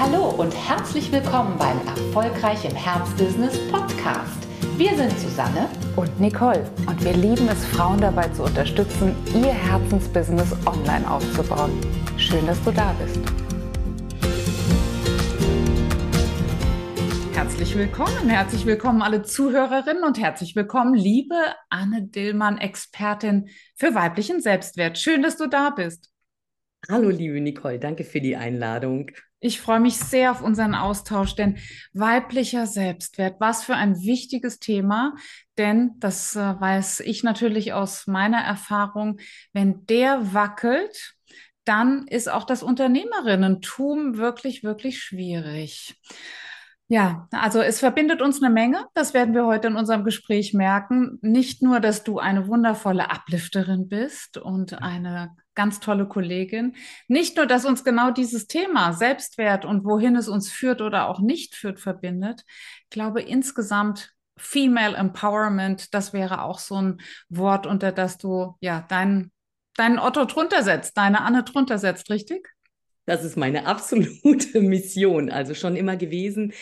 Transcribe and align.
Hallo 0.00 0.28
und 0.28 0.54
herzlich 0.54 1.10
willkommen 1.10 1.58
beim 1.58 1.76
Erfolgreich 1.84 2.64
im 2.64 2.76
Herzbusiness 2.76 3.58
Podcast. 3.68 4.46
Wir 4.76 4.94
sind 4.96 5.10
Susanne 5.18 5.68
und 5.96 6.20
Nicole 6.20 6.70
und 6.86 7.04
wir 7.04 7.14
lieben 7.14 7.48
es, 7.48 7.64
Frauen 7.64 8.00
dabei 8.00 8.28
zu 8.28 8.44
unterstützen, 8.44 9.16
ihr 9.34 9.52
Herzensbusiness 9.52 10.52
online 10.64 11.10
aufzubauen. 11.10 11.72
Schön, 12.16 12.46
dass 12.46 12.62
du 12.62 12.70
da 12.70 12.92
bist. 12.92 13.18
Herzlich 17.34 17.76
willkommen, 17.76 18.28
herzlich 18.28 18.66
willkommen 18.66 19.02
alle 19.02 19.24
Zuhörerinnen 19.24 20.04
und 20.04 20.16
herzlich 20.20 20.54
willkommen, 20.54 20.94
liebe 20.94 21.34
Anne 21.70 22.04
Dillmann, 22.04 22.58
Expertin 22.58 23.48
für 23.74 23.96
weiblichen 23.96 24.40
Selbstwert. 24.40 24.96
Schön, 24.96 25.22
dass 25.22 25.36
du 25.36 25.48
da 25.48 25.70
bist. 25.70 26.08
Hallo, 26.88 27.08
liebe 27.08 27.40
Nicole, 27.40 27.80
danke 27.80 28.04
für 28.04 28.20
die 28.20 28.36
Einladung. 28.36 29.10
Ich 29.40 29.60
freue 29.60 29.78
mich 29.78 29.96
sehr 29.96 30.32
auf 30.32 30.42
unseren 30.42 30.74
Austausch, 30.74 31.36
denn 31.36 31.58
weiblicher 31.92 32.66
Selbstwert, 32.66 33.36
was 33.38 33.62
für 33.62 33.76
ein 33.76 34.02
wichtiges 34.02 34.58
Thema, 34.58 35.14
denn 35.58 35.92
das 35.98 36.34
äh, 36.34 36.40
weiß 36.60 37.00
ich 37.00 37.22
natürlich 37.22 37.72
aus 37.72 38.08
meiner 38.08 38.40
Erfahrung, 38.40 39.20
wenn 39.52 39.86
der 39.86 40.34
wackelt, 40.34 41.14
dann 41.64 42.08
ist 42.08 42.28
auch 42.28 42.44
das 42.44 42.64
Unternehmerinnentum 42.64 44.16
wirklich, 44.16 44.64
wirklich 44.64 45.00
schwierig. 45.00 45.94
Ja, 46.90 47.28
also 47.32 47.60
es 47.60 47.80
verbindet 47.80 48.22
uns 48.22 48.42
eine 48.42 48.52
Menge. 48.52 48.86
Das 48.94 49.12
werden 49.12 49.34
wir 49.34 49.44
heute 49.44 49.68
in 49.68 49.76
unserem 49.76 50.04
Gespräch 50.04 50.54
merken. 50.54 51.18
Nicht 51.20 51.62
nur, 51.62 51.80
dass 51.80 52.02
du 52.02 52.18
eine 52.18 52.48
wundervolle 52.48 53.10
Ablifterin 53.10 53.88
bist 53.88 54.38
und 54.38 54.80
eine 54.80 55.36
ganz 55.54 55.80
tolle 55.80 56.08
Kollegin. 56.08 56.76
Nicht 57.06 57.36
nur, 57.36 57.44
dass 57.44 57.66
uns 57.66 57.84
genau 57.84 58.10
dieses 58.10 58.46
Thema 58.46 58.94
Selbstwert 58.94 59.66
und 59.66 59.84
wohin 59.84 60.16
es 60.16 60.28
uns 60.28 60.50
führt 60.50 60.80
oder 60.80 61.08
auch 61.10 61.20
nicht 61.20 61.56
führt 61.56 61.78
verbindet. 61.78 62.44
Ich 62.84 62.90
glaube 62.90 63.20
insgesamt 63.20 64.14
Female 64.38 64.96
Empowerment, 64.96 65.92
das 65.92 66.14
wäre 66.14 66.42
auch 66.42 66.58
so 66.58 66.80
ein 66.80 67.00
Wort, 67.28 67.66
unter 67.66 67.92
das 67.92 68.16
du 68.16 68.56
ja 68.60 68.80
deinen 68.80 69.30
deinen 69.76 69.98
Otto 69.98 70.24
drunter 70.24 70.62
setzt, 70.62 70.96
deine 70.96 71.20
Anne 71.20 71.44
drunter 71.44 71.78
setzt, 71.78 72.10
richtig? 72.10 72.48
Das 73.08 73.24
ist 73.24 73.38
meine 73.38 73.66
absolute 73.66 74.60
Mission, 74.60 75.30
also 75.30 75.54
schon 75.54 75.76
immer 75.76 75.96
gewesen, 75.96 76.52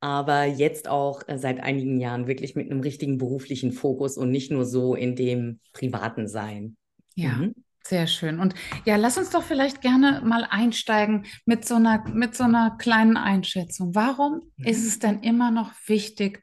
aber 0.00 0.44
jetzt 0.46 0.88
auch 0.88 1.22
äh, 1.28 1.38
seit 1.38 1.60
einigen 1.60 2.00
Jahren 2.00 2.26
wirklich 2.26 2.56
mit 2.56 2.70
einem 2.70 2.80
richtigen 2.80 3.18
beruflichen 3.18 3.70
Fokus 3.70 4.18
und 4.18 4.32
nicht 4.32 4.50
nur 4.50 4.64
so 4.64 4.96
in 4.96 5.14
dem 5.14 5.60
privaten 5.72 6.26
Sein. 6.26 6.76
Ja. 7.14 7.34
Mhm. 7.34 7.54
Sehr 7.84 8.06
schön. 8.06 8.38
Und 8.38 8.54
ja, 8.84 8.96
lass 8.96 9.18
uns 9.18 9.30
doch 9.30 9.42
vielleicht 9.42 9.80
gerne 9.80 10.22
mal 10.24 10.46
einsteigen 10.48 11.26
mit 11.46 11.64
so 11.66 11.76
einer, 11.76 12.04
mit 12.08 12.34
so 12.34 12.44
einer 12.44 12.76
kleinen 12.78 13.16
Einschätzung. 13.16 13.94
Warum 13.94 14.42
mhm. 14.56 14.66
ist 14.66 14.86
es 14.86 14.98
denn 14.98 15.20
immer 15.20 15.50
noch 15.50 15.72
wichtig, 15.86 16.42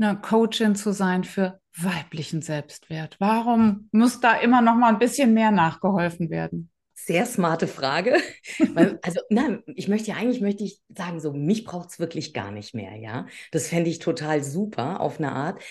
eine 0.00 0.20
Coachin 0.20 0.76
zu 0.76 0.92
sein 0.92 1.24
für 1.24 1.60
weiblichen 1.76 2.42
Selbstwert? 2.42 3.16
Warum 3.20 3.88
muss 3.92 4.20
da 4.20 4.34
immer 4.34 4.60
noch 4.60 4.74
mal 4.74 4.92
ein 4.92 4.98
bisschen 4.98 5.34
mehr 5.34 5.50
nachgeholfen 5.50 6.30
werden? 6.30 6.70
Sehr 7.08 7.24
smarte 7.24 7.68
Frage. 7.68 8.18
Weil, 8.74 8.98
also, 9.00 9.20
nein, 9.30 9.62
ich 9.64 9.88
möchte 9.88 10.10
ja 10.10 10.16
eigentlich 10.16 10.42
möchte 10.42 10.62
ich 10.62 10.82
sagen, 10.94 11.20
so 11.20 11.32
mich 11.32 11.64
braucht 11.64 11.88
es 11.88 11.98
wirklich 11.98 12.34
gar 12.34 12.50
nicht 12.50 12.74
mehr, 12.74 12.96
ja. 12.96 13.24
Das 13.50 13.68
fände 13.68 13.88
ich 13.88 13.98
total 13.98 14.44
super 14.44 15.00
auf 15.00 15.18
eine 15.18 15.32
Art. 15.32 15.62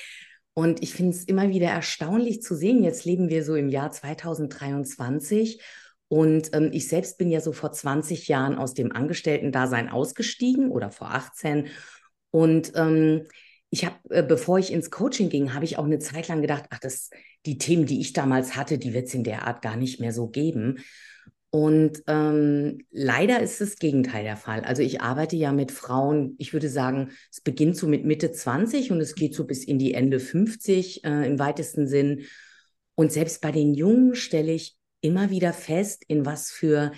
Und 0.55 0.81
ich 0.81 0.95
finde 0.95 1.15
es 1.15 1.25
immer 1.25 1.49
wieder 1.49 1.67
erstaunlich 1.67 2.41
zu 2.41 2.55
sehen. 2.55 2.83
Jetzt 2.83 3.05
leben 3.05 3.29
wir 3.29 3.43
so 3.43 3.53
im 3.53 3.69
Jahr 3.69 3.91
2023 3.91 5.61
und 6.07 6.55
ähm, 6.55 6.71
ich 6.73 6.87
selbst 6.87 7.19
bin 7.19 7.29
ja 7.29 7.39
so 7.39 7.51
vor 7.51 7.71
20 7.71 8.27
Jahren 8.27 8.55
aus 8.55 8.73
dem 8.73 8.91
Angestellten-Dasein 8.91 9.89
ausgestiegen 9.89 10.71
oder 10.71 10.89
vor 10.89 11.13
18. 11.13 11.67
Und 12.31 12.71
ähm, 12.73 13.27
ich 13.69 13.85
habe, 13.85 13.97
äh, 14.09 14.23
bevor 14.23 14.57
ich 14.57 14.73
ins 14.73 14.89
Coaching 14.89 15.29
ging, 15.29 15.53
habe 15.53 15.65
ich 15.65 15.77
auch 15.77 15.85
eine 15.85 15.99
Zeit 15.99 16.29
lang 16.29 16.41
gedacht, 16.41 16.63
ach, 16.71 16.79
das, 16.79 17.11
die 17.45 17.59
Themen, 17.59 17.85
die 17.85 18.01
ich 18.01 18.13
damals 18.13 18.55
hatte, 18.55 18.79
die 18.79 18.95
wird 18.95 19.05
es 19.09 19.13
in 19.13 19.23
der 19.23 19.45
Art 19.45 19.61
gar 19.61 19.75
nicht 19.75 19.99
mehr 19.99 20.13
so 20.13 20.29
geben. 20.29 20.79
Und 21.49 22.03
ähm, 22.07 22.79
leider 22.91 23.41
ist 23.41 23.61
das 23.61 23.77
Gegenteil 23.77 24.23
der 24.23 24.35
Fall. 24.35 24.61
Also 24.61 24.81
ich 24.81 25.01
arbeite 25.01 25.37
ja 25.37 25.53
mit 25.53 25.71
Frauen, 25.71 26.35
ich 26.39 26.51
würde 26.51 26.69
sagen, 26.69 27.11
es 27.31 27.41
beginnt 27.41 27.77
so 27.77 27.87
mit 27.87 28.05
Mitte 28.05 28.31
20 28.31 28.91
und 28.91 28.99
es 28.99 29.15
geht 29.15 29.33
so 29.33 29.45
bis 29.45 29.63
in 29.63 29.79
die 29.79 29.93
Ende 29.93 30.19
50 30.19 31.05
äh, 31.05 31.25
im 31.25 31.39
weitesten 31.39 31.87
Sinn. 31.87 32.23
Und 32.95 33.11
selbst 33.11 33.41
bei 33.41 33.51
den 33.51 33.73
Jungen 33.73 34.15
stelle 34.15 34.51
ich 34.51 34.75
immer 34.99 35.29
wieder 35.29 35.53
fest, 35.53 36.03
in 36.07 36.25
was 36.25 36.51
für 36.51 36.91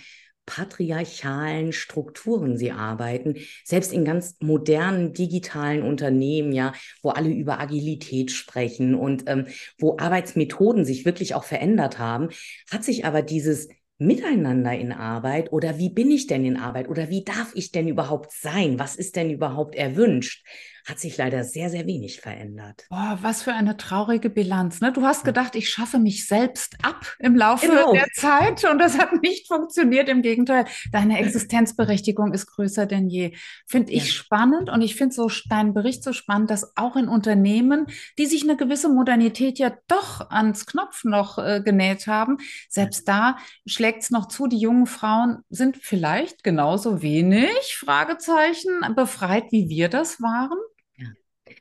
patriarchalen 0.50 1.72
Strukturen 1.72 2.58
sie 2.58 2.72
arbeiten, 2.72 3.36
selbst 3.64 3.94
in 3.94 4.04
ganz 4.04 4.36
modernen 4.40 5.14
digitalen 5.14 5.84
Unternehmen, 5.84 6.52
ja, 6.54 6.74
wo 7.04 7.10
alle 7.10 7.30
über 7.30 7.60
Agilität 7.60 8.32
sprechen 8.32 8.96
und 8.96 9.26
ähm, 9.28 9.46
wo 9.78 9.98
Arbeitsmethoden 10.00 10.86
sich 10.86 11.06
wirklich 11.06 11.36
auch 11.36 11.44
verändert 11.44 12.00
haben, 12.00 12.30
hat 12.72 12.84
sich 12.84 13.06
aber 13.06 13.22
dieses 13.22 13.70
Miteinander 14.02 14.74
in 14.74 14.94
Arbeit 14.94 15.52
oder 15.52 15.78
wie 15.78 15.90
bin 15.90 16.10
ich 16.10 16.26
denn 16.26 16.46
in 16.46 16.56
Arbeit 16.56 16.88
oder 16.88 17.10
wie 17.10 17.26
darf 17.26 17.52
ich 17.54 17.72
denn 17.72 17.90
überhaupt 17.90 18.32
sein? 18.32 18.80
Was 18.80 18.96
ist 18.96 19.18
denn 19.18 19.30
überhaupt 19.30 19.76
erwünscht? 19.76 20.46
Hat 20.90 21.00
sich 21.00 21.18
leider 21.18 21.44
sehr, 21.44 21.70
sehr 21.70 21.86
wenig 21.86 22.22
verändert. 22.22 22.86
Boah, 22.90 23.20
was 23.22 23.44
für 23.44 23.54
eine 23.54 23.78
traurige 23.78 24.30
Bilanz. 24.30 24.82
Ne? 24.82 24.92
Du 24.92 25.04
hast 25.04 25.24
gedacht, 25.24 25.56
ich 25.56 25.70
schaffe 25.70 26.00
mich 26.00 26.28
selbst 26.28 26.78
ab 26.82 27.06
im 27.20 27.36
Laufe 27.36 27.68
genau. 27.68 27.94
der 27.94 28.08
Zeit 28.14 28.66
und 28.66 28.80
das 28.80 28.98
hat 28.98 29.22
nicht 29.22 29.48
funktioniert. 29.48 30.10
Im 30.10 30.22
Gegenteil, 30.22 30.66
deine 30.92 31.20
Existenzberechtigung 31.20 32.34
ist 32.34 32.48
größer 32.48 32.86
denn 32.86 33.08
je. 33.08 33.36
Finde 33.68 33.92
ich 33.92 34.06
ja. 34.06 34.12
spannend 34.12 34.70
und 34.70 34.82
ich 34.82 34.96
finde 34.96 35.14
so 35.14 35.30
deinen 35.50 35.74
Bericht 35.74 36.04
so 36.04 36.14
spannend, 36.14 36.50
dass 36.50 36.76
auch 36.76 36.96
in 36.96 37.08
Unternehmen, 37.08 37.86
die 38.18 38.26
sich 38.26 38.44
eine 38.44 38.58
gewisse 38.58 38.90
Modernität 38.90 39.60
ja 39.60 39.72
doch 39.88 40.30
ans 40.32 40.66
Knopf 40.66 41.04
noch 41.04 41.38
äh, 41.38 41.62
genäht 41.64 42.08
haben, 42.08 42.38
selbst 42.70 43.08
da 43.08 43.38
schlägt 43.66 44.04
es 44.04 44.10
noch 44.10 44.28
zu, 44.28 44.48
die 44.48 44.60
jungen 44.60 44.88
Frauen 44.88 45.40
sind 45.50 45.78
vielleicht 45.78 46.44
genauso 46.44 47.02
wenig, 47.02 47.78
Fragezeichen, 47.78 48.72
befreit, 48.96 49.52
wie 49.52 49.70
wir 49.70 49.90
das 49.90 50.22
waren. 50.22 50.58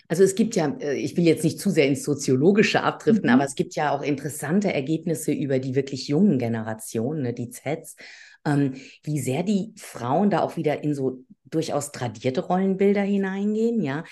Also 0.09 0.22
es 0.22 0.34
gibt 0.34 0.56
ja, 0.56 0.76
äh, 0.81 0.94
ich 0.94 1.16
will 1.16 1.25
jetzt 1.25 1.44
nicht 1.44 1.60
zu 1.60 1.71
sehr 1.71 1.87
ins 1.87 2.04
Soziologische 2.04 2.82
abdriften, 2.82 3.28
mhm. 3.28 3.34
aber 3.34 3.44
es 3.44 3.54
gibt 3.54 3.75
ja 3.75 3.91
auch 3.91 4.03
interessante 4.03 4.72
Ergebnisse 4.72 5.32
über 5.32 5.59
die 5.59 5.75
wirklich 5.75 6.09
jungen 6.09 6.38
Generationen, 6.38 7.22
ne, 7.22 7.32
die 7.32 7.50
Zs, 7.50 7.97
ähm, 8.44 8.75
wie 9.03 9.21
sehr 9.21 9.43
die 9.43 9.72
Frauen 9.76 10.31
da 10.31 10.41
auch 10.41 10.56
wieder 10.56 10.82
in 10.82 10.94
so 10.94 11.25
durchaus 11.44 11.93
tradierte 11.93 12.41
Rollenbilder 12.41 13.03
hineingehen, 13.03 13.82
ja. 13.82 14.04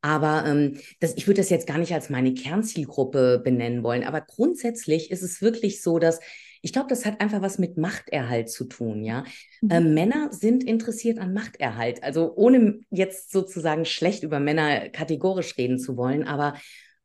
Aber 0.00 0.44
ähm, 0.46 0.78
das, 1.00 1.14
ich 1.16 1.26
würde 1.26 1.40
das 1.40 1.48
jetzt 1.48 1.66
gar 1.66 1.78
nicht 1.78 1.94
als 1.94 2.10
meine 2.10 2.34
Kernzielgruppe 2.34 3.40
benennen 3.42 3.82
wollen. 3.82 4.04
Aber 4.04 4.20
grundsätzlich 4.20 5.10
ist 5.10 5.22
es 5.22 5.40
wirklich 5.40 5.80
so, 5.80 5.98
dass 5.98 6.20
ich 6.64 6.72
glaube, 6.72 6.88
das 6.88 7.04
hat 7.04 7.20
einfach 7.20 7.42
was 7.42 7.58
mit 7.58 7.76
Machterhalt 7.76 8.48
zu 8.48 8.64
tun, 8.64 9.04
ja. 9.04 9.24
Mhm. 9.60 9.70
Äh, 9.70 9.80
Männer 9.80 10.32
sind 10.32 10.64
interessiert 10.64 11.18
an 11.18 11.34
Machterhalt. 11.34 12.02
Also 12.02 12.32
ohne 12.36 12.80
jetzt 12.88 13.32
sozusagen 13.32 13.84
schlecht 13.84 14.22
über 14.22 14.40
Männer 14.40 14.88
kategorisch 14.88 15.58
reden 15.58 15.78
zu 15.78 15.98
wollen, 15.98 16.26
aber 16.26 16.54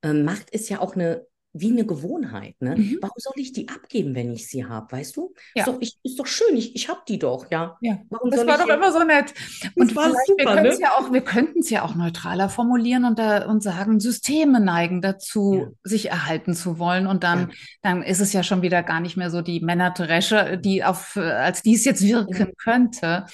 äh, 0.02 0.14
Macht 0.14 0.50
ist 0.52 0.70
ja 0.70 0.80
auch 0.80 0.96
eine 0.96 1.28
wie 1.53 1.71
eine 1.71 1.85
Gewohnheit. 1.85 2.55
Ne? 2.59 2.75
Mhm. 2.75 2.99
Warum 3.01 3.15
soll 3.17 3.33
ich 3.37 3.53
die 3.53 3.67
abgeben, 3.69 4.13
wenn 4.13 4.31
ich 4.31 4.47
sie 4.47 4.65
habe, 4.65 4.91
weißt 4.91 5.17
du? 5.17 5.33
Ja. 5.55 5.63
Ist, 5.63 5.67
doch, 5.67 5.77
ich, 5.79 5.97
ist 6.03 6.19
doch 6.19 6.27
schön, 6.27 6.55
ich, 6.55 6.75
ich 6.75 6.89
habe 6.89 7.01
die 7.07 7.17
doch, 7.17 7.49
ja. 7.49 7.77
ja. 7.81 7.99
Warum 8.09 8.29
das 8.29 8.45
war 8.45 8.59
doch 8.59 8.67
immer 8.67 8.91
so 8.91 9.03
nett. 9.03 9.33
Und 9.75 9.95
war 9.95 10.11
super, 10.27 10.55
wir, 10.55 10.61
ne? 10.61 10.77
ja 10.79 10.91
auch, 10.97 11.11
wir 11.11 11.21
könnten 11.21 11.59
es 11.59 11.71
ja 11.71 11.83
auch 11.83 11.95
neutraler 11.95 12.49
formulieren 12.49 13.03
und, 13.03 13.17
da, 13.17 13.47
und 13.47 13.63
sagen, 13.63 13.99
Systeme 13.99 14.59
neigen 14.59 15.01
dazu, 15.01 15.53
ja. 15.55 15.67
sich 15.83 16.11
erhalten 16.11 16.53
zu 16.53 16.77
wollen. 16.77 17.07
Und 17.07 17.23
dann, 17.23 17.51
dann 17.81 18.03
ist 18.03 18.19
es 18.19 18.31
ja 18.31 18.43
schon 18.43 18.61
wieder 18.61 18.83
gar 18.83 18.99
nicht 18.99 19.17
mehr 19.17 19.31
so 19.31 19.41
die 19.41 19.59
Männertresche, 19.59 20.59
die 20.59 20.83
auf, 20.83 21.17
als 21.17 21.63
dies 21.63 21.83
jetzt 21.83 22.03
wirken 22.03 22.53
könnte. 22.57 23.25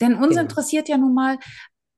Denn 0.00 0.16
uns 0.16 0.36
interessiert 0.36 0.88
ja 0.88 0.96
nun 0.96 1.14
mal, 1.14 1.38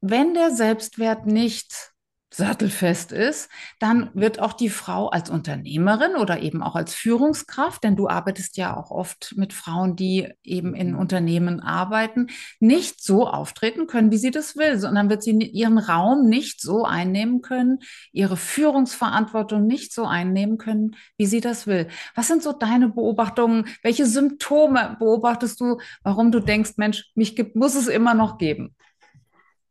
wenn 0.02 0.34
der 0.34 0.50
Selbstwert 0.50 1.26
nicht 1.26 1.91
sattelfest 2.32 3.12
ist, 3.12 3.50
dann 3.78 4.10
wird 4.14 4.40
auch 4.40 4.54
die 4.54 4.70
Frau 4.70 5.08
als 5.08 5.30
Unternehmerin 5.30 6.16
oder 6.16 6.40
eben 6.40 6.62
auch 6.62 6.74
als 6.74 6.94
Führungskraft, 6.94 7.84
denn 7.84 7.94
du 7.94 8.08
arbeitest 8.08 8.56
ja 8.56 8.76
auch 8.76 8.90
oft 8.90 9.34
mit 9.36 9.52
Frauen, 9.52 9.96
die 9.96 10.32
eben 10.42 10.74
in 10.74 10.92
mhm. 10.92 10.98
Unternehmen 10.98 11.60
arbeiten, 11.60 12.28
nicht 12.58 13.02
so 13.02 13.26
auftreten 13.26 13.86
können, 13.86 14.10
wie 14.10 14.18
sie 14.18 14.30
das 14.30 14.56
will, 14.56 14.78
sondern 14.78 15.10
wird 15.10 15.22
sie 15.22 15.32
ihren 15.32 15.78
Raum 15.78 16.28
nicht 16.28 16.60
so 16.60 16.84
einnehmen 16.84 17.42
können, 17.42 17.80
ihre 18.12 18.36
Führungsverantwortung 18.36 19.66
nicht 19.66 19.92
so 19.92 20.04
einnehmen 20.04 20.58
können, 20.58 20.96
wie 21.18 21.26
sie 21.26 21.40
das 21.40 21.66
will. 21.66 21.88
Was 22.14 22.28
sind 22.28 22.42
so 22.42 22.52
deine 22.52 22.88
Beobachtungen? 22.88 23.66
Welche 23.82 24.06
Symptome 24.06 24.96
beobachtest 24.98 25.60
du, 25.60 25.78
warum 26.02 26.32
du 26.32 26.40
denkst, 26.40 26.72
Mensch, 26.76 27.10
mich 27.14 27.36
gibt, 27.36 27.56
muss 27.56 27.74
es 27.74 27.88
immer 27.88 28.14
noch 28.14 28.38
geben? 28.38 28.74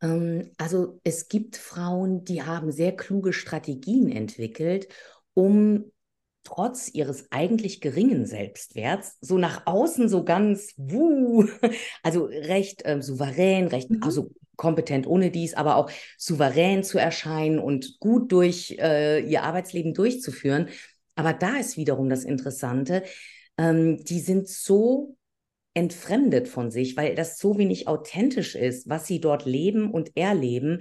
Ähm, 0.02 0.50
also 0.58 1.00
es 1.04 1.28
gibt 1.28 1.56
Frauen, 1.56 2.24
die 2.24 2.42
haben 2.42 2.70
sehr 2.70 2.94
kluge 2.94 3.32
Strategien 3.32 4.10
entwickelt, 4.10 4.88
um 5.34 5.84
trotz 6.44 6.90
ihres 6.92 7.30
eigentlich 7.30 7.80
geringen 7.80 8.26
Selbstwerts 8.26 9.16
so 9.20 9.38
nach 9.38 9.66
außen 9.66 10.08
so 10.08 10.24
ganz 10.24 10.74
wuh, 10.76 11.46
also 12.02 12.24
recht 12.24 12.84
äh, 12.84 13.00
souverän, 13.00 13.68
recht 13.68 13.90
mhm. 13.90 14.02
also 14.02 14.30
kompetent 14.56 15.06
ohne 15.06 15.30
dies, 15.30 15.54
aber 15.54 15.76
auch 15.76 15.90
souverän 16.18 16.84
zu 16.84 16.98
erscheinen 16.98 17.58
und 17.58 17.98
gut 18.00 18.32
durch 18.32 18.76
äh, 18.78 19.20
ihr 19.20 19.44
Arbeitsleben 19.44 19.94
durchzuführen. 19.94 20.68
Aber 21.14 21.32
da 21.32 21.56
ist 21.58 21.76
wiederum 21.76 22.08
das 22.08 22.24
Interessante, 22.24 23.02
ähm, 23.56 24.04
die 24.04 24.20
sind 24.20 24.48
so 24.48 25.16
entfremdet 25.74 26.48
von 26.48 26.70
sich, 26.70 26.96
weil 26.96 27.14
das 27.14 27.38
so 27.38 27.58
wenig 27.58 27.88
authentisch 27.88 28.54
ist, 28.54 28.88
was 28.88 29.06
sie 29.06 29.20
dort 29.20 29.46
leben 29.46 29.90
und 29.90 30.16
erleben, 30.16 30.80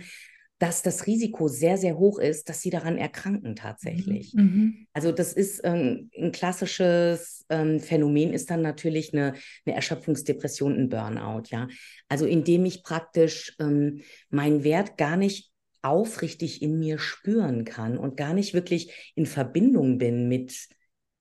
dass 0.62 0.84
das 0.84 1.08
Risiko 1.08 1.48
sehr, 1.48 1.76
sehr 1.78 1.98
hoch 1.98 2.20
ist, 2.20 2.48
dass 2.48 2.62
sie 2.62 2.70
daran 2.70 3.00
erkranken 3.00 3.56
tatsächlich. 3.56 4.36
Mhm. 4.36 4.44
mhm. 4.44 4.88
Also 4.94 5.12
das 5.12 5.34
ist 5.34 5.62
ähm, 5.64 6.12
ein 6.16 6.32
klassisches 6.32 7.46
ähm, 7.50 7.80
Phänomen, 7.80 8.32
ist 8.32 8.52
dann 8.52 8.62
natürlich 8.62 9.12
eine, 9.12 9.34
eine 9.66 9.76
Erschöpfungsdepression, 9.76 10.76
ein 10.76 10.90
Burnout, 10.90 11.44
ja. 11.50 11.68
Also 12.10 12.28
indem 12.28 12.66
ich 12.66 12.84
praktisch 12.84 13.56
ähm, 13.60 14.02
meinen 14.30 14.64
Wert 14.64 14.98
gar 14.98 15.18
nicht 15.18 15.52
aufrichtig 15.82 16.62
in 16.62 16.78
mir 16.78 17.00
spüren 17.00 17.66
kann 17.66 17.98
und 17.98 18.16
gar 18.16 18.36
nicht 18.36 18.54
wirklich 18.54 19.14
in 19.16 19.26
Verbindung 19.26 19.98
bin 19.98 20.28
mit, 20.28 20.68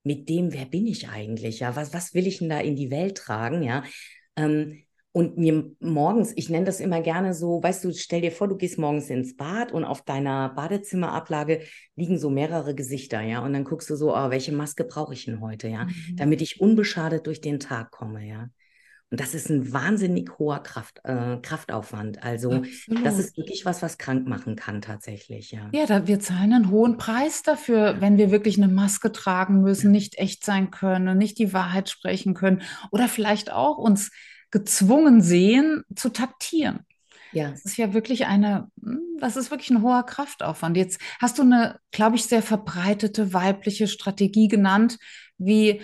mit 0.03 0.29
dem, 0.29 0.53
wer 0.53 0.65
bin 0.65 0.87
ich 0.87 1.09
eigentlich, 1.09 1.61
ja, 1.61 1.77
was, 1.77 1.93
was 1.93 2.15
will 2.15 2.27
ich 2.27 2.39
denn 2.39 2.49
da 2.49 2.61
in 2.61 2.77
die 2.77 2.91
Welt 2.91 3.17
tragen, 3.19 3.63
ja. 3.63 3.85
Ähm, 4.37 4.83
und 5.13 5.37
mir 5.37 5.69
morgens, 5.81 6.33
ich 6.37 6.51
nenne 6.51 6.67
das 6.67 6.79
immer 6.79 7.01
gerne 7.01 7.35
so, 7.35 7.61
weißt 7.61 7.85
du, 7.85 7.93
stell 7.93 8.21
dir 8.21 8.31
vor, 8.31 8.47
du 8.47 8.57
gehst 8.57 8.79
morgens 8.79 9.11
ins 9.11 9.37
Bad 9.37 9.73
und 9.73 9.85
auf 9.85 10.03
deiner 10.03 10.51
Badezimmerablage 10.51 11.63
liegen 11.97 12.17
so 12.17 12.31
mehrere 12.31 12.77
Gesichter, 12.77 13.21
ja. 13.21 13.45
Und 13.45 13.53
dann 13.53 13.65
guckst 13.65 13.91
du 13.91 13.97
so, 13.97 14.15
oh, 14.15 14.31
welche 14.31 14.53
Maske 14.53 14.85
brauche 14.85 15.15
ich 15.15 15.25
denn 15.25 15.41
heute, 15.41 15.69
ja, 15.69 15.85
mhm. 15.85 16.17
damit 16.17 16.43
ich 16.43 16.61
unbeschadet 16.61 17.27
durch 17.27 17.41
den 17.41 17.59
Tag 17.59 17.91
komme, 17.91 18.27
ja. 18.27 18.49
Und 19.11 19.19
das 19.19 19.35
ist 19.35 19.51
ein 19.51 19.73
wahnsinnig 19.73 20.39
hoher 20.39 20.63
Kraft, 20.63 21.01
äh, 21.03 21.37
Kraftaufwand. 21.43 22.23
Also 22.23 22.53
Absolut. 22.53 23.05
das 23.05 23.19
ist 23.19 23.37
wirklich 23.37 23.65
was, 23.65 23.83
was 23.83 23.99
krank 23.99 24.29
machen 24.29 24.55
kann 24.55 24.81
tatsächlich, 24.81 25.51
ja. 25.51 25.69
Ja, 25.73 25.87
da, 25.87 26.07
wir 26.07 26.21
zahlen 26.21 26.53
einen 26.53 26.71
hohen 26.71 26.97
Preis 26.97 27.43
dafür, 27.43 27.97
wenn 28.01 28.19
wir 28.19 28.31
wirklich 28.31 28.57
eine 28.57 28.73
Maske 28.73 29.11
tragen 29.11 29.63
müssen, 29.63 29.91
nicht 29.91 30.19
echt 30.19 30.45
sein 30.45 30.71
können, 30.71 31.19
nicht 31.19 31.39
die 31.41 31.53
Wahrheit 31.53 31.89
sprechen 31.89 32.35
können 32.35 32.63
oder 32.93 33.09
vielleicht 33.09 33.51
auch 33.51 33.79
uns 33.79 34.13
gezwungen 34.53 35.23
sehen, 35.23 35.83
zu 35.97 36.11
taktieren. 36.11 36.87
Ja. 37.33 37.51
Das 37.51 37.65
ist 37.65 37.77
ja 37.77 37.93
wirklich 37.93 38.27
eine, 38.27 38.71
hm, 38.81 39.01
das 39.21 39.37
ist 39.37 39.51
wirklich 39.51 39.71
ein 39.71 39.83
hoher 39.83 40.05
Kraftaufwand. 40.05 40.77
Jetzt 40.77 41.01
hast 41.21 41.39
du 41.39 41.43
eine, 41.43 41.79
glaube 41.91 42.17
ich, 42.17 42.25
sehr 42.25 42.43
verbreitete 42.43 43.33
weibliche 43.33 43.89
Strategie 43.89 44.49
genannt, 44.49 44.99
wie 45.39 45.81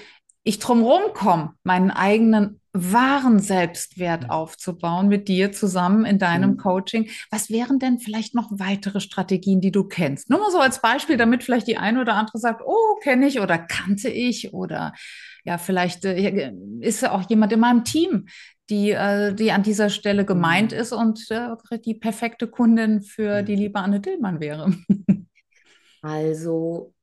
ich 0.47 0.61
drumherum 0.61 1.13
komme, 1.13 1.55
meinen 1.65 1.91
eigenen 1.91 2.61
wahren 2.73 3.41
Selbstwert 3.41 4.31
aufzubauen 4.31 5.09
mit 5.09 5.27
dir 5.27 5.51
zusammen 5.51 6.05
in 6.05 6.21
deinem 6.21 6.53
mhm. 6.53 6.57
Coaching. 6.59 7.09
Was 7.33 7.51
wären 7.51 7.81
denn 7.81 7.99
vielleicht 7.99 8.37
noch 8.37 8.49
weitere 8.53 9.01
Strategien, 9.01 9.61
die 9.61 9.73
du 9.73 9.83
kennst? 9.83 10.31
Nur 10.31 10.39
mal 10.39 10.53
so 10.53 10.61
als 10.61 10.81
Beispiel, 10.81 11.17
damit 11.17 11.43
vielleicht 11.43 11.67
die 11.67 11.79
eine 11.79 12.01
oder 12.01 12.15
andere 12.15 12.39
sagt, 12.39 12.63
oh, 12.65 12.97
kenne 13.03 13.27
ich 13.27 13.41
oder 13.41 13.59
kannte 13.59 14.09
ich 14.09 14.55
oder 14.55 14.93
ja, 15.45 15.59
vielleicht 15.59 16.05
äh, 16.05 16.53
ist 16.81 17.03
ja 17.03 17.11
auch 17.11 17.29
jemand 17.29 17.53
in 17.53 17.61
meinem 17.61 17.83
Team, 17.83 18.27
die, 18.71 18.93
äh, 18.93 19.35
die 19.35 19.51
an 19.51 19.65
dieser 19.65 19.91
Stelle 19.91 20.25
gemeint 20.25 20.71
mhm. 20.71 20.79
ist 20.79 20.93
und 20.93 21.29
äh, 21.31 21.79
die 21.85 21.95
perfekte 21.95 22.47
Kundin 22.47 23.03
für 23.03 23.43
die 23.43 23.57
liebe 23.57 23.81
Anne 23.81 23.99
Dillmann 23.99 24.39
wäre. 24.39 24.73
Also 26.03 26.95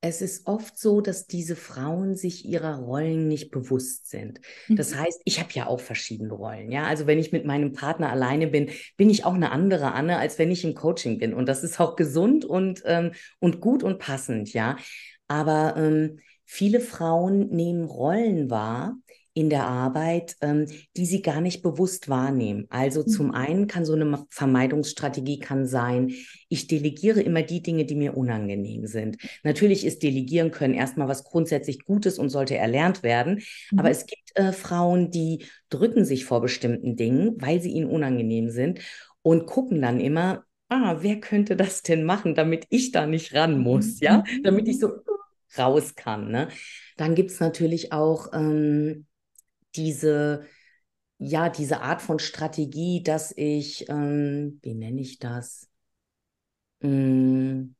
es 0.00 0.22
ist 0.22 0.46
oft 0.46 0.78
so, 0.78 1.00
dass 1.00 1.26
diese 1.26 1.56
Frauen 1.56 2.14
sich 2.14 2.44
ihrer 2.44 2.76
Rollen 2.78 3.26
nicht 3.26 3.50
bewusst 3.50 4.08
sind. 4.08 4.40
Das 4.68 4.94
mhm. 4.94 5.00
heißt, 5.00 5.20
ich 5.24 5.40
habe 5.40 5.50
ja 5.52 5.66
auch 5.66 5.80
verschiedene 5.80 6.32
Rollen. 6.32 6.70
Ja, 6.70 6.84
also 6.84 7.06
wenn 7.06 7.18
ich 7.18 7.32
mit 7.32 7.44
meinem 7.44 7.72
Partner 7.72 8.10
alleine 8.10 8.46
bin, 8.46 8.70
bin 8.96 9.10
ich 9.10 9.24
auch 9.24 9.34
eine 9.34 9.50
andere 9.50 9.92
Anne, 9.92 10.18
als 10.18 10.38
wenn 10.38 10.52
ich 10.52 10.64
im 10.64 10.74
Coaching 10.74 11.18
bin. 11.18 11.34
Und 11.34 11.46
das 11.46 11.64
ist 11.64 11.80
auch 11.80 11.96
gesund 11.96 12.44
und, 12.44 12.82
ähm, 12.86 13.12
und 13.40 13.60
gut 13.60 13.82
und 13.82 13.98
passend. 13.98 14.52
Ja, 14.52 14.76
aber 15.26 15.74
ähm, 15.76 16.20
viele 16.44 16.80
Frauen 16.80 17.48
nehmen 17.48 17.84
Rollen 17.84 18.50
wahr, 18.50 18.96
in 19.38 19.50
der 19.50 19.68
Arbeit, 19.68 20.34
ähm, 20.40 20.66
die 20.96 21.06
sie 21.06 21.22
gar 21.22 21.40
nicht 21.40 21.62
bewusst 21.62 22.08
wahrnehmen. 22.08 22.66
Also 22.70 23.02
mhm. 23.02 23.06
zum 23.06 23.30
einen 23.30 23.68
kann 23.68 23.84
so 23.84 23.92
eine 23.92 24.24
Vermeidungsstrategie 24.30 25.38
kann 25.38 25.64
sein, 25.64 26.12
ich 26.48 26.66
delegiere 26.66 27.20
immer 27.20 27.42
die 27.42 27.62
Dinge, 27.62 27.84
die 27.84 27.94
mir 27.94 28.16
unangenehm 28.16 28.88
sind. 28.88 29.16
Natürlich 29.44 29.86
ist 29.86 30.02
Delegieren 30.02 30.50
können 30.50 30.74
erstmal 30.74 31.06
was 31.06 31.22
grundsätzlich 31.22 31.84
Gutes 31.84 32.18
und 32.18 32.30
sollte 32.30 32.56
erlernt 32.56 33.04
werden. 33.04 33.40
Mhm. 33.70 33.78
Aber 33.78 33.90
es 33.90 34.06
gibt 34.06 34.32
äh, 34.34 34.50
Frauen, 34.50 35.12
die 35.12 35.44
drücken 35.70 36.04
sich 36.04 36.24
vor 36.24 36.40
bestimmten 36.40 36.96
Dingen, 36.96 37.40
weil 37.40 37.60
sie 37.60 37.70
ihnen 37.70 37.88
unangenehm 37.88 38.50
sind 38.50 38.80
und 39.22 39.46
gucken 39.46 39.80
dann 39.80 40.00
immer, 40.00 40.42
ah, 40.68 40.96
wer 40.98 41.20
könnte 41.20 41.54
das 41.54 41.82
denn 41.82 42.02
machen, 42.02 42.34
damit 42.34 42.66
ich 42.70 42.90
da 42.90 43.06
nicht 43.06 43.34
ran 43.34 43.56
muss, 43.56 44.00
ja, 44.00 44.24
mhm. 44.26 44.42
damit 44.42 44.66
ich 44.66 44.80
so 44.80 44.90
raus 45.56 45.94
kann. 45.94 46.32
Ne? 46.32 46.48
Dann 46.96 47.14
gibt 47.14 47.30
es 47.30 47.38
natürlich 47.38 47.92
auch 47.92 48.32
ähm, 48.32 49.06
diese, 49.76 50.46
ja, 51.18 51.48
diese 51.48 51.80
Art 51.80 52.02
von 52.02 52.18
Strategie, 52.18 53.02
dass 53.02 53.32
ich, 53.36 53.88
ähm, 53.88 54.58
wie 54.62 54.74
nenne 54.74 55.00
ich 55.00 55.18
das? 55.18 55.68
Hm, 56.80 57.74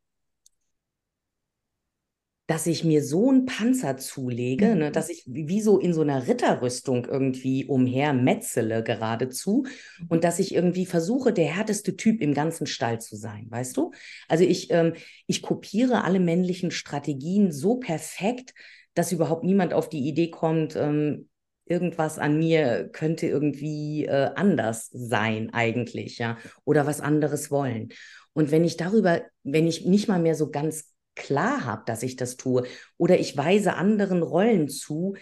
dass 2.49 2.67
ich 2.67 2.82
mir 2.82 3.05
so 3.05 3.29
einen 3.29 3.44
Panzer 3.44 3.99
zulege, 3.99 4.69
mhm. 4.69 4.79
ne, 4.79 4.90
dass 4.90 5.11
ich 5.11 5.23
wie 5.26 5.61
so 5.61 5.79
in 5.79 5.93
so 5.93 6.00
einer 6.00 6.26
Ritterrüstung 6.26 7.05
irgendwie 7.05 7.67
umher 7.67 8.14
metzele 8.14 8.82
geradezu 8.82 9.67
und 10.08 10.25
dass 10.25 10.38
ich 10.38 10.55
irgendwie 10.55 10.87
versuche, 10.87 11.35
der 11.35 11.55
härteste 11.55 11.94
Typ 11.94 12.23
im 12.23 12.32
ganzen 12.32 12.67
Stall 12.67 13.02
zu 13.02 13.17
sein, 13.17 13.46
weißt 13.50 13.76
du? 13.76 13.93
Also 14.29 14.44
ich, 14.44 14.70
ähm, 14.70 14.94
ich 15.26 15.43
kopiere 15.43 16.05
alle 16.05 16.20
männlichen 16.20 16.70
Strategien 16.70 17.52
so 17.52 17.76
perfekt, 17.76 18.55
dass 18.94 19.12
überhaupt 19.12 19.44
niemand 19.44 19.75
auf 19.75 19.90
die 19.90 20.08
Idee 20.08 20.31
kommt, 20.31 20.75
ähm, 20.75 21.28
irgendwas 21.70 22.19
an 22.19 22.38
mir 22.38 22.88
könnte 22.93 23.26
irgendwie 23.26 24.06
äh, 24.06 24.31
anders 24.35 24.88
sein 24.93 25.50
eigentlich, 25.53 26.19
ja, 26.19 26.38
oder 26.65 26.87
was 26.87 27.00
anderes 27.00 27.50
wollen. 27.50 27.91
Und 28.32 28.50
wenn 28.50 28.65
ich 28.65 28.76
darüber, 28.76 29.23
wenn 29.43 29.67
ich 29.67 29.85
nicht 29.85 30.09
mal 30.09 30.20
mehr 30.20 30.35
so 30.35 30.50
ganz 30.50 30.93
klar 31.15 31.65
habe, 31.65 31.82
dass 31.87 32.03
ich 32.03 32.17
das 32.17 32.37
tue, 32.37 32.65
oder 32.97 33.19
ich 33.19 33.37
weise 33.37 33.75
anderen 33.75 34.23
Rollen 34.23 34.69
zu, 34.69 35.15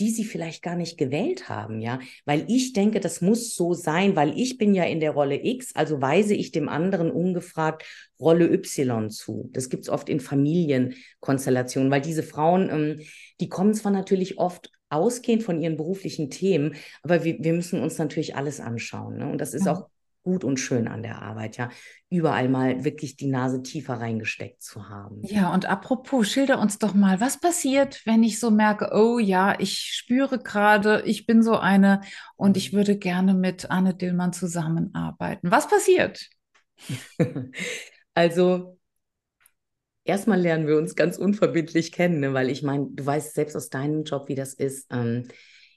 die 0.00 0.10
sie 0.10 0.24
vielleicht 0.24 0.62
gar 0.62 0.74
nicht 0.74 0.98
gewählt 0.98 1.48
haben, 1.48 1.80
ja, 1.80 2.00
weil 2.24 2.44
ich 2.48 2.72
denke, 2.72 2.98
das 2.98 3.20
muss 3.20 3.54
so 3.54 3.74
sein, 3.74 4.16
weil 4.16 4.36
ich 4.38 4.58
bin 4.58 4.74
ja 4.74 4.84
in 4.84 4.98
der 4.98 5.12
Rolle 5.12 5.44
X, 5.44 5.70
also 5.74 6.00
weise 6.00 6.34
ich 6.34 6.50
dem 6.50 6.68
anderen 6.68 7.12
ungefragt 7.12 7.84
Rolle 8.18 8.52
Y 8.52 9.10
zu. 9.10 9.50
Das 9.52 9.68
gibt 9.68 9.84
es 9.84 9.88
oft 9.88 10.08
in 10.08 10.18
Familienkonstellationen, 10.18 11.92
weil 11.92 12.00
diese 12.00 12.24
Frauen, 12.24 12.70
ähm, 12.70 13.06
die 13.40 13.48
kommen 13.48 13.74
zwar 13.74 13.92
natürlich 13.92 14.38
oft 14.38 14.70
ausgehend 14.94 15.42
von 15.42 15.60
ihren 15.60 15.76
beruflichen 15.76 16.30
Themen, 16.30 16.76
aber 17.02 17.24
wir, 17.24 17.36
wir 17.40 17.52
müssen 17.52 17.80
uns 17.80 17.98
natürlich 17.98 18.36
alles 18.36 18.60
anschauen. 18.60 19.18
Ne? 19.18 19.28
Und 19.28 19.40
das 19.40 19.54
ist 19.54 19.66
ja. 19.66 19.72
auch 19.72 19.88
gut 20.24 20.42
und 20.42 20.58
schön 20.58 20.88
an 20.88 21.02
der 21.02 21.22
Arbeit, 21.22 21.58
ja, 21.58 21.68
überall 22.08 22.48
mal 22.48 22.84
wirklich 22.84 23.16
die 23.16 23.26
Nase 23.26 23.62
tiefer 23.62 23.94
reingesteckt 23.94 24.62
zu 24.62 24.88
haben. 24.88 25.20
Ja, 25.22 25.52
und 25.52 25.66
apropos, 25.66 26.28
schilder 26.28 26.58
uns 26.58 26.78
doch 26.78 26.94
mal, 26.94 27.20
was 27.20 27.38
passiert, 27.38 28.00
wenn 28.06 28.22
ich 28.22 28.40
so 28.40 28.50
merke, 28.50 28.90
oh 28.94 29.18
ja, 29.18 29.58
ich 29.60 29.92
spüre 29.92 30.38
gerade, 30.38 31.02
ich 31.04 31.26
bin 31.26 31.42
so 31.42 31.58
eine 31.58 32.00
und 32.36 32.56
ich 32.56 32.72
würde 32.72 32.96
gerne 32.96 33.34
mit 33.34 33.70
Anne 33.70 33.94
Dillmann 33.94 34.32
zusammenarbeiten. 34.32 35.50
Was 35.50 35.68
passiert? 35.68 36.30
also 38.14 38.78
erstmal 40.04 40.40
lernen 40.40 40.66
wir 40.66 40.76
uns 40.76 40.94
ganz 40.94 41.18
unverbindlich 41.18 41.92
kennen, 41.92 42.20
ne? 42.20 42.34
weil 42.34 42.50
ich 42.50 42.62
meine, 42.62 42.88
du 42.90 43.04
weißt 43.04 43.34
selbst 43.34 43.56
aus 43.56 43.70
deinem 43.70 44.04
Job, 44.04 44.28
wie 44.28 44.34
das 44.34 44.54
ist, 44.54 44.86
ähm, 44.90 45.28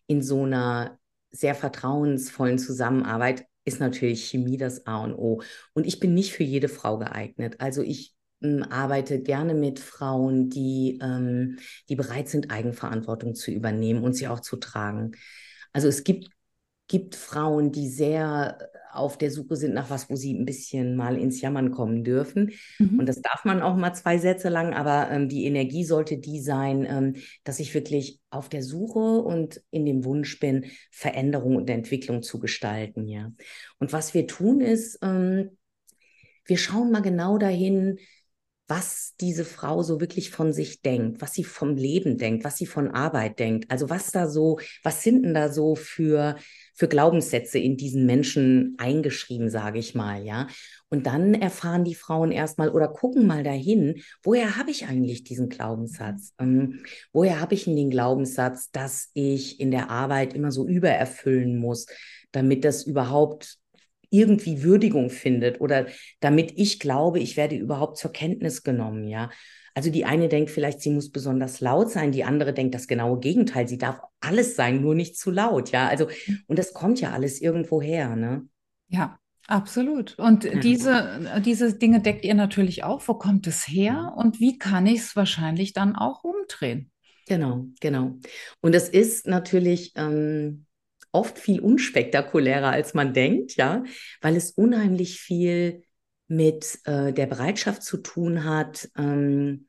in 0.06 0.22
so 0.22 0.44
einer 0.44 1.00
sehr 1.32 1.56
vertrauensvollen 1.56 2.60
Zusammenarbeit 2.60 3.46
ist 3.66 3.80
natürlich 3.80 4.30
Chemie 4.30 4.58
das 4.58 4.88
A 4.88 5.04
und 5.04 5.14
O. 5.14 5.42
Und 5.74 5.86
ich 5.86 6.00
bin 6.00 6.14
nicht 6.14 6.32
für 6.32 6.44
jede 6.44 6.70
Frau 6.70 6.98
geeignet. 6.98 7.56
Also 7.60 7.82
ich 7.82 8.16
ähm, 8.42 8.64
arbeite 8.64 9.22
gerne 9.22 9.54
mit 9.54 9.80
Frauen, 9.80 10.50
die, 10.50 11.00
ähm, 11.02 11.58
die 11.90 11.96
bereit 11.96 12.30
sind, 12.30 12.50
Eigenverantwortung 12.50 13.36
zu 13.36 13.52
übernehmen 13.52 14.04
und 14.04 14.14
sie 14.14 14.28
auch 14.30 14.40
zu 14.40 14.56
tragen. 14.56 15.12
Also 15.74 15.90
es 15.90 16.06
gibt, 16.06 16.30
gibt 16.88 17.16
Frauen, 17.16 17.74
die 17.74 17.90
sehr 17.90 18.58
auf 18.98 19.18
der 19.18 19.32
Suche 19.32 19.56
sind 19.56 19.74
nach 19.74 19.90
was, 19.90 20.10
wo 20.10 20.16
sie 20.16 20.34
ein 20.34 20.46
bisschen 20.46 20.96
mal 20.96 21.18
ins 21.18 21.42
Jammern 21.42 21.72
kommen 21.72 22.04
dürfen. 22.04 22.52
Mhm. 22.80 23.00
Und 23.00 23.08
das 23.08 23.22
darf 23.22 23.46
man 23.46 23.62
auch 23.62 23.76
mal 23.76 23.94
zwei 23.94 24.18
Sätze 24.18 24.50
lang, 24.50 24.74
aber 24.74 25.10
ähm, 25.12 25.30
die 25.30 25.46
Energie 25.46 25.84
sollte 25.84 26.18
die 26.18 26.42
sein, 26.42 26.86
ähm, 26.90 27.16
dass 27.44 27.60
ich 27.60 27.74
wirklich 27.74 28.20
auf 28.30 28.50
der 28.50 28.64
Suche 28.64 29.22
und 29.22 29.62
in 29.72 29.86
dem 29.86 30.04
Wunsch 30.04 30.40
bin, 30.40 30.66
Veränderung 30.92 31.56
und 31.56 31.70
Entwicklung 31.70 32.22
zu 32.24 32.40
gestalten, 32.40 33.08
ja. 33.08 33.32
Und 33.80 33.94
was 33.94 34.14
wir 34.14 34.28
tun 34.28 34.62
ist, 34.62 35.00
ähm, 35.02 35.58
wir 36.46 36.58
schauen 36.58 36.92
mal 36.92 37.02
genau 37.02 37.38
dahin, 37.38 38.00
was 38.68 39.16
diese 39.22 39.46
Frau 39.46 39.82
so 39.82 40.02
wirklich 40.02 40.30
von 40.30 40.52
sich 40.52 40.82
denkt, 40.82 41.22
was 41.22 41.34
sie 41.34 41.46
vom 41.46 41.76
Leben 41.76 42.18
denkt, 42.18 42.44
was 42.44 42.58
sie 42.58 42.66
von 42.66 42.92
Arbeit 42.92 43.40
denkt. 43.40 43.72
Also 43.72 43.90
was 43.90 44.12
da 44.12 44.28
so, 44.28 44.60
was 44.84 45.04
sind 45.04 45.24
denn 45.24 45.34
da 45.34 45.50
so 45.50 45.76
für, 45.76 46.36
für 46.74 46.90
Glaubenssätze 46.90 47.60
in 47.60 47.78
diesen 47.78 48.06
Menschen 48.06 48.76
eingeschrieben, 48.78 49.50
sage 49.50 49.80
ich 49.80 49.96
mal, 49.96 50.22
ja. 50.24 50.48
Und 50.90 51.06
dann 51.06 51.34
erfahren 51.34 51.86
die 51.86 51.96
Frauen 51.96 52.32
erstmal 52.32 52.70
oder 52.70 52.90
gucken 52.90 53.26
mal 53.26 53.44
dahin, 53.44 54.02
woher 54.22 54.58
habe 54.58 54.72
ich 54.72 54.88
eigentlich 54.88 55.24
diesen 55.24 55.50
Glaubenssatz? 55.50 56.34
Ähm, 56.40 56.84
woher 57.14 57.40
habe 57.40 57.56
ich 57.56 57.66
denn 57.66 57.76
den 57.76 57.90
Glaubenssatz, 57.90 58.70
dass 58.72 59.10
ich 59.14 59.60
in 59.60 59.72
der 59.72 59.90
Arbeit 59.90 60.34
immer 60.34 60.52
so 60.52 60.68
übererfüllen 60.68 61.58
muss, 61.58 61.88
damit 62.32 62.66
das 62.66 62.84
überhaupt 62.84 63.58
irgendwie 64.10 64.64
Würdigung 64.64 65.10
findet 65.10 65.62
oder 65.62 65.88
damit 66.20 66.54
ich 66.56 66.80
glaube, 66.80 67.20
ich 67.20 67.38
werde 67.38 67.56
überhaupt 67.56 67.98
zur 67.98 68.12
Kenntnis 68.12 68.64
genommen, 68.64 69.08
ja. 69.08 69.30
Also 69.74 69.92
die 69.92 70.06
eine 70.06 70.28
denkt 70.28 70.50
vielleicht, 70.50 70.82
sie 70.82 70.90
muss 70.90 71.12
besonders 71.12 71.62
laut 71.62 71.92
sein, 71.92 72.12
die 72.12 72.24
andere 72.24 72.52
denkt 72.54 72.74
das 72.74 72.88
genaue 72.88 73.20
Gegenteil, 73.20 73.68
sie 73.68 73.78
darf 73.78 74.00
alles 74.20 74.56
sein, 74.56 74.82
nur 74.82 74.96
nicht 74.96 75.18
zu 75.18 75.30
laut, 75.30 75.72
ja. 75.72 75.88
Also 75.88 76.08
und 76.48 76.58
das 76.58 76.74
kommt 76.74 77.00
ja 77.00 77.12
alles 77.12 77.42
irgendwo 77.42 77.82
her, 77.82 78.16
ne? 78.16 78.48
Ja, 78.88 79.20
absolut. 79.48 80.18
Und 80.18 80.46
ja. 80.46 80.60
diese 80.60 81.42
diese 81.46 81.78
Dinge 81.78 82.02
deckt 82.02 82.26
ihr 82.26 82.34
natürlich 82.34 82.84
auch. 82.84 83.08
Wo 83.08 83.14
kommt 83.16 83.46
es 83.46 83.68
her 83.68 84.14
und 84.18 84.40
wie 84.40 84.58
kann 84.58 84.88
ich 84.88 85.02
es 85.02 85.16
wahrscheinlich 85.16 85.74
dann 85.74 85.96
auch 85.96 86.24
umdrehen? 86.24 86.92
Genau, 87.28 87.66
genau. 87.82 88.16
Und 88.62 88.74
es 88.74 88.88
ist 88.88 89.28
natürlich 89.28 89.92
ähm, 89.96 90.66
oft 91.12 91.40
viel 91.40 91.60
unspektakulärer, 91.60 92.70
als 92.70 92.94
man 92.94 93.14
denkt, 93.14 93.56
ja, 93.56 93.84
weil 94.22 94.36
es 94.36 94.52
unheimlich 94.52 95.20
viel 95.20 95.84
mit 96.28 96.80
äh, 96.86 97.14
der 97.14 97.26
Bereitschaft 97.26 97.84
zu 97.84 97.98
tun 97.98 98.44
hat, 98.44 98.90
ähm, 98.98 99.68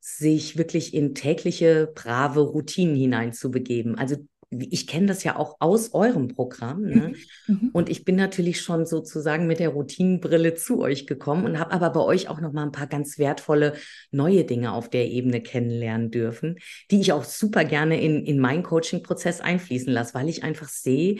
sich 0.00 0.58
wirklich 0.58 0.92
in 0.92 1.14
tägliche, 1.14 1.90
brave 1.94 2.40
Routinen 2.40 2.94
hineinzubegeben. 2.94 3.96
Also 3.96 4.16
ich 4.50 4.86
kenne 4.86 5.06
das 5.06 5.24
ja 5.24 5.36
auch 5.36 5.56
aus 5.60 5.94
eurem 5.94 6.28
Programm. 6.28 6.82
Ne? 6.82 7.12
Mhm. 7.46 7.54
mhm. 7.54 7.70
Und 7.72 7.88
ich 7.88 8.04
bin 8.04 8.16
natürlich 8.16 8.60
schon 8.60 8.86
sozusagen 8.86 9.46
mit 9.46 9.58
der 9.58 9.70
Routinenbrille 9.70 10.54
zu 10.54 10.80
euch 10.80 11.06
gekommen 11.06 11.44
und 11.44 11.58
habe 11.58 11.72
aber 11.72 11.90
bei 11.90 12.00
euch 12.00 12.28
auch 12.28 12.40
noch 12.40 12.52
mal 12.52 12.62
ein 12.62 12.72
paar 12.72 12.86
ganz 12.86 13.18
wertvolle 13.18 13.74
neue 14.10 14.44
Dinge 14.44 14.72
auf 14.72 14.88
der 14.88 15.08
Ebene 15.08 15.40
kennenlernen 15.40 16.10
dürfen, 16.10 16.58
die 16.90 17.00
ich 17.00 17.12
auch 17.12 17.24
super 17.24 17.64
gerne 17.64 18.00
in, 18.00 18.24
in 18.24 18.38
meinen 18.38 18.62
Coaching-Prozess 18.62 19.40
einfließen 19.40 19.92
lasse, 19.92 20.14
weil 20.14 20.28
ich 20.28 20.44
einfach 20.44 20.68
sehe, 20.68 21.18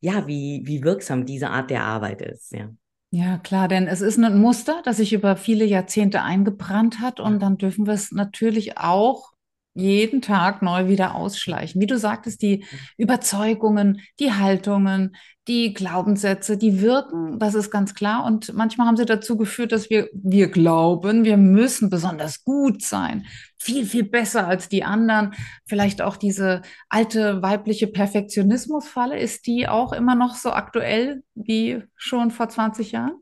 ja, 0.00 0.26
wie, 0.26 0.62
wie 0.64 0.82
wirksam 0.82 1.26
diese 1.26 1.50
Art 1.50 1.70
der 1.70 1.84
Arbeit 1.84 2.22
ist. 2.22 2.52
Ja. 2.52 2.70
Ja, 3.10 3.38
klar, 3.38 3.68
denn 3.68 3.86
es 3.86 4.00
ist 4.00 4.18
ein 4.18 4.38
Muster, 4.38 4.82
das 4.84 4.96
sich 4.98 5.12
über 5.12 5.36
viele 5.36 5.64
Jahrzehnte 5.64 6.22
eingebrannt 6.22 7.00
hat 7.00 7.20
und 7.20 7.40
dann 7.40 7.56
dürfen 7.56 7.86
wir 7.86 7.94
es 7.94 8.10
natürlich 8.12 8.78
auch 8.78 9.32
jeden 9.76 10.22
Tag 10.22 10.62
neu 10.62 10.88
wieder 10.88 11.14
ausschleichen. 11.14 11.80
Wie 11.80 11.86
du 11.86 11.98
sagtest, 11.98 12.42
die 12.42 12.64
Überzeugungen, 12.96 14.00
die 14.18 14.32
Haltungen, 14.32 15.14
die 15.48 15.74
Glaubenssätze, 15.74 16.56
die 16.56 16.80
wirken, 16.80 17.38
das 17.38 17.54
ist 17.54 17.70
ganz 17.70 17.94
klar. 17.94 18.24
Und 18.24 18.54
manchmal 18.54 18.86
haben 18.86 18.96
sie 18.96 19.04
dazu 19.04 19.36
geführt, 19.36 19.72
dass 19.72 19.90
wir, 19.90 20.08
wir 20.12 20.48
glauben, 20.48 21.24
wir 21.24 21.36
müssen 21.36 21.90
besonders 21.90 22.42
gut 22.42 22.82
sein, 22.82 23.26
viel, 23.58 23.84
viel 23.84 24.04
besser 24.04 24.48
als 24.48 24.68
die 24.68 24.82
anderen. 24.82 25.34
Vielleicht 25.66 26.02
auch 26.02 26.16
diese 26.16 26.62
alte 26.88 27.42
weibliche 27.42 27.86
Perfektionismusfalle, 27.86 29.18
ist 29.18 29.46
die 29.46 29.68
auch 29.68 29.92
immer 29.92 30.14
noch 30.14 30.34
so 30.34 30.50
aktuell 30.50 31.22
wie 31.34 31.82
schon 31.94 32.30
vor 32.30 32.48
20 32.48 32.92
Jahren? 32.92 33.16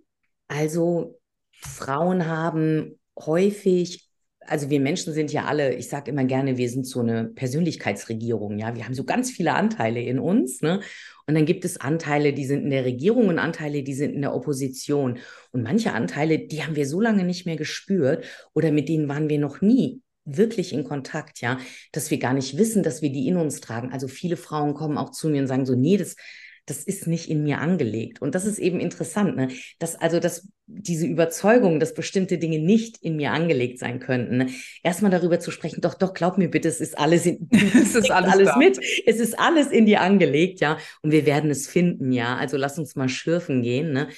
Also 0.49 1.21
Frauen 1.53 2.27
haben 2.27 2.99
häufig 3.19 4.04
also 4.47 4.71
wir 4.71 4.81
Menschen 4.81 5.13
sind 5.13 5.33
ja 5.33 5.45
alle, 5.45 5.75
ich 5.75 5.89
sage 5.89 6.11
immer 6.11 6.25
gerne, 6.25 6.57
wir 6.57 6.69
sind 6.69 6.87
so 6.87 7.01
eine 7.01 7.25
Persönlichkeitsregierung, 7.25 8.59
ja. 8.59 8.75
Wir 8.75 8.85
haben 8.85 8.95
so 8.95 9.05
ganz 9.05 9.31
viele 9.31 9.55
Anteile 9.55 10.01
in 10.01 10.19
uns, 10.19 10.61
ne? 10.61 10.81
Und 11.27 11.35
dann 11.35 11.47
gibt 11.47 11.65
es 11.65 11.81
Anteile, 11.81 12.33
die 12.33 12.45
sind 12.45 12.65
in 12.65 12.71
der 12.71 12.85
Regierung 12.85 13.29
und 13.29 13.39
Anteile, 13.39 13.83
die 13.83 13.95
sind 13.95 14.15
in 14.15 14.21
der 14.21 14.35
Opposition. 14.35 15.19
Und 15.53 15.63
manche 15.63 15.93
Anteile, 15.93 16.39
die 16.39 16.63
haben 16.63 16.77
wir 16.77 16.87
so 16.87 17.01
lange 17.01 17.25
nicht 17.25 17.47
mehr 17.47 17.57
gespürt 17.57 18.25
oder 18.53 18.71
mit 18.71 18.89
denen 18.89 19.09
waren 19.09 19.29
wir 19.29 19.39
noch 19.39 19.61
nie 19.61 20.03
wirklich 20.27 20.73
in 20.73 20.85
Kontakt, 20.85 21.41
ja, 21.41 21.59
dass 21.93 22.11
wir 22.11 22.19
gar 22.19 22.33
nicht 22.33 22.57
wissen, 22.57 22.83
dass 22.83 23.03
wir 23.03 23.11
die 23.11 23.27
in 23.27 23.37
uns 23.37 23.61
tragen. 23.61 23.93
Also 23.93 24.09
viele 24.09 24.37
Frauen 24.37 24.75
kommen 24.75 24.99
auch 24.99 25.11
zu 25.11 25.29
mir 25.29 25.41
und 25.41 25.49
sagen 25.49 25.67
so, 25.67 25.75
nee, 25.75 25.97
das, 25.97 26.17
das 26.66 26.83
ist 26.83 27.06
nicht 27.06 27.28
in 27.28 27.42
mir 27.42 27.59
angelegt. 27.59 28.23
Und 28.23 28.35
das 28.35 28.47
ist 28.47 28.59
eben 28.59 28.80
interessant, 28.80 29.37
ne? 29.37 29.49
dass 29.78 29.97
also 29.97 30.18
dass 30.18 30.49
diese 30.66 31.06
Überzeugung, 31.06 31.78
dass 31.78 31.94
bestimmte 31.94 32.38
Dinge 32.38 32.59
nicht 32.59 32.97
in 33.02 33.16
mir 33.16 33.33
angelegt 33.33 33.78
sein 33.78 34.00
könnten, 34.00 34.38
ne? 34.38 34.47
erstmal 34.83 35.11
darüber 35.11 35.40
zu 35.40 35.50
sprechen, 35.50 35.83
doch, 35.83 35.94
doch, 35.94 36.14
glaub 36.14 36.38
mir 36.38 36.49
bitte, 36.49 36.68
es 36.68 36.80
ist 36.80 36.99
alles, 36.99 37.26
in, 37.26 37.49
es 37.50 37.94
ist 37.94 38.11
alles, 38.11 38.33
alles 38.33 38.56
mit, 38.56 38.78
es 39.06 39.21
ist 39.21 39.38
alles 39.38 39.68
in 39.68 39.85
dir 39.85 40.00
angelegt, 40.00 40.61
ja, 40.61 40.78
und 41.02 41.11
wir 41.11 41.26
werden 41.26 41.50
es 41.50 41.68
finden, 41.68 42.12
ja. 42.12 42.37
Also 42.37 42.56
lass 42.56 42.78
uns 42.78 42.97
mal 42.97 43.09
schürfen 43.09 43.62
gehen, 43.62 43.92
ne? 43.92 44.09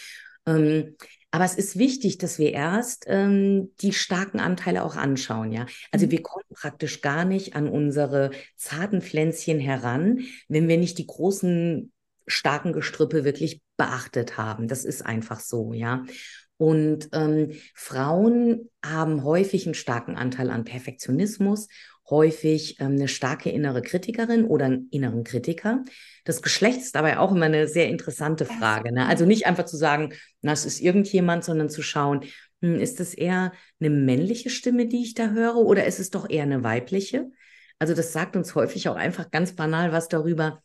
Ähm, 0.46 0.94
aber 1.32 1.44
es 1.44 1.54
ist 1.54 1.76
wichtig, 1.76 2.18
dass 2.18 2.38
wir 2.38 2.52
erst 2.52 3.04
ähm, 3.08 3.72
die 3.80 3.92
starken 3.92 4.38
Anteile 4.38 4.84
auch 4.84 4.96
anschauen, 4.96 5.50
ja. 5.50 5.66
Also 5.90 6.06
mhm. 6.06 6.12
wir 6.12 6.22
kommen 6.22 6.44
praktisch 6.54 7.00
gar 7.00 7.24
nicht 7.24 7.56
an 7.56 7.68
unsere 7.68 8.30
zarten 8.54 9.02
Pflänzchen 9.02 9.58
heran, 9.58 10.20
wenn 10.48 10.68
wir 10.68 10.78
nicht 10.78 10.98
die 10.98 11.06
großen 11.06 11.92
starken 12.26 12.72
Gestrüppe 12.72 13.24
wirklich 13.24 13.62
beachtet 13.76 14.36
haben. 14.36 14.68
Das 14.68 14.84
ist 14.84 15.04
einfach 15.04 15.40
so, 15.40 15.72
ja. 15.72 16.04
Und 16.58 17.10
ähm, 17.12 17.52
Frauen 17.74 18.70
haben 18.84 19.24
häufig 19.24 19.66
einen 19.66 19.74
starken 19.74 20.16
Anteil 20.16 20.50
an 20.50 20.64
Perfektionismus, 20.64 21.68
häufig 22.08 22.80
ähm, 22.80 22.92
eine 22.92 23.08
starke 23.08 23.50
innere 23.50 23.82
Kritikerin 23.82 24.44
oder 24.44 24.66
einen 24.66 24.88
inneren 24.90 25.24
Kritiker. 25.24 25.84
Das 26.24 26.40
Geschlecht 26.40 26.78
ist 26.78 26.94
dabei 26.94 27.18
auch 27.18 27.32
immer 27.32 27.46
eine 27.46 27.68
sehr 27.68 27.88
interessante 27.88 28.46
Frage. 28.46 28.92
Ne? 28.92 29.06
Also 29.06 29.26
nicht 29.26 29.46
einfach 29.46 29.66
zu 29.66 29.76
sagen, 29.76 30.14
na, 30.40 30.52
es 30.52 30.64
ist 30.64 30.80
irgendjemand, 30.80 31.44
sondern 31.44 31.68
zu 31.68 31.82
schauen, 31.82 32.24
hm, 32.62 32.80
ist 32.80 33.00
es 33.00 33.12
eher 33.12 33.52
eine 33.80 33.90
männliche 33.90 34.48
Stimme, 34.48 34.86
die 34.86 35.02
ich 35.02 35.14
da 35.14 35.30
höre, 35.30 35.56
oder 35.56 35.84
ist 35.84 35.98
es 35.98 36.10
doch 36.10 36.30
eher 36.30 36.44
eine 36.44 36.62
weibliche? 36.62 37.30
Also 37.78 37.92
das 37.92 38.12
sagt 38.12 38.36
uns 38.36 38.54
häufig 38.54 38.88
auch 38.88 38.96
einfach 38.96 39.30
ganz 39.30 39.54
banal 39.54 39.92
was 39.92 40.08
darüber, 40.08 40.62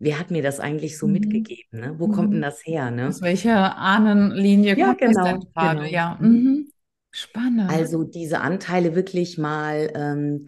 wer 0.00 0.18
hat 0.18 0.32
mir 0.32 0.42
das 0.42 0.58
eigentlich 0.58 0.98
so 0.98 1.06
mhm. 1.06 1.12
mitgegeben? 1.12 1.80
Ne? 1.80 1.94
Wo 1.98 2.08
mhm. 2.08 2.12
kommt 2.12 2.32
denn 2.32 2.38
mhm. 2.40 2.44
das 2.44 2.66
her? 2.66 2.90
Ne? 2.90 3.06
Aus 3.06 3.22
welcher 3.22 3.76
Ahnenlinie 3.76 4.76
ja, 4.76 4.86
kommt 4.86 4.98
genau, 4.98 5.36
das 5.36 5.52
gerade? 5.54 5.80
Genau. 5.80 5.90
Ja, 5.90 6.18
mhm. 6.20 6.68
spannend. 7.12 7.70
Also 7.70 8.02
diese 8.02 8.40
Anteile 8.40 8.96
wirklich 8.96 9.38
mal 9.38 9.92
ähm, 9.94 10.46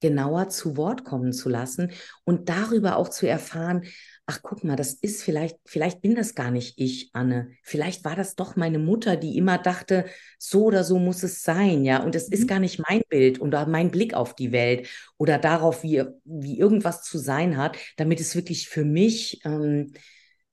genauer 0.00 0.48
zu 0.50 0.76
Wort 0.76 1.04
kommen 1.04 1.32
zu 1.32 1.48
lassen 1.48 1.90
und 2.24 2.48
darüber 2.48 2.96
auch 2.96 3.08
zu 3.08 3.26
erfahren, 3.26 3.84
ach 4.30 4.42
guck 4.42 4.62
mal, 4.62 4.76
das 4.76 4.92
ist 4.92 5.24
vielleicht, 5.24 5.58
vielleicht 5.64 6.02
bin 6.02 6.14
das 6.14 6.36
gar 6.36 6.52
nicht 6.52 6.78
ich, 6.78 7.10
Anne. 7.14 7.50
Vielleicht 7.64 8.04
war 8.04 8.14
das 8.14 8.36
doch 8.36 8.54
meine 8.54 8.78
Mutter, 8.78 9.16
die 9.16 9.36
immer 9.36 9.58
dachte, 9.58 10.04
so 10.38 10.66
oder 10.66 10.84
so 10.84 11.00
muss 11.00 11.24
es 11.24 11.42
sein, 11.42 11.84
ja. 11.84 12.00
Und 12.00 12.14
es 12.14 12.28
mhm. 12.28 12.34
ist 12.34 12.46
gar 12.46 12.60
nicht 12.60 12.78
mein 12.78 13.02
Bild 13.08 13.40
oder 13.40 13.66
mein 13.66 13.90
Blick 13.90 14.14
auf 14.14 14.36
die 14.36 14.52
Welt 14.52 14.88
oder 15.18 15.36
darauf, 15.38 15.82
wie, 15.82 16.04
wie 16.22 16.60
irgendwas 16.60 17.02
zu 17.02 17.18
sein 17.18 17.56
hat, 17.56 17.76
damit 17.96 18.20
es 18.20 18.36
wirklich 18.36 18.68
für 18.68 18.84
mich 18.84 19.40
ähm, 19.44 19.94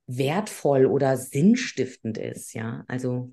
wertvoll 0.08 0.88
oder 0.88 1.16
sinnstiftend 1.16 2.18
ist, 2.18 2.56
ja. 2.56 2.84
Also 2.88 3.32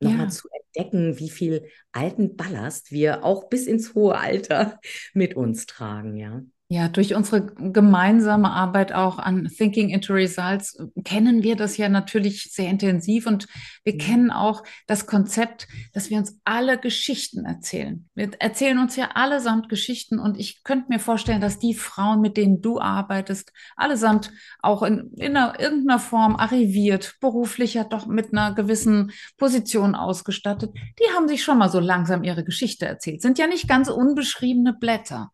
nochmal 0.00 0.26
ja. 0.26 0.28
zu 0.28 0.48
entdecken, 0.50 1.18
wie 1.18 1.30
viel 1.30 1.66
alten 1.92 2.36
Ballast 2.36 2.92
wir 2.92 3.24
auch 3.24 3.48
bis 3.48 3.66
ins 3.66 3.94
hohe 3.94 4.18
Alter 4.18 4.80
mit 5.14 5.34
uns 5.34 5.64
tragen, 5.64 6.18
ja. 6.18 6.42
Ja, 6.72 6.88
durch 6.88 7.14
unsere 7.14 7.44
gemeinsame 7.44 8.50
Arbeit 8.50 8.94
auch 8.94 9.18
an 9.18 9.46
Thinking 9.46 9.90
into 9.90 10.14
Results 10.14 10.78
kennen 11.04 11.42
wir 11.42 11.54
das 11.54 11.76
ja 11.76 11.90
natürlich 11.90 12.44
sehr 12.44 12.70
intensiv 12.70 13.26
und 13.26 13.46
wir 13.84 13.98
kennen 13.98 14.30
auch 14.30 14.62
das 14.86 15.06
Konzept, 15.06 15.68
dass 15.92 16.08
wir 16.08 16.16
uns 16.16 16.40
alle 16.44 16.78
Geschichten 16.78 17.44
erzählen. 17.44 18.08
Wir 18.14 18.30
erzählen 18.38 18.78
uns 18.78 18.96
ja 18.96 19.10
allesamt 19.12 19.68
Geschichten 19.68 20.18
und 20.18 20.40
ich 20.40 20.64
könnte 20.64 20.86
mir 20.88 20.98
vorstellen, 20.98 21.42
dass 21.42 21.58
die 21.58 21.74
Frauen, 21.74 22.22
mit 22.22 22.38
denen 22.38 22.62
du 22.62 22.80
arbeitest, 22.80 23.52
allesamt 23.76 24.32
auch 24.60 24.82
in, 24.82 25.12
in 25.18 25.36
einer, 25.36 25.60
irgendeiner 25.60 25.98
Form 25.98 26.36
arriviert, 26.36 27.16
beruflicher 27.20 27.84
doch 27.84 28.06
mit 28.06 28.32
einer 28.32 28.54
gewissen 28.54 29.12
Position 29.36 29.94
ausgestattet, 29.94 30.70
die 30.98 31.14
haben 31.14 31.28
sich 31.28 31.44
schon 31.44 31.58
mal 31.58 31.68
so 31.68 31.80
langsam 31.80 32.24
ihre 32.24 32.44
Geschichte 32.44 32.86
erzählt, 32.86 33.20
sind 33.20 33.38
ja 33.38 33.46
nicht 33.46 33.68
ganz 33.68 33.90
unbeschriebene 33.90 34.72
Blätter. 34.72 35.30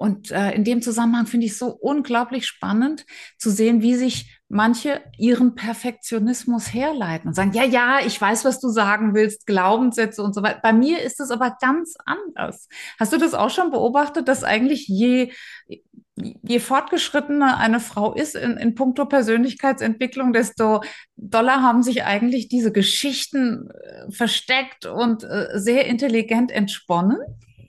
Und 0.00 0.30
äh, 0.30 0.52
in 0.52 0.64
dem 0.64 0.80
Zusammenhang 0.80 1.26
finde 1.26 1.44
ich 1.44 1.52
es 1.52 1.58
so 1.58 1.66
unglaublich 1.66 2.46
spannend 2.46 3.04
zu 3.36 3.50
sehen, 3.50 3.82
wie 3.82 3.96
sich 3.96 4.40
manche 4.48 5.02
ihren 5.18 5.54
Perfektionismus 5.54 6.72
herleiten 6.72 7.28
und 7.28 7.34
sagen, 7.34 7.52
ja, 7.52 7.64
ja, 7.64 7.98
ich 8.06 8.18
weiß, 8.18 8.46
was 8.46 8.60
du 8.60 8.70
sagen 8.70 9.14
willst, 9.14 9.46
Glaubenssätze 9.46 10.22
und 10.22 10.34
so 10.34 10.42
weiter. 10.42 10.60
Bei 10.62 10.72
mir 10.72 11.02
ist 11.02 11.20
es 11.20 11.30
aber 11.30 11.54
ganz 11.60 11.96
anders. 12.06 12.66
Hast 12.98 13.12
du 13.12 13.18
das 13.18 13.34
auch 13.34 13.50
schon 13.50 13.70
beobachtet, 13.70 14.26
dass 14.26 14.42
eigentlich 14.42 14.88
je, 14.88 15.34
je 16.16 16.60
fortgeschrittener 16.60 17.58
eine 17.58 17.78
Frau 17.78 18.14
ist 18.14 18.36
in, 18.36 18.56
in 18.56 18.74
puncto 18.74 19.04
Persönlichkeitsentwicklung, 19.04 20.32
desto 20.32 20.80
doller 21.16 21.62
haben 21.62 21.82
sich 21.82 22.04
eigentlich 22.04 22.48
diese 22.48 22.72
Geschichten 22.72 23.68
äh, 23.68 24.10
versteckt 24.10 24.86
und 24.86 25.24
äh, 25.24 25.48
sehr 25.56 25.84
intelligent 25.84 26.50
entsponnen. 26.50 27.18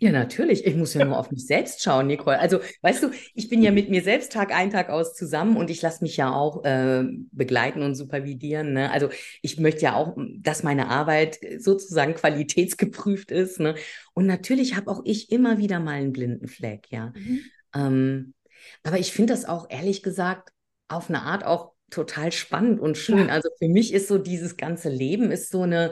Ja, 0.02 0.12
natürlich. 0.12 0.66
Ich 0.66 0.76
muss 0.76 0.96
ja 0.96 1.06
nur 1.06 1.20
auf 1.20 1.30
mich 1.30 1.46
selbst 1.46 1.84
schauen, 1.84 2.08
Nicole. 2.08 2.40
Also, 2.40 2.60
weißt 2.82 3.04
du, 3.04 3.12
ich 3.36 3.50
bin 3.50 3.62
ja 3.62 3.70
mit 3.70 3.92
mir 3.92 4.02
selbst 4.02 4.32
Tag 4.32 4.52
ein, 4.52 4.72
Tag 4.72 4.90
aus 4.90 5.14
zusammen 5.14 5.58
und 5.58 5.70
ich 5.70 5.80
lasse 5.84 6.04
mich 6.04 6.18
ja 6.18 6.34
auch 6.34 6.66
äh, 6.66 7.04
begleiten 7.32 7.84
und 7.84 7.94
supervidieren. 7.94 8.74
Ne? 8.74 8.90
Also, 8.90 9.10
ich 9.44 9.60
möchte 9.60 9.82
ja 9.82 9.94
auch, 9.94 10.18
dass 10.40 10.64
meine 10.64 10.88
Arbeit 10.88 11.38
sozusagen 11.60 12.16
qualitätsgeprüft 12.16 13.30
ist. 13.30 13.60
Ne? 13.60 13.76
Und 14.16 14.26
natürlich 14.26 14.76
habe 14.76 14.90
auch 14.90 15.04
ich 15.06 15.32
immer 15.32 15.60
wieder 15.60 15.80
mal 15.80 15.92
einen 15.92 16.14
blinden 16.14 16.48
Fleck, 16.48 16.88
ja. 16.90 17.14
Mhm. 17.16 17.40
Ähm, 17.76 18.34
aber 18.82 18.98
ich 18.98 19.12
finde 19.12 19.34
das 19.34 19.46
auch, 19.46 19.68
ehrlich 19.70 20.02
gesagt, 20.02 20.50
auf 20.88 21.10
eine 21.10 21.22
Art 21.22 21.46
auch 21.46 21.74
total 21.92 22.32
spannend 22.32 22.80
und 22.80 22.98
schön. 22.98 23.28
Ja. 23.28 23.34
Also, 23.34 23.50
für 23.60 23.68
mich 23.68 23.94
ist 23.94 24.08
so 24.08 24.18
dieses 24.18 24.58
ganze 24.58 24.90
Leben 24.90 25.30
ist 25.30 25.52
so 25.52 25.62
eine 25.62 25.92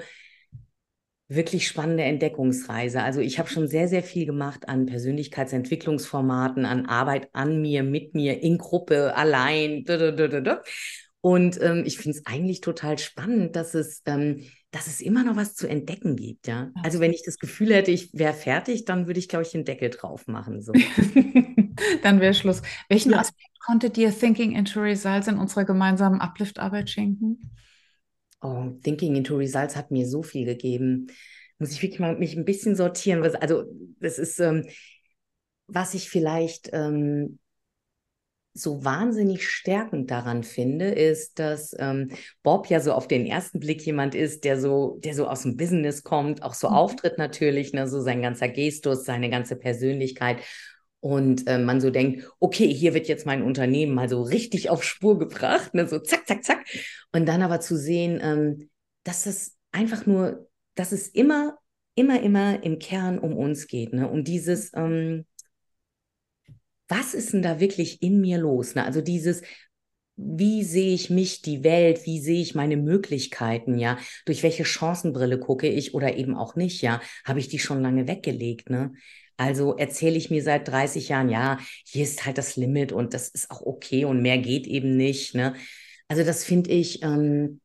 wirklich 1.29 1.67
spannende 1.67 2.03
Entdeckungsreise. 2.03 3.03
Also 3.03 3.21
ich 3.21 3.37
habe 3.37 3.49
schon 3.49 3.67
sehr, 3.67 3.87
sehr 3.87 4.01
viel 4.01 4.25
gemacht 4.25 4.67
an 4.67 4.87
Persönlichkeitsentwicklungsformaten, 4.87 6.65
an 6.65 6.87
Arbeit 6.87 7.29
an 7.33 7.61
mir, 7.61 7.83
mit 7.83 8.15
mir, 8.15 8.41
in 8.41 8.57
Gruppe, 8.57 9.15
allein. 9.15 9.85
Und 11.21 11.61
ähm, 11.61 11.83
ich 11.85 11.97
finde 11.97 12.17
es 12.17 12.25
eigentlich 12.25 12.61
total 12.61 12.97
spannend, 12.97 13.55
dass 13.55 13.75
es, 13.75 14.01
ähm, 14.07 14.43
dass 14.71 14.87
es 14.87 15.01
immer 15.01 15.23
noch 15.23 15.35
was 15.35 15.53
zu 15.53 15.67
entdecken 15.67 16.15
gibt. 16.15 16.47
Ja? 16.47 16.71
Also 16.81 16.99
wenn 16.99 17.13
ich 17.13 17.21
das 17.23 17.37
Gefühl 17.37 17.75
hätte, 17.75 17.91
ich 17.91 18.09
wäre 18.13 18.33
fertig, 18.33 18.85
dann 18.85 19.05
würde 19.05 19.19
ich, 19.19 19.29
glaube 19.29 19.43
ich, 19.43 19.51
den 19.51 19.65
Deckel 19.65 19.91
drauf 19.91 20.25
machen. 20.27 20.63
So. 20.63 20.73
dann 22.03 22.21
wäre 22.21 22.33
Schluss. 22.33 22.63
Welchen 22.87 23.11
ja. 23.11 23.19
Aspekt 23.19 23.59
konnte 23.63 23.91
dir 23.91 24.17
Thinking 24.17 24.53
into 24.53 24.79
Results 24.79 25.27
in 25.27 25.37
unserer 25.37 25.65
gemeinsamen 25.65 26.21
Uplift-Arbeit 26.21 26.89
schenken? 26.89 27.51
Oh, 28.41 28.69
Thinking 28.83 29.15
into 29.15 29.35
Results 29.35 29.75
hat 29.75 29.91
mir 29.91 30.07
so 30.07 30.23
viel 30.23 30.45
gegeben. 30.45 31.07
Muss 31.57 31.71
ich 31.71 31.81
wirklich 31.81 31.99
mal 31.99 32.17
mich 32.17 32.37
ein 32.37 32.45
bisschen 32.45 32.75
sortieren. 32.75 33.21
Was, 33.21 33.35
also, 33.35 33.65
das 33.99 34.17
ist, 34.17 34.39
ähm, 34.39 34.67
was 35.67 35.93
ich 35.93 36.09
vielleicht 36.09 36.69
ähm, 36.71 37.39
so 38.53 38.83
wahnsinnig 38.83 39.47
stärkend 39.47 40.09
daran 40.11 40.43
finde, 40.43 40.89
ist, 40.89 41.39
dass 41.39 41.75
ähm, 41.79 42.11
Bob 42.43 42.67
ja 42.67 42.79
so 42.79 42.93
auf 42.93 43.07
den 43.07 43.25
ersten 43.25 43.59
Blick 43.59 43.85
jemand 43.85 44.15
ist, 44.15 44.43
der 44.43 44.59
so, 44.59 44.99
der 45.03 45.13
so 45.13 45.27
aus 45.27 45.43
dem 45.43 45.55
Business 45.55 46.03
kommt, 46.03 46.43
auch 46.43 46.53
so 46.53 46.69
mhm. 46.69 46.75
auftritt 46.75 47.17
natürlich, 47.17 47.73
ne, 47.73 47.87
so 47.87 48.01
sein 48.01 48.21
ganzer 48.21 48.49
Gestus, 48.49 49.05
seine 49.05 49.29
ganze 49.29 49.55
Persönlichkeit 49.55 50.39
und 51.01 51.47
äh, 51.47 51.57
man 51.57 51.81
so 51.81 51.89
denkt, 51.89 52.29
okay, 52.39 52.73
hier 52.73 52.93
wird 52.93 53.07
jetzt 53.07 53.25
mein 53.25 53.43
Unternehmen 53.43 53.93
mal 53.93 54.09
so 54.09 54.21
richtig 54.21 54.69
auf 54.69 54.83
Spur 54.83 55.17
gebracht, 55.17 55.73
ne, 55.73 55.87
so 55.87 55.99
zack, 55.99 56.27
zack, 56.27 56.43
zack. 56.43 56.65
Und 57.13 57.25
dann 57.25 57.41
aber 57.41 57.59
zu 57.61 57.77
sehen, 57.77 58.19
ähm, 58.21 58.69
dass 59.03 59.23
das 59.23 59.55
einfach 59.71 60.05
nur, 60.05 60.47
dass 60.75 60.91
es 60.91 61.07
immer, 61.07 61.57
immer, 61.95 62.21
immer 62.21 62.63
im 62.63 62.79
Kern 62.79 63.19
um 63.19 63.37
uns 63.37 63.67
geht, 63.67 63.93
ne? 63.93 64.09
Um 64.09 64.23
dieses, 64.23 64.71
ähm, 64.73 65.25
was 66.87 67.13
ist 67.13 67.33
denn 67.33 67.41
da 67.41 67.59
wirklich 67.59 68.01
in 68.01 68.19
mir 68.19 68.39
los? 68.39 68.75
Ne? 68.75 68.83
Also 68.83 69.01
dieses, 69.01 69.41
wie 70.15 70.63
sehe 70.63 70.93
ich 70.93 71.09
mich, 71.09 71.41
die 71.41 71.63
Welt, 71.63 72.05
wie 72.05 72.19
sehe 72.19 72.41
ich 72.41 72.55
meine 72.55 72.75
Möglichkeiten, 72.75 73.77
ja, 73.77 73.97
durch 74.25 74.43
welche 74.43 74.65
Chancenbrille 74.65 75.39
gucke 75.39 75.67
ich 75.67 75.93
oder 75.93 76.17
eben 76.17 76.35
auch 76.35 76.55
nicht, 76.55 76.81
ja, 76.81 76.99
habe 77.23 77.39
ich 77.39 77.47
die 77.47 77.59
schon 77.59 77.81
lange 77.81 78.07
weggelegt, 78.07 78.69
ne? 78.69 78.91
Also 79.39 79.77
erzähle 79.77 80.17
ich 80.17 80.29
mir 80.29 80.43
seit 80.43 80.67
30 80.67 81.07
Jahren, 81.07 81.29
ja, 81.29 81.59
hier 81.85 82.03
ist 82.03 82.25
halt 82.25 82.37
das 82.37 82.57
Limit 82.57 82.91
und 82.91 83.13
das 83.13 83.29
ist 83.29 83.49
auch 83.49 83.61
okay 83.61 84.03
und 84.03 84.21
mehr 84.21 84.37
geht 84.37 84.67
eben 84.67 84.97
nicht. 84.97 85.33
Ne? 85.33 85.55
Also 86.09 86.25
das 86.25 86.43
finde 86.43 86.71
ich 86.71 87.03
ähm, 87.03 87.61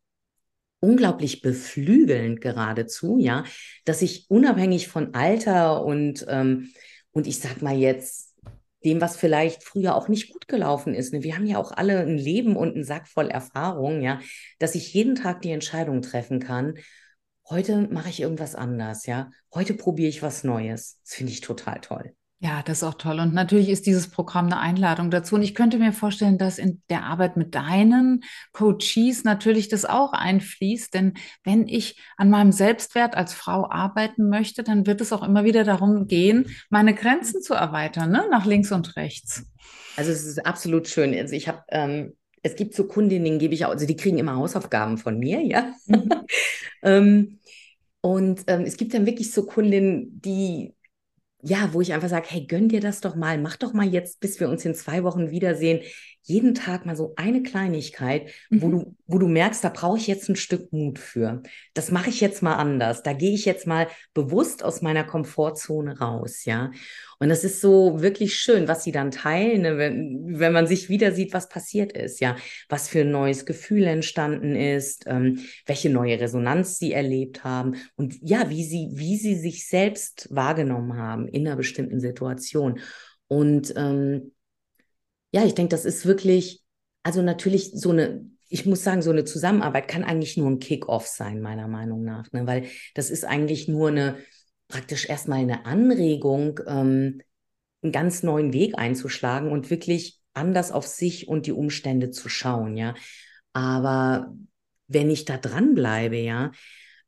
unglaublich 0.78 1.43
beflügelnd 1.43 2.40
geradezu, 2.40 3.19
ja, 3.19 3.43
dass 3.85 4.02
ich 4.02 4.26
unabhängig 4.31 4.87
von 4.87 5.14
Alter 5.14 5.85
und, 5.85 6.25
ähm, 6.28 6.71
und 7.11 7.26
ich 7.26 7.40
sag 7.40 7.61
mal 7.61 7.76
jetzt 7.76 8.37
dem, 8.85 9.00
was 9.00 9.16
vielleicht 9.16 9.64
früher 9.64 9.97
auch 9.97 10.07
nicht 10.07 10.33
gut 10.33 10.47
gelaufen 10.47 10.95
ist. 10.95 11.12
Ne? 11.12 11.25
Wir 11.25 11.35
haben 11.35 11.47
ja 11.47 11.59
auch 11.59 11.73
alle 11.73 11.99
ein 11.99 12.19
Leben 12.19 12.54
und 12.54 12.76
einen 12.76 12.85
Sack 12.85 13.09
voll 13.09 13.31
Erfahrung, 13.31 14.00
ja, 14.00 14.21
dass 14.61 14.76
ich 14.76 14.95
jeden 14.95 15.16
Tag 15.16 15.43
die 15.43 15.50
Entscheidung 15.50 16.02
treffen 16.02 16.38
kann 16.38 16.75
heute 17.49 17.89
mache 17.91 18.09
ich 18.09 18.21
irgendwas 18.21 18.55
anders, 18.55 19.07
ja. 19.07 19.31
Heute 19.53 19.75
probiere 19.75 20.09
ich 20.09 20.23
was 20.23 20.45
Neues. 20.45 20.99
Das 21.03 21.14
finde 21.14 21.33
ich 21.33 21.40
total 21.40 21.81
toll. 21.81 22.14
Ja, 22.40 22.62
das 22.62 22.79
ist 22.79 22.85
auch 22.85 22.95
toll. 22.95 23.21
Und 23.21 23.33
natürlich 23.33 23.71
ist 23.71 23.87
dieses 23.87 24.11
Programm 24.11 24.47
eine 24.47 24.59
Einladung 24.59 25.11
dazu. 25.11 25.37
Und 25.37 25.42
ich 25.42 25.55
könnte 25.55 25.79
mir 25.79 25.92
vorstellen, 25.92 26.37
dass 26.37 26.59
in 26.59 26.83
der 26.90 27.05
Arbeit 27.05 27.38
mit 27.38 27.55
deinen 27.55 28.23
Coaches 28.53 29.25
natürlich 29.25 29.68
das 29.68 29.87
auch 29.87 30.12
einfließt. 30.12 30.92
Denn 30.92 31.14
wenn 31.42 31.66
ich 31.66 31.99
an 32.18 32.29
meinem 32.29 32.53
Selbstwert 32.53 33.16
als 33.16 33.33
Frau 33.33 33.71
arbeiten 33.71 34.29
möchte, 34.29 34.62
dann 34.62 34.87
wird 34.87 35.01
es 35.01 35.11
auch 35.11 35.23
immer 35.23 35.45
wieder 35.45 35.64
darum 35.64 36.07
gehen, 36.07 36.51
meine 36.68 36.92
Grenzen 36.92 37.40
zu 37.40 37.55
erweitern, 37.55 38.11
ne? 38.11 38.27
nach 38.31 38.45
links 38.45 38.73
und 38.73 38.95
rechts. 38.97 39.47
Also 39.97 40.11
es 40.11 40.27
ist 40.27 40.45
absolut 40.45 40.87
schön. 40.87 41.14
Also 41.14 41.35
ich 41.35 41.49
habe 41.49 41.62
ähm, 41.68 42.12
es 42.45 42.57
gibt 42.57 42.75
so 42.75 42.85
Kundinnen, 42.85 43.38
gebe 43.38 43.55
ich 43.55 43.64
auch, 43.64 43.71
also 43.71 43.87
die 43.87 43.97
kriegen 43.97 44.18
immer 44.18 44.37
Hausaufgaben 44.37 44.99
von 44.99 45.18
mir, 45.18 45.40
ja. 45.40 45.73
Mhm. 45.87 46.11
ähm, 46.83 47.38
und 48.05 48.45
ähm, 48.49 48.64
es 48.67 48.77
gibt 48.77 48.93
dann 48.93 49.07
wirklich 49.07 49.33
so 49.33 49.47
Kundinnen, 49.47 50.21
die, 50.21 50.75
ja, 51.43 51.73
wo 51.75 51.81
ich 51.81 51.95
einfach 51.95 52.11
sage, 52.11 52.27
hey, 52.31 52.47
gönn 52.47 52.69
dir 52.69 52.81
das 52.81 53.01
doch 53.01 53.17
mal, 53.17 53.38
mach 53.38 53.57
doch 53.57 53.73
mal 53.73 53.87
jetzt, 53.88 54.21
bis 54.21 54.40
wir 54.40 54.51
uns 54.51 54.64
in 54.67 54.75
zwei 54.75 55.05
Wochen 55.05 55.31
wiedersehen, 55.31 55.81
jeden 56.25 56.55
Tag 56.55 56.87
mal 56.87 56.97
so 56.97 57.13
eine 57.17 57.43
Kleinigkeit, 57.43 58.31
mhm. 58.49 58.63
wo 58.63 58.71
du, 58.71 58.97
wo 59.07 59.19
du 59.19 59.29
merkst, 59.29 59.63
da 59.63 59.69
brauche 59.69 59.99
ich 59.99 60.07
jetzt 60.07 60.29
ein 60.29 60.37
Stück 60.37 60.73
Mut 60.73 60.99
für. 60.99 61.43
Das 61.75 61.91
mache 61.91 62.09
ich 62.09 62.21
jetzt 62.21 62.43
mal 62.43 62.55
anders. 62.55 63.03
Da 63.03 63.13
gehe 63.13 63.35
ich 63.35 63.45
jetzt 63.45 63.67
mal 63.67 63.89
bewusst 64.15 64.65
aus 64.65 64.81
meiner 64.81 65.05
Komfortzone 65.05 65.99
raus, 65.99 66.45
ja. 66.47 66.71
Und 67.21 67.29
das 67.29 67.45
ist 67.45 67.61
so 67.61 68.03
wirklich 68.03 68.35
schön, 68.35 68.69
was 68.69 68.85
sie 68.85 68.93
dann 68.93 69.11
teilen, 69.11 69.63
ne, 69.63 69.79
wenn, 69.79 70.39
wenn 70.39 70.53
man 70.53 70.67
sich 70.67 70.89
wieder 70.89 71.13
sieht, 71.13 71.33
was 71.33 71.49
passiert 71.49 71.93
ist, 71.93 72.21
ja, 72.21 72.37
was 72.69 72.89
für 72.89 73.01
ein 73.01 73.11
neues 73.11 73.47
Gefühl 73.47 73.85
entstanden 73.85 74.57
ist, 74.57 75.05
ähm, 75.07 75.41
welche 75.67 75.91
neue 75.91 76.19
Resonanz 76.19 76.79
sie 76.79 76.93
erlebt 76.93 77.45
haben 77.45 77.77
und 77.97 78.17
ja, 78.21 78.51
wie 78.51 78.65
sie, 78.65 78.89
wie 78.93 79.17
sie 79.17 79.37
sich 79.37 79.69
selbst 79.69 80.29
wahrgenommen 80.31 80.97
haben 80.97 81.29
in 81.29 81.47
einer 81.47 81.57
bestimmten 81.57 82.01
Situation. 82.01 82.81
Und 83.29 83.73
ähm, 83.77 84.33
ja, 85.35 85.44
ich 85.44 85.57
denke, 85.57 85.70
das 85.70 85.85
ist 85.85 86.07
wirklich, 86.07 86.62
also 87.03 87.20
natürlich 87.20 87.73
so 87.73 87.90
eine, 87.90 88.25
ich 88.49 88.66
muss 88.66 88.85
sagen, 88.85 89.03
so 89.03 89.11
eine 89.11 89.25
Zusammenarbeit 89.25 89.88
kann 89.88 90.05
eigentlich 90.05 90.37
nur 90.37 90.49
ein 90.49 90.61
Kick-off 90.61 91.09
sein, 91.09 91.40
meiner 91.40 91.66
Meinung 91.66 92.05
nach, 92.05 92.31
ne? 92.31 92.47
weil 92.47 92.68
das 92.94 93.11
ist 93.11 93.25
eigentlich 93.25 93.66
nur 93.66 93.88
eine, 93.88 94.16
praktisch 94.68 95.09
erstmal 95.09 95.40
eine 95.40 95.66
Anregung, 95.66 96.61
ähm, 96.68 97.20
einen 97.83 97.90
ganz 97.90 98.23
neuen 98.23 98.53
Weg 98.53 98.79
einzuschlagen 98.79 99.51
und 99.51 99.70
wirklich 99.70 100.20
anders 100.35 100.70
auf 100.70 100.87
sich 100.87 101.27
und 101.27 101.47
die 101.47 101.53
Umstände 101.53 102.12
zu 102.12 102.29
schauen, 102.29 102.77
ja. 102.77 102.94
Aber 103.53 104.37
wenn 104.87 105.11
ich 105.11 105.25
da 105.25 105.37
dranbleibe, 105.37 106.16
ja, 106.16 106.53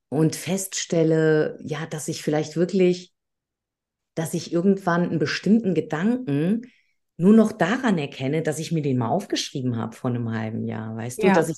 und 0.08 0.34
feststelle, 0.34 1.58
ja, 1.62 1.86
dass 1.86 2.08
ich 2.08 2.22
vielleicht 2.22 2.56
wirklich, 2.56 3.12
dass 4.16 4.34
ich 4.34 4.52
irgendwann 4.52 5.04
einen 5.04 5.20
bestimmten 5.20 5.74
Gedanken 5.74 6.62
nur 7.16 7.34
noch 7.34 7.52
daran 7.52 7.98
erkenne, 7.98 8.42
dass 8.42 8.58
ich 8.58 8.72
mir 8.72 8.82
den 8.82 8.98
mal 8.98 9.08
aufgeschrieben 9.08 9.76
habe 9.76 9.96
vor 9.96 10.10
einem 10.10 10.30
halben 10.30 10.64
Jahr, 10.64 10.96
weißt 10.96 11.22
ja. 11.22 11.30
du, 11.30 11.34
dass 11.34 11.48
ich, 11.48 11.56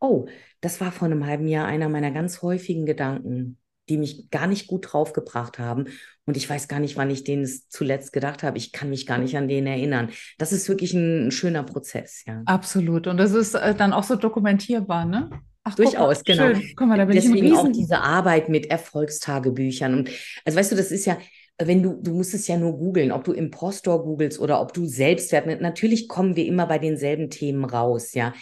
oh, 0.00 0.26
das 0.60 0.80
war 0.80 0.92
vor 0.92 1.06
einem 1.06 1.26
halben 1.26 1.48
Jahr 1.48 1.66
einer 1.66 1.88
meiner 1.88 2.12
ganz 2.12 2.42
häufigen 2.42 2.86
Gedanken, 2.86 3.58
die 3.88 3.96
mich 3.96 4.30
gar 4.30 4.46
nicht 4.46 4.68
gut 4.68 4.92
draufgebracht 4.92 5.58
haben. 5.58 5.86
Und 6.24 6.36
ich 6.36 6.48
weiß 6.48 6.68
gar 6.68 6.78
nicht, 6.78 6.96
wann 6.96 7.10
ich 7.10 7.24
den 7.24 7.46
zuletzt 7.68 8.12
gedacht 8.12 8.44
habe. 8.44 8.56
Ich 8.58 8.70
kann 8.72 8.90
mich 8.90 9.06
gar 9.06 9.18
nicht 9.18 9.36
an 9.36 9.48
den 9.48 9.66
erinnern. 9.66 10.10
Das 10.38 10.52
ist 10.52 10.68
wirklich 10.68 10.94
ein, 10.94 11.26
ein 11.26 11.30
schöner 11.32 11.64
Prozess, 11.64 12.22
ja. 12.24 12.42
Absolut. 12.46 13.08
Und 13.08 13.16
das 13.16 13.32
ist 13.32 13.54
äh, 13.54 13.74
dann 13.74 13.92
auch 13.92 14.04
so 14.04 14.14
dokumentierbar, 14.14 15.04
ne? 15.04 15.30
Ach, 15.64 15.74
Durchaus, 15.74 16.18
guck, 16.18 16.26
genau. 16.26 16.54
Schön. 16.54 16.72
Guck 16.76 16.88
mal, 16.88 16.98
da 16.98 17.04
bin 17.04 17.16
Deswegen 17.16 17.46
ich 17.46 17.54
auch 17.54 17.70
diese 17.70 18.00
Arbeit 18.00 18.48
mit 18.48 18.66
Erfolgstagebüchern. 18.66 19.94
Und 19.94 20.10
also 20.44 20.58
weißt 20.58 20.72
du, 20.72 20.76
das 20.76 20.90
ist 20.90 21.06
ja, 21.06 21.18
wenn 21.66 21.82
du, 21.82 21.98
du 22.00 22.12
musst 22.14 22.34
es 22.34 22.46
ja 22.48 22.56
nur 22.56 22.78
googeln, 22.78 23.12
ob 23.12 23.24
du 23.24 23.32
Impostor 23.32 24.02
googelst 24.04 24.38
oder 24.40 24.60
ob 24.60 24.72
du 24.72 24.86
Selbstwert, 24.86 25.60
natürlich 25.60 26.08
kommen 26.08 26.36
wir 26.36 26.46
immer 26.46 26.66
bei 26.66 26.78
denselben 26.78 27.30
Themen 27.30 27.64
raus, 27.64 28.14
ja. 28.14 28.34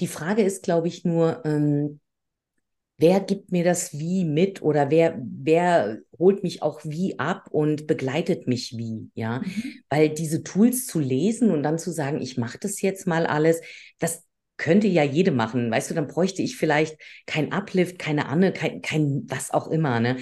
Die 0.00 0.06
Frage 0.06 0.42
ist, 0.42 0.62
glaube 0.62 0.88
ich, 0.88 1.04
nur, 1.04 1.42
ähm, 1.44 2.00
wer 2.98 3.20
gibt 3.20 3.52
mir 3.52 3.64
das 3.64 3.98
wie 3.98 4.24
mit 4.24 4.60
oder 4.60 4.90
wer, 4.90 5.18
wer 5.22 5.98
holt 6.18 6.42
mich 6.42 6.62
auch 6.62 6.80
wie 6.84 7.18
ab 7.18 7.48
und 7.50 7.86
begleitet 7.86 8.46
mich 8.46 8.76
wie, 8.76 9.10
ja. 9.14 9.40
Mhm. 9.40 9.74
Weil 9.88 10.10
diese 10.10 10.42
Tools 10.42 10.86
zu 10.86 10.98
lesen 11.00 11.50
und 11.50 11.62
dann 11.62 11.78
zu 11.78 11.90
sagen, 11.90 12.20
ich 12.20 12.36
mache 12.36 12.58
das 12.60 12.82
jetzt 12.82 13.06
mal 13.06 13.26
alles, 13.26 13.60
das 13.98 14.24
könnte 14.56 14.88
ja 14.88 15.04
jede 15.04 15.30
machen, 15.30 15.70
weißt 15.70 15.90
du, 15.90 15.94
dann 15.94 16.08
bräuchte 16.08 16.42
ich 16.42 16.56
vielleicht 16.56 16.96
kein 17.26 17.52
Uplift, 17.52 17.98
keine 17.98 18.26
Anne, 18.26 18.52
kein, 18.52 18.82
kein 18.82 19.24
was 19.28 19.52
auch 19.52 19.68
immer, 19.68 20.00
ne. 20.00 20.16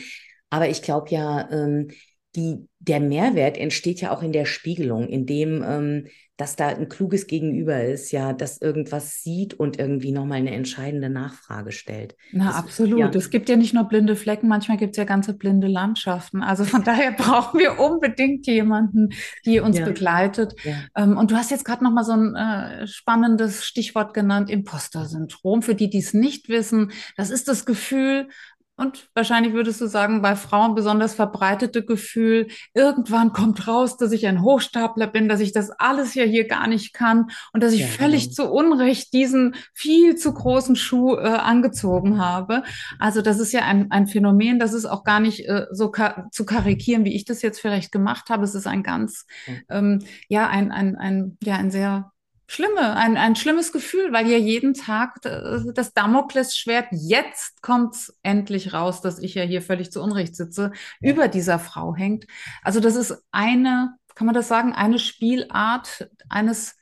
Aber 0.51 0.69
ich 0.69 0.83
glaube 0.83 1.11
ja, 1.11 1.51
ähm, 1.51 1.88
die, 2.37 2.68
der 2.79 3.01
Mehrwert 3.01 3.57
entsteht 3.57 4.01
ja 4.01 4.14
auch 4.14 4.22
in 4.22 4.33
der 4.33 4.44
Spiegelung, 4.44 5.09
in 5.09 5.27
dem, 5.27 5.64
ähm, 5.66 6.07
dass 6.37 6.55
da 6.55 6.68
ein 6.68 6.90
kluges 6.90 7.27
Gegenüber 7.27 7.83
ist, 7.83 8.12
ja, 8.12 8.35
das 8.35 8.61
irgendwas 8.61 9.22
sieht 9.22 9.55
und 9.55 9.79
irgendwie 9.79 10.12
nochmal 10.12 10.37
eine 10.38 10.51
entscheidende 10.51 11.09
Nachfrage 11.09 11.72
stellt. 11.72 12.14
Na, 12.33 12.49
das, 12.49 12.57
absolut. 12.57 12.99
Ja. 12.99 13.09
Es 13.09 13.31
gibt 13.31 13.49
ja 13.49 13.57
nicht 13.57 13.72
nur 13.72 13.85
blinde 13.85 14.16
Flecken, 14.16 14.46
manchmal 14.46 14.77
gibt 14.77 14.92
es 14.92 14.96
ja 14.99 15.05
ganze 15.05 15.33
blinde 15.33 15.66
Landschaften. 15.66 16.42
Also 16.42 16.64
von 16.64 16.85
daher 16.85 17.12
brauchen 17.12 17.59
wir 17.59 17.81
unbedingt 17.81 18.46
jemanden, 18.46 19.09
die 19.46 19.61
uns 19.61 19.79
ja. 19.79 19.87
begleitet. 19.87 20.55
Ja. 20.62 20.75
Ähm, 20.94 21.16
und 21.16 21.31
du 21.31 21.37
hast 21.37 21.51
jetzt 21.51 21.64
gerade 21.64 21.83
nochmal 21.83 22.05
so 22.05 22.12
ein 22.12 22.35
äh, 22.35 22.87
spannendes 22.87 23.64
Stichwort 23.64 24.12
genannt, 24.12 24.51
Imposter-Syndrom. 24.51 25.62
Für 25.62 25.75
die, 25.75 25.88
die 25.88 26.01
es 26.01 26.12
nicht 26.12 26.51
wissen, 26.51 26.92
das 27.16 27.31
ist 27.31 27.49
das 27.49 27.64
Gefühl, 27.64 28.29
und 28.77 29.09
wahrscheinlich 29.15 29.55
würdest 29.55 29.81
du 29.81 29.87
sagen, 29.87 30.21
bei 30.21 30.37
Frauen 30.37 30.75
besonders 30.75 31.15
verbreitete 31.15 31.85
Gefühl, 31.85 32.49
irgendwann 32.75 33.33
kommt 33.33 33.67
raus, 33.67 33.97
dass 33.97 34.12
ich 34.12 34.27
ein 34.27 34.43
Hochstapler 34.43 35.07
bin, 35.07 35.29
dass 35.29 35.41
ich 35.41 35.53
das 35.53 35.71
alles 35.71 36.15
ja 36.15 36.25
hier 36.25 36.47
gar 36.47 36.67
nicht 36.67 36.93
kann 36.93 37.31
und 37.53 37.62
dass 37.62 37.73
ich 37.73 37.81
ja, 37.81 37.87
völlig 37.87 38.25
genau. 38.25 38.35
zu 38.35 38.53
Unrecht 38.53 39.15
diesen 39.15 39.55
viel 39.73 40.17
zu 40.17 40.33
großen 40.33 40.77
Schuh 40.77 41.15
äh, 41.15 41.21
angezogen 41.21 42.19
habe. 42.19 42.62
Also 42.99 43.23
das 43.23 43.39
ist 43.39 43.53
ja 43.53 43.62
ein, 43.62 43.91
ein 43.91 44.07
Phänomen, 44.07 44.59
das 44.59 44.75
ist 44.75 44.85
auch 44.85 45.05
gar 45.05 45.21
nicht 45.21 45.49
äh, 45.49 45.67
so 45.71 45.91
ka 45.91 46.29
zu 46.31 46.45
karikieren, 46.45 47.05
wie 47.05 47.15
ich 47.17 47.25
das 47.25 47.41
jetzt 47.41 47.61
vielleicht 47.61 47.93
gemacht 47.93 48.29
habe. 48.29 48.45
Es 48.45 48.55
ist 48.55 48.67
ein 48.67 48.83
ganz, 48.83 49.27
ähm, 49.71 50.05
ja, 50.29 50.49
ein, 50.49 50.71
ein, 50.71 50.97
ein, 50.97 51.39
ja, 51.43 51.57
ein 51.57 51.71
sehr 51.71 52.12
Schlimme, 52.49 52.97
ein, 52.97 53.17
ein 53.17 53.35
schlimmes 53.35 53.73
Gefühl, 53.73 54.13
weil 54.13 54.29
ja 54.29 54.39
jeden 54.39 54.75
Tag 54.75 55.21
das 55.23 55.93
Damoklesschwert, 55.93 56.87
jetzt 56.93 57.61
kommt's 57.61 58.17
endlich 58.23 58.73
raus, 58.73 59.01
dass 59.01 59.19
ich 59.19 59.35
ja 59.35 59.43
hier 59.43 59.63
völlig 59.63 59.91
zu 59.91 60.01
Unrecht 60.01 60.37
sitze, 60.37 60.71
ja. 61.01 61.11
über 61.11 61.27
dieser 61.27 61.59
Frau 61.59 61.97
hängt. 61.97 62.27
Also 62.63 62.79
das 62.79 62.95
ist 62.95 63.21
eine, 63.33 63.97
kann 64.15 64.27
man 64.27 64.35
das 64.35 64.47
sagen, 64.47 64.73
eine 64.73 65.01
Spielart 65.01 66.09
eines 66.29 66.77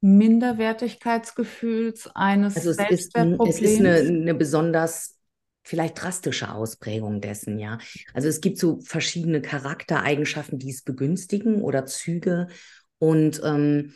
Minderwertigkeitsgefühls, 0.00 2.08
eines 2.14 2.56
also 2.56 2.70
es 2.70 2.78
ist, 2.78 3.14
es 3.14 3.60
ist 3.60 3.80
eine, 3.80 3.96
eine 3.96 4.34
besonders 4.34 5.18
vielleicht 5.62 6.02
drastische 6.02 6.52
Ausprägung 6.52 7.20
dessen, 7.20 7.58
ja. 7.58 7.76
Also 8.14 8.28
es 8.28 8.40
gibt 8.40 8.58
so 8.58 8.80
verschiedene 8.80 9.42
Charaktereigenschaften, 9.42 10.58
die 10.58 10.70
es 10.70 10.82
begünstigen 10.82 11.62
oder 11.62 11.84
Züge 11.84 12.48
und 12.98 13.42
ähm, 13.44 13.92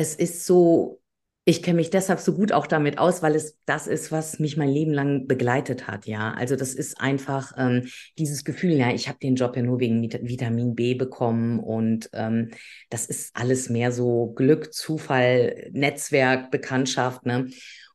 es 0.00 0.14
ist 0.14 0.46
so, 0.46 1.02
ich 1.44 1.62
kenne 1.62 1.76
mich 1.76 1.90
deshalb 1.90 2.20
so 2.20 2.32
gut 2.34 2.52
auch 2.52 2.66
damit 2.66 2.98
aus, 2.98 3.22
weil 3.22 3.34
es 3.34 3.58
das 3.66 3.86
ist, 3.86 4.10
was 4.10 4.38
mich 4.38 4.56
mein 4.56 4.70
Leben 4.70 4.92
lang 4.92 5.26
begleitet 5.26 5.86
hat, 5.86 6.06
ja. 6.06 6.32
Also 6.32 6.56
das 6.56 6.72
ist 6.72 6.98
einfach 6.98 7.52
ähm, 7.58 7.86
dieses 8.18 8.44
Gefühl, 8.44 8.72
ja, 8.72 8.90
ich 8.92 9.08
habe 9.08 9.18
den 9.18 9.34
Job 9.34 9.56
ja 9.56 9.62
nur 9.62 9.78
wegen 9.78 10.02
Vitamin 10.02 10.74
B 10.74 10.94
bekommen 10.94 11.60
und 11.60 12.08
ähm, 12.14 12.50
das 12.88 13.04
ist 13.06 13.36
alles 13.36 13.68
mehr 13.68 13.92
so 13.92 14.32
Glück, 14.34 14.72
Zufall, 14.72 15.68
Netzwerk, 15.72 16.50
Bekanntschaft, 16.50 17.26
ne? 17.26 17.48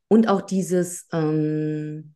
Und 0.07 0.27
auch 0.27 0.41
dieses 0.41 1.07
ähm, 1.11 2.13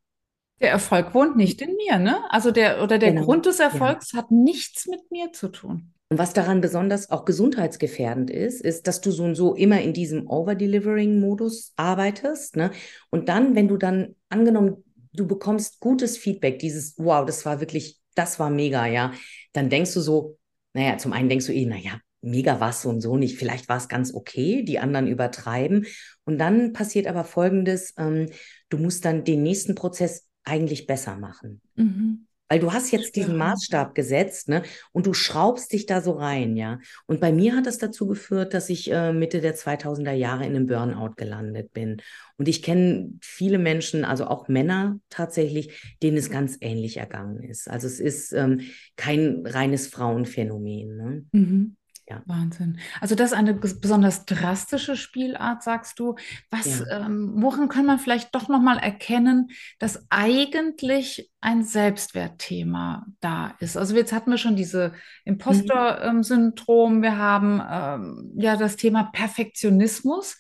der 0.62 0.70
Erfolg 0.70 1.16
wohnt 1.16 1.36
nicht 1.36 1.62
in 1.64 1.76
mir, 1.78 1.98
ne? 1.98 2.22
Also 2.30 2.52
der 2.52 2.84
oder 2.84 3.00
der 3.00 3.14
genau. 3.14 3.26
Grund 3.26 3.48
des 3.48 3.60
Erfolgs 3.60 4.12
ja. 4.12 4.20
hat 4.20 4.30
nichts 4.30 4.86
mit 4.86 5.10
mir 5.10 5.32
zu 5.32 5.48
tun. 5.48 5.94
Und 6.10 6.18
was 6.18 6.34
daran 6.34 6.60
besonders 6.60 7.12
auch 7.12 7.24
gesundheitsgefährdend 7.24 8.32
ist, 8.32 8.62
ist, 8.62 8.88
dass 8.88 9.00
du 9.00 9.12
so 9.12 9.24
und 9.24 9.36
so 9.36 9.54
immer 9.54 9.80
in 9.82 9.94
diesem 9.94 10.28
Over-Delivering-Modus 10.28 11.74
arbeitest. 11.76 12.56
Ne? 12.56 12.72
Und 13.12 13.30
dann, 13.30 13.56
wenn 13.56 13.68
du 13.68 13.78
dann 13.78 14.16
angenommen, 14.28 14.84
du 15.14 15.28
bekommst 15.28 15.80
gutes 15.80 16.18
Feedback, 16.18 16.58
dieses, 16.58 16.96
wow, 16.98 17.26
das 17.26 17.46
war 17.46 17.60
wirklich, 17.60 18.00
das 18.16 18.40
war 18.40 18.50
mega, 18.50 18.88
ja, 18.88 19.14
dann 19.54 19.70
denkst 19.70 19.94
du 19.94 20.02
so, 20.02 20.40
naja, 20.74 20.98
zum 20.98 21.14
einen 21.14 21.30
denkst 21.30 21.46
du 21.46 21.54
eh, 21.54 21.66
naja, 21.66 22.00
mega 22.22 22.60
war 22.60 22.72
es 22.72 22.82
so 22.82 22.90
und 22.90 23.02
so 23.02 23.16
nicht, 23.16 23.38
vielleicht 23.38 23.70
war 23.70 23.78
es 23.78 23.88
ganz 23.88 24.14
okay, 24.14 24.64
die 24.64 24.80
anderen 24.80 25.08
übertreiben. 25.08 25.86
Und 26.26 26.40
dann 26.40 26.74
passiert 26.74 27.06
aber 27.06 27.24
Folgendes, 27.24 27.94
ähm, 27.98 28.30
du 28.70 28.78
musst 28.78 29.06
dann 29.06 29.24
den 29.24 29.44
nächsten 29.44 29.76
Prozess 29.76 30.28
eigentlich 30.44 30.88
besser 30.88 31.18
machen. 31.18 31.62
Mhm. 31.76 32.26
Weil 32.50 32.60
du 32.60 32.74
hast 32.74 32.92
jetzt 32.92 33.16
diesen 33.16 33.38
Maßstab 33.38 33.94
gesetzt, 33.94 34.50
ne? 34.50 34.64
Und 34.92 35.06
du 35.06 35.14
schraubst 35.14 35.72
dich 35.72 35.86
da 35.86 36.02
so 36.02 36.14
rein, 36.14 36.58
ja. 36.58 36.80
Und 37.06 37.22
bei 37.22 37.32
mir 37.32 37.56
hat 37.56 37.68
das 37.68 37.78
dazu 37.78 38.08
geführt, 38.08 38.54
dass 38.54 38.70
ich 38.70 38.92
äh, 38.92 39.14
Mitte 39.14 39.40
der 39.40 39.56
2000er 39.56 40.14
Jahre 40.14 40.46
in 40.46 40.56
einem 40.56 40.66
Burnout 40.66 41.14
gelandet 41.16 41.74
bin. 41.74 42.02
Und 42.38 42.48
ich 42.48 42.64
kenne 42.64 43.14
viele 43.22 43.60
Menschen, 43.60 44.04
also 44.04 44.26
auch 44.26 44.48
Männer 44.48 45.00
tatsächlich, 45.10 45.94
denen 46.02 46.18
es 46.18 46.32
ganz 46.32 46.58
ähnlich 46.62 46.98
ergangen 46.98 47.44
ist. 47.44 47.70
Also 47.70 47.86
es 47.86 48.00
ist 48.00 48.34
ähm, 48.34 48.62
kein 48.96 49.46
reines 49.46 49.88
Frauenphänomen. 49.88 50.96
Ne? 50.98 51.26
Mhm. 51.32 51.76
Ja. 52.10 52.24
Wahnsinn. 52.26 52.80
Also 53.02 53.14
das 53.14 53.32
ist 53.32 53.38
eine 53.38 53.54
besonders 53.54 54.26
drastische 54.26 54.96
Spielart, 54.96 55.62
sagst 55.62 56.00
du. 56.00 56.16
Was, 56.50 56.80
ja. 56.80 57.06
ähm, 57.06 57.34
woran 57.36 57.70
kann 57.70 57.86
man 57.86 58.00
vielleicht 58.00 58.34
doch 58.34 58.48
nochmal 58.48 58.80
erkennen, 58.80 59.52
dass 59.78 60.08
eigentlich 60.10 61.32
ein 61.40 61.64
Selbstwertthema 61.64 63.06
da 63.20 63.54
ist? 63.60 63.78
Also 63.78 63.96
jetzt 63.96 64.12
hatten 64.12 64.32
wir 64.32 64.40
schon 64.40 64.56
diese 64.56 64.94
Imposter-Syndrom, 65.26 66.98
mhm. 66.98 67.02
wir 67.04 67.18
haben 67.18 67.62
ähm, 67.70 68.32
ja 68.38 68.58
das 68.58 68.76
Thema 68.76 69.04
Perfektionismus. 69.14 70.40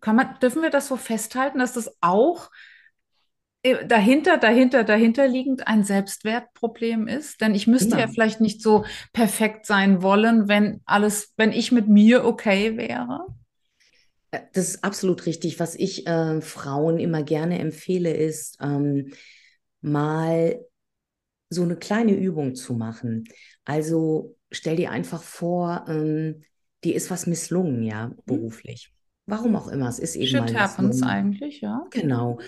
Kann 0.00 0.16
man, 0.16 0.38
dürfen 0.40 0.62
wir 0.62 0.70
das 0.70 0.88
so 0.88 0.96
festhalten, 0.96 1.58
dass 1.58 1.74
das 1.74 1.94
auch 2.00 2.50
dahinter, 3.62 4.38
dahinter, 4.38 4.84
dahinter 4.84 5.28
liegend 5.28 5.68
ein 5.68 5.84
Selbstwertproblem 5.84 7.06
ist. 7.06 7.40
Denn 7.40 7.54
ich 7.54 7.66
müsste 7.66 7.96
ja. 7.96 8.00
ja 8.00 8.08
vielleicht 8.08 8.40
nicht 8.40 8.62
so 8.62 8.84
perfekt 9.12 9.66
sein 9.66 10.02
wollen, 10.02 10.48
wenn 10.48 10.80
alles, 10.84 11.32
wenn 11.36 11.52
ich 11.52 11.72
mit 11.72 11.88
mir 11.88 12.24
okay 12.24 12.76
wäre. 12.76 13.26
Äh, 14.32 14.40
das 14.52 14.70
ist 14.70 14.84
absolut 14.84 15.26
richtig. 15.26 15.60
Was 15.60 15.76
ich 15.76 16.06
äh, 16.06 16.40
Frauen 16.40 16.98
immer 16.98 17.22
gerne 17.22 17.60
empfehle, 17.60 18.12
ist 18.12 18.58
ähm, 18.60 19.12
mal 19.80 20.60
so 21.50 21.62
eine 21.62 21.76
kleine 21.76 22.14
Übung 22.14 22.54
zu 22.54 22.74
machen. 22.74 23.24
Also 23.64 24.36
stell 24.50 24.76
dir 24.76 24.90
einfach 24.90 25.22
vor, 25.22 25.84
ähm, 25.88 26.42
dir 26.82 26.94
ist 26.94 27.10
was 27.10 27.26
misslungen, 27.26 27.82
ja, 27.82 28.08
mhm. 28.08 28.16
beruflich. 28.26 28.92
Warum 29.26 29.54
auch 29.54 29.68
immer, 29.68 29.88
es 29.88 30.00
ist 30.00 30.16
eben 30.16 30.26
Shit 30.26 30.52
mal 30.52 30.54
happens 30.54 31.02
eigentlich, 31.02 31.60
ja. 31.60 31.86
Genau. 31.90 32.40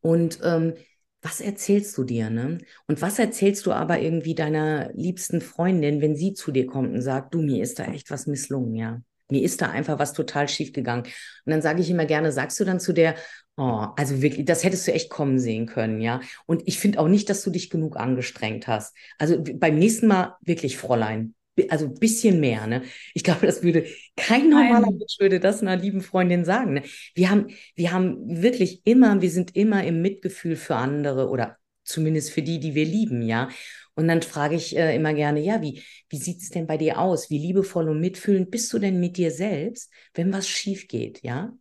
Und 0.00 0.38
ähm, 0.42 0.74
was 1.22 1.40
erzählst 1.40 1.96
du 1.98 2.04
dir, 2.04 2.30
ne? 2.30 2.58
Und 2.86 3.02
was 3.02 3.18
erzählst 3.18 3.66
du 3.66 3.72
aber 3.72 4.00
irgendwie 4.00 4.34
deiner 4.34 4.90
liebsten 4.94 5.40
Freundin, 5.40 6.00
wenn 6.00 6.16
sie 6.16 6.32
zu 6.32 6.50
dir 6.50 6.66
kommt 6.66 6.94
und 6.94 7.02
sagt, 7.02 7.34
du, 7.34 7.42
mir 7.42 7.62
ist 7.62 7.78
da 7.78 7.84
echt 7.84 8.10
was 8.10 8.26
misslungen, 8.26 8.74
ja? 8.74 9.02
Mir 9.30 9.42
ist 9.42 9.60
da 9.62 9.70
einfach 9.70 9.98
was 9.98 10.12
total 10.12 10.48
schief 10.48 10.72
gegangen. 10.72 11.04
Und 11.04 11.50
dann 11.52 11.62
sage 11.62 11.82
ich 11.82 11.90
immer 11.90 12.06
gerne, 12.06 12.32
sagst 12.32 12.58
du 12.58 12.64
dann 12.64 12.80
zu 12.80 12.92
der, 12.92 13.14
oh, 13.56 13.86
also 13.96 14.22
wirklich, 14.22 14.46
das 14.46 14.64
hättest 14.64 14.88
du 14.88 14.92
echt 14.92 15.10
kommen 15.10 15.38
sehen 15.38 15.66
können, 15.66 16.00
ja? 16.00 16.20
Und 16.46 16.62
ich 16.66 16.78
finde 16.78 16.98
auch 16.98 17.08
nicht, 17.08 17.28
dass 17.28 17.42
du 17.42 17.50
dich 17.50 17.70
genug 17.70 17.96
angestrengt 17.96 18.66
hast. 18.66 18.96
Also 19.18 19.42
beim 19.42 19.78
nächsten 19.78 20.06
Mal 20.06 20.36
wirklich, 20.40 20.78
Fräulein, 20.78 21.34
also 21.68 21.86
ein 21.86 21.94
bisschen 21.94 22.40
mehr. 22.40 22.66
Ne? 22.66 22.82
Ich 23.14 23.24
glaube, 23.24 23.46
das 23.46 23.62
würde 23.62 23.86
kein 24.16 24.48
normaler 24.50 24.90
Mensch 24.90 25.18
würde 25.18 25.40
das 25.40 25.62
einer 25.62 25.76
lieben 25.76 26.00
Freundin 26.00 26.44
sagen. 26.44 26.74
Ne? 26.74 26.82
Wir 27.14 27.30
haben, 27.30 27.48
wir 27.74 27.92
haben 27.92 28.42
wirklich 28.42 28.82
immer, 28.84 29.20
wir 29.20 29.30
sind 29.30 29.56
immer 29.56 29.84
im 29.84 30.02
Mitgefühl 30.02 30.56
für 30.56 30.76
andere 30.76 31.28
oder 31.28 31.56
zumindest 31.84 32.30
für 32.30 32.42
die, 32.42 32.60
die 32.60 32.74
wir 32.74 32.84
lieben, 32.84 33.22
ja. 33.22 33.48
Und 33.94 34.08
dann 34.08 34.22
frage 34.22 34.54
ich 34.54 34.76
äh, 34.76 34.94
immer 34.94 35.12
gerne, 35.12 35.40
ja, 35.40 35.60
wie, 35.60 35.82
wie 36.08 36.16
sieht 36.16 36.40
es 36.40 36.50
denn 36.50 36.66
bei 36.66 36.78
dir 36.78 36.98
aus? 36.98 37.28
Wie 37.28 37.38
liebevoll 37.38 37.88
und 37.88 38.00
mitfühlend 38.00 38.50
bist 38.50 38.72
du 38.72 38.78
denn 38.78 39.00
mit 39.00 39.16
dir 39.16 39.30
selbst, 39.30 39.92
wenn 40.14 40.32
was 40.32 40.48
schief 40.48 40.88
geht, 40.88 41.22
ja? 41.22 41.52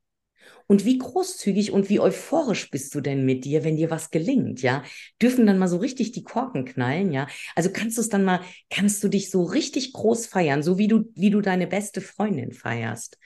Und 0.68 0.86
wie 0.86 0.98
großzügig 1.00 1.72
und 1.72 1.90
wie 1.90 2.00
euphorisch 2.00 2.70
bist 2.70 2.94
du 2.94 3.02
denn 3.02 3.26
mit 3.26 3.44
dir, 3.44 3.64
wenn 3.64 3.76
dir 3.76 3.90
was 3.90 4.12
gelingt, 4.12 4.62
ja? 4.62 4.84
Dürfen 5.22 5.48
dann 5.48 5.58
mal 5.58 5.68
so 5.68 5.78
richtig 5.78 6.12
die 6.12 6.24
Korken 6.24 6.66
knallen, 6.66 7.12
ja? 7.12 7.28
Also 7.56 7.72
kannst 7.72 7.98
du 7.98 8.02
es 8.02 8.10
dann 8.10 8.24
mal, 8.24 8.42
kannst 8.70 9.04
du 9.04 9.08
dich 9.08 9.32
so 9.32 9.44
richtig 9.44 9.94
groß 9.94 10.28
feiern, 10.28 10.62
so 10.62 10.78
wie 10.78 10.88
du, 10.88 11.12
wie 11.16 11.32
du 11.32 11.42
deine 11.42 11.68
beste 11.68 12.02
Freundin 12.02 12.52
feierst. 12.54 13.18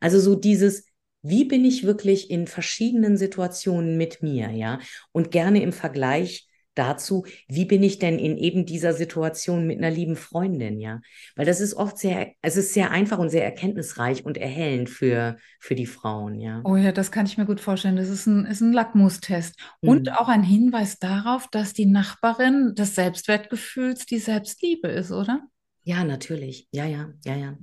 Also 0.00 0.18
so 0.20 0.34
dieses, 0.34 0.86
wie 1.22 1.44
bin 1.44 1.64
ich 1.64 1.84
wirklich 1.84 2.30
in 2.30 2.46
verschiedenen 2.46 3.16
Situationen 3.16 3.96
mit 3.98 4.22
mir, 4.22 4.50
ja? 4.50 4.80
Und 5.12 5.30
gerne 5.30 5.62
im 5.62 5.72
Vergleich 5.72 6.49
dazu, 6.74 7.24
wie 7.48 7.64
bin 7.64 7.82
ich 7.82 7.98
denn 7.98 8.18
in 8.18 8.36
eben 8.38 8.64
dieser 8.64 8.92
Situation 8.94 9.66
mit 9.66 9.78
einer 9.78 9.90
lieben 9.90 10.16
Freundin, 10.16 10.80
ja? 10.80 11.00
Weil 11.36 11.46
das 11.46 11.60
ist 11.60 11.74
oft 11.74 11.98
sehr, 11.98 12.32
es 12.42 12.56
ist 12.56 12.74
sehr 12.74 12.90
einfach 12.90 13.18
und 13.18 13.30
sehr 13.30 13.44
erkenntnisreich 13.44 14.24
und 14.24 14.38
erhellend 14.38 14.88
für, 14.88 15.36
für 15.58 15.74
die 15.74 15.86
Frauen, 15.86 16.40
ja. 16.40 16.60
Oh 16.64 16.76
ja, 16.76 16.92
das 16.92 17.10
kann 17.10 17.26
ich 17.26 17.36
mir 17.38 17.46
gut 17.46 17.60
vorstellen. 17.60 17.96
Das 17.96 18.08
ist 18.08 18.26
ein, 18.26 18.46
ist 18.46 18.60
ein 18.60 18.72
Lackmustest. 18.72 19.56
Mhm. 19.82 19.88
Und 19.88 20.12
auch 20.12 20.28
ein 20.28 20.42
Hinweis 20.42 20.98
darauf, 20.98 21.48
dass 21.48 21.72
die 21.72 21.86
Nachbarin 21.86 22.74
des 22.74 22.94
Selbstwertgefühls 22.94 24.06
die 24.06 24.18
Selbstliebe 24.18 24.88
ist, 24.88 25.10
oder? 25.10 25.42
Ja, 25.82 26.04
natürlich. 26.04 26.68
Ja, 26.70 26.86
ja, 26.86 27.12
ja, 27.24 27.36
ja. 27.36 27.58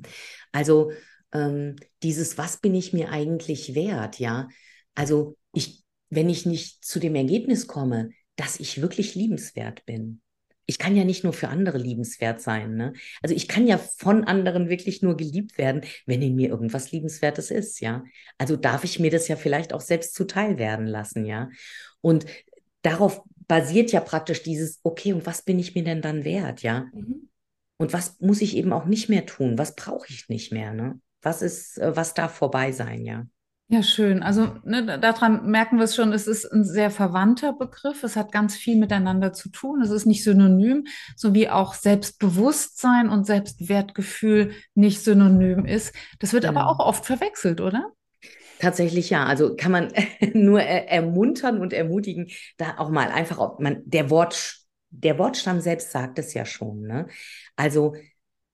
Also 0.52 0.92
ähm, 1.34 1.76
dieses, 2.04 2.38
was 2.38 2.58
bin 2.58 2.76
ich 2.76 2.94
mir 2.94 3.10
eigentlich 3.10 3.74
wert, 3.76 4.20
ja? 4.20 4.48
Also 4.96 5.38
ich, 5.54 5.84
wenn 6.10 6.30
ich 6.30 6.46
nicht 6.46 6.84
zu 6.84 7.00
dem 7.00 7.16
Ergebnis 7.16 7.68
komme, 7.68 8.10
dass 8.38 8.60
ich 8.60 8.82
wirklich 8.82 9.16
liebenswert 9.16 9.86
bin, 9.86 10.22
ich 10.68 10.78
kann 10.78 10.96
ja 10.96 11.06
nicht 11.06 11.24
nur 11.24 11.34
für 11.34 11.48
andere 11.48 11.78
liebenswert 11.78 12.42
sein. 12.42 12.76
Ne? 12.76 12.94
Also 13.22 13.34
ich 13.34 13.48
kann 13.48 13.66
ja 13.68 13.78
von 13.78 14.26
anderen 14.26 14.70
wirklich 14.70 15.02
nur 15.02 15.16
geliebt 15.16 15.58
werden, 15.58 15.82
wenn 16.06 16.22
in 16.22 16.36
mir 16.36 16.50
irgendwas 16.50 16.92
Liebenswertes 16.92 17.52
ist, 17.52 17.80
ja. 17.80 18.04
Also 18.38 18.58
darf 18.58 18.84
ich 18.84 19.00
mir 19.00 19.10
das 19.10 19.30
ja 19.30 19.38
vielleicht 19.38 19.74
auch 19.74 19.80
selbst 19.80 20.14
zuteil 20.14 20.58
werden 20.58 20.86
lassen, 20.86 21.26
ja. 21.26 21.50
Und 22.02 22.26
darauf 22.82 23.22
basiert 23.48 23.94
ja 23.94 24.02
praktisch 24.02 24.44
dieses, 24.44 24.82
okay, 24.84 25.14
und 25.14 25.26
was 25.26 25.42
bin 25.42 25.58
ich 25.58 25.74
mir 25.74 25.86
denn 25.86 26.02
dann 26.02 26.26
wert, 26.26 26.62
ja? 26.64 26.88
Mhm. 26.94 27.30
Und 27.78 27.94
was 27.94 28.20
muss 28.20 28.42
ich 28.42 28.58
eben 28.58 28.74
auch 28.74 28.86
nicht 28.86 29.08
mehr 29.08 29.26
tun? 29.26 29.58
Was 29.58 29.76
brauche 29.76 30.08
ich 30.10 30.28
nicht 30.28 30.52
mehr, 30.52 30.74
ne? 30.74 31.00
Was 31.22 31.42
ist, 31.42 31.78
äh, 31.78 31.96
was 31.96 32.14
darf 32.14 32.34
vorbei 32.34 32.74
sein, 32.74 33.06
ja? 33.06 33.26
Ja, 33.70 33.84
schön. 33.84 34.24
Also 34.24 34.56
ne, 34.64 34.98
daran 34.98 35.46
merken 35.48 35.76
wir 35.76 35.84
es 35.84 35.96
schon, 35.96 36.14
es 36.14 36.26
ist 36.26 36.46
ein 36.46 36.64
sehr 36.64 36.90
verwandter 36.90 37.52
Begriff. 37.52 38.02
Es 38.04 38.16
hat 38.16 38.32
ganz 38.32 38.56
viel 38.56 38.78
miteinander 38.78 39.34
zu 39.34 39.50
tun. 39.50 39.82
Es 39.82 39.90
ist 39.90 40.06
nicht 40.06 40.24
synonym, 40.24 40.86
so 41.18 41.34
wie 41.34 41.50
auch 41.50 41.74
Selbstbewusstsein 41.74 43.10
und 43.10 43.26
Selbstwertgefühl 43.26 44.54
nicht 44.74 45.04
synonym 45.04 45.66
ist. 45.66 45.94
Das 46.20 46.32
wird 46.32 46.46
genau. 46.46 46.62
aber 46.62 46.70
auch 46.70 46.80
oft 46.80 47.06
verwechselt, 47.06 47.60
oder? 47.60 47.92
Tatsächlich 48.60 49.10
ja. 49.10 49.26
Also 49.26 49.58
kann 49.58 49.74
man 49.74 49.92
nur 50.34 50.62
ermuntern 50.62 51.60
und 51.60 51.74
ermutigen, 51.74 52.30
da 52.56 52.78
auch 52.78 52.90
mal 52.90 53.10
einfach, 53.10 53.38
ob 53.38 53.60
man 53.60 53.82
der 53.84 54.10
Wort, 54.10 54.60
der 54.92 55.20
Wortstamm 55.20 55.60
selbst 55.60 55.92
sagt 55.92 56.20
es 56.20 56.34
ja 56.34 56.46
schon. 56.46 56.84
Ne? 56.84 57.08
Also 57.58 57.96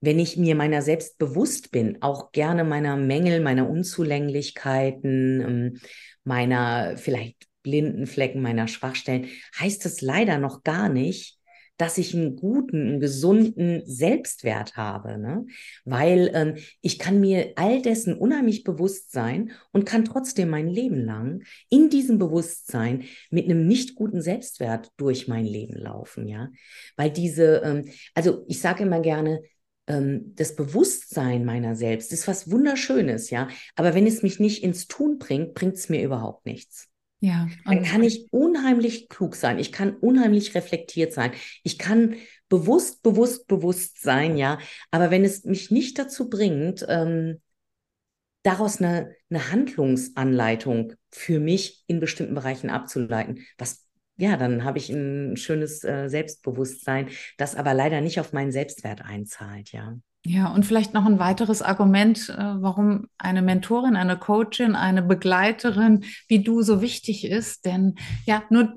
wenn 0.03 0.19
ich 0.19 0.35
mir 0.35 0.53
meiner 0.55 0.81
selbst 0.81 1.17
bewusst 1.17 1.71
bin, 1.71 2.01
auch 2.01 2.33
gerne 2.33 2.65
meiner 2.65 2.97
Mängel, 2.97 3.39
meiner 3.39 3.69
Unzulänglichkeiten, 3.69 5.41
ähm, 5.41 5.79
meiner 6.25 6.97
vielleicht 6.97 7.47
blinden 7.63 8.05
Flecken, 8.05 8.41
meiner 8.41 8.67
Schwachstellen, 8.67 9.27
heißt 9.57 9.85
es 9.85 10.01
leider 10.01 10.39
noch 10.39 10.63
gar 10.63 10.89
nicht, 10.89 11.39
dass 11.77 11.97
ich 11.97 12.13
einen 12.13 12.35
guten, 12.35 12.81
einen 12.81 12.99
gesunden 12.99 13.81
Selbstwert 13.85 14.75
habe, 14.75 15.17
ne? 15.17 15.45
weil 15.85 16.29
ähm, 16.33 16.55
ich 16.81 16.99
kann 16.99 17.21
mir 17.21 17.53
all 17.55 17.81
dessen 17.81 18.13
unheimlich 18.13 18.63
bewusst 18.63 19.11
sein 19.11 19.51
und 19.71 19.85
kann 19.85 20.03
trotzdem 20.03 20.49
mein 20.49 20.67
Leben 20.67 21.03
lang 21.03 21.43
in 21.69 21.89
diesem 21.89 22.19
Bewusstsein 22.19 23.05
mit 23.31 23.45
einem 23.45 23.65
nicht 23.65 23.95
guten 23.95 24.21
Selbstwert 24.21 24.91
durch 24.97 25.29
mein 25.29 25.45
Leben 25.45 25.75
laufen, 25.75 26.27
ja, 26.27 26.49
weil 26.95 27.09
diese, 27.09 27.61
ähm, 27.63 27.89
also 28.13 28.45
ich 28.47 28.59
sage 28.59 28.83
immer 28.83 28.99
gerne, 28.99 29.41
ähm, 29.87 30.33
das 30.35 30.55
Bewusstsein 30.55 31.45
meiner 31.45 31.75
selbst 31.75 32.13
ist 32.13 32.27
was 32.27 32.49
Wunderschönes, 32.49 33.29
ja. 33.29 33.47
Aber 33.75 33.93
wenn 33.93 34.07
es 34.07 34.23
mich 34.23 34.39
nicht 34.39 34.63
ins 34.63 34.87
Tun 34.87 35.19
bringt, 35.19 35.53
bringt 35.53 35.75
es 35.75 35.89
mir 35.89 36.03
überhaupt 36.03 36.45
nichts. 36.45 36.89
Ja. 37.19 37.47
Dann 37.65 37.83
kann 37.83 38.03
ich 38.03 38.27
unheimlich 38.31 39.07
klug 39.07 39.35
sein. 39.35 39.57
Ich 39.57 39.71
kann 39.71 39.95
unheimlich 39.95 40.55
reflektiert 40.55 41.13
sein. 41.13 41.31
Ich 41.63 41.79
kann 41.79 42.15
bewusst, 42.49 43.01
bewusst, 43.01 43.47
bewusst 43.47 44.01
sein, 44.01 44.37
ja. 44.37 44.59
Aber 44.91 45.09
wenn 45.09 45.23
es 45.23 45.45
mich 45.45 45.71
nicht 45.71 45.97
dazu 45.97 46.29
bringt, 46.29 46.85
ähm, 46.89 47.41
daraus 48.43 48.81
eine, 48.81 49.15
eine 49.29 49.51
Handlungsanleitung 49.51 50.93
für 51.11 51.39
mich 51.39 51.83
in 51.87 51.99
bestimmten 51.99 52.35
Bereichen 52.35 52.69
abzuleiten, 52.69 53.45
was 53.57 53.82
ja, 54.17 54.37
dann 54.37 54.63
habe 54.63 54.77
ich 54.77 54.89
ein 54.89 55.37
schönes 55.37 55.83
äh, 55.83 56.07
Selbstbewusstsein, 56.07 57.09
das 57.37 57.55
aber 57.55 57.73
leider 57.73 58.01
nicht 58.01 58.19
auf 58.19 58.33
meinen 58.33 58.51
Selbstwert 58.51 59.01
einzahlt, 59.01 59.71
ja. 59.71 59.95
Ja, 60.25 60.53
und 60.53 60.65
vielleicht 60.65 60.93
noch 60.93 61.05
ein 61.05 61.19
weiteres 61.19 61.61
Argument, 61.61 62.29
äh, 62.29 62.37
warum 62.37 63.07
eine 63.17 63.41
Mentorin, 63.41 63.97
eine 63.97 64.17
Coachin, 64.17 64.75
eine 64.75 65.01
Begleiterin 65.01 66.05
wie 66.29 66.41
du 66.41 66.61
so 66.61 66.81
wichtig 66.81 67.25
ist. 67.25 67.65
Denn 67.65 67.95
ja, 68.25 68.43
nur 68.49 68.73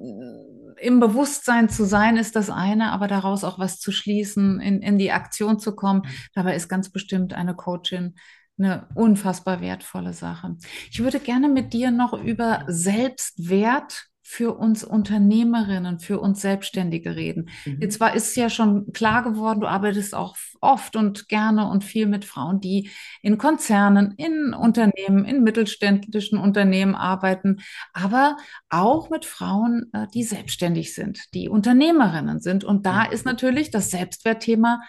im 0.79 0.99
Bewusstsein 0.99 1.69
zu 1.69 1.85
sein 1.85 2.17
ist 2.17 2.35
das 2.35 2.51
eine, 2.51 2.91
aber 2.91 3.07
daraus 3.07 3.45
auch 3.45 3.61
was 3.61 3.79
zu 3.79 3.93
schließen, 3.93 4.61
in, 4.61 4.83
in 4.83 4.99
die 4.99 5.13
Aktion 5.13 5.61
zu 5.61 5.77
kommen, 5.77 6.03
dabei 6.35 6.57
ist 6.57 6.69
ganz 6.69 6.91
bestimmt 6.91 7.33
eine 7.33 7.55
Coachin 7.55 8.15
eine 8.59 8.89
unfassbar 8.95 9.61
wertvolle 9.61 10.15
Sache. 10.15 10.57
Ich 10.91 11.01
würde 11.01 11.21
gerne 11.21 11.49
mit 11.49 11.75
dir 11.75 11.91
noch 11.91 12.15
über 12.15 12.65
Selbstwert 12.67 14.09
für 14.29 14.59
uns 14.59 14.83
Unternehmerinnen, 14.83 16.01
für 16.01 16.19
uns 16.19 16.41
Selbstständige 16.41 17.15
reden. 17.15 17.49
Mhm. 17.65 17.81
Jetzt 17.81 18.01
war 18.01 18.13
ist 18.13 18.35
ja 18.35 18.51
schon 18.51 18.93
klar 18.93 19.23
geworden, 19.23 19.61
du 19.61 19.69
arbeitest 19.69 20.17
auch 20.17 20.37
oft 20.61 20.97
und 20.97 21.29
gerne 21.29 21.71
und 21.71 21.85
viel 21.85 22.07
mit 22.07 22.25
Frauen, 22.25 22.61
die 22.61 22.91
in 23.23 23.39
Konzernen, 23.39 24.15
in 24.17 24.53
Unternehmen, 24.53 25.25
in 25.25 25.45
mittelständischen 25.45 26.41
Unternehmen 26.41 26.97
arbeiten, 26.97 27.61
aber 27.93 28.37
auch 28.69 29.11
mit 29.11 29.25
Frauen, 29.25 29.91
äh, 29.93 30.09
die 30.13 30.25
selbstständig 30.25 30.93
sind, 30.93 31.33
die 31.33 31.49
Unternehmerinnen 31.49 32.41
sind. 32.41 32.65
Und 32.65 32.85
da 32.85 33.05
mhm. 33.05 33.13
ist 33.13 33.27
natürlich 33.27 33.71
das 33.71 33.93
Selbstwertthema, 33.93 34.83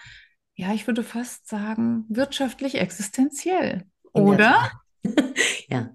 ja, 0.56 0.74
ich 0.74 0.88
würde 0.88 1.04
fast 1.04 1.48
sagen, 1.48 2.06
wirtschaftlich 2.08 2.74
existenziell. 2.74 3.84
Oder? 4.12 4.72
Ja, 5.70 5.90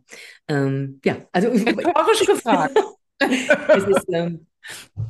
ähm, 0.47 1.01
ja, 1.03 1.17
also 1.33 1.49
rhetorisch 1.49 2.25
gefragt. 2.25 2.79
ist, 3.89 4.05
ähm, 4.11 4.47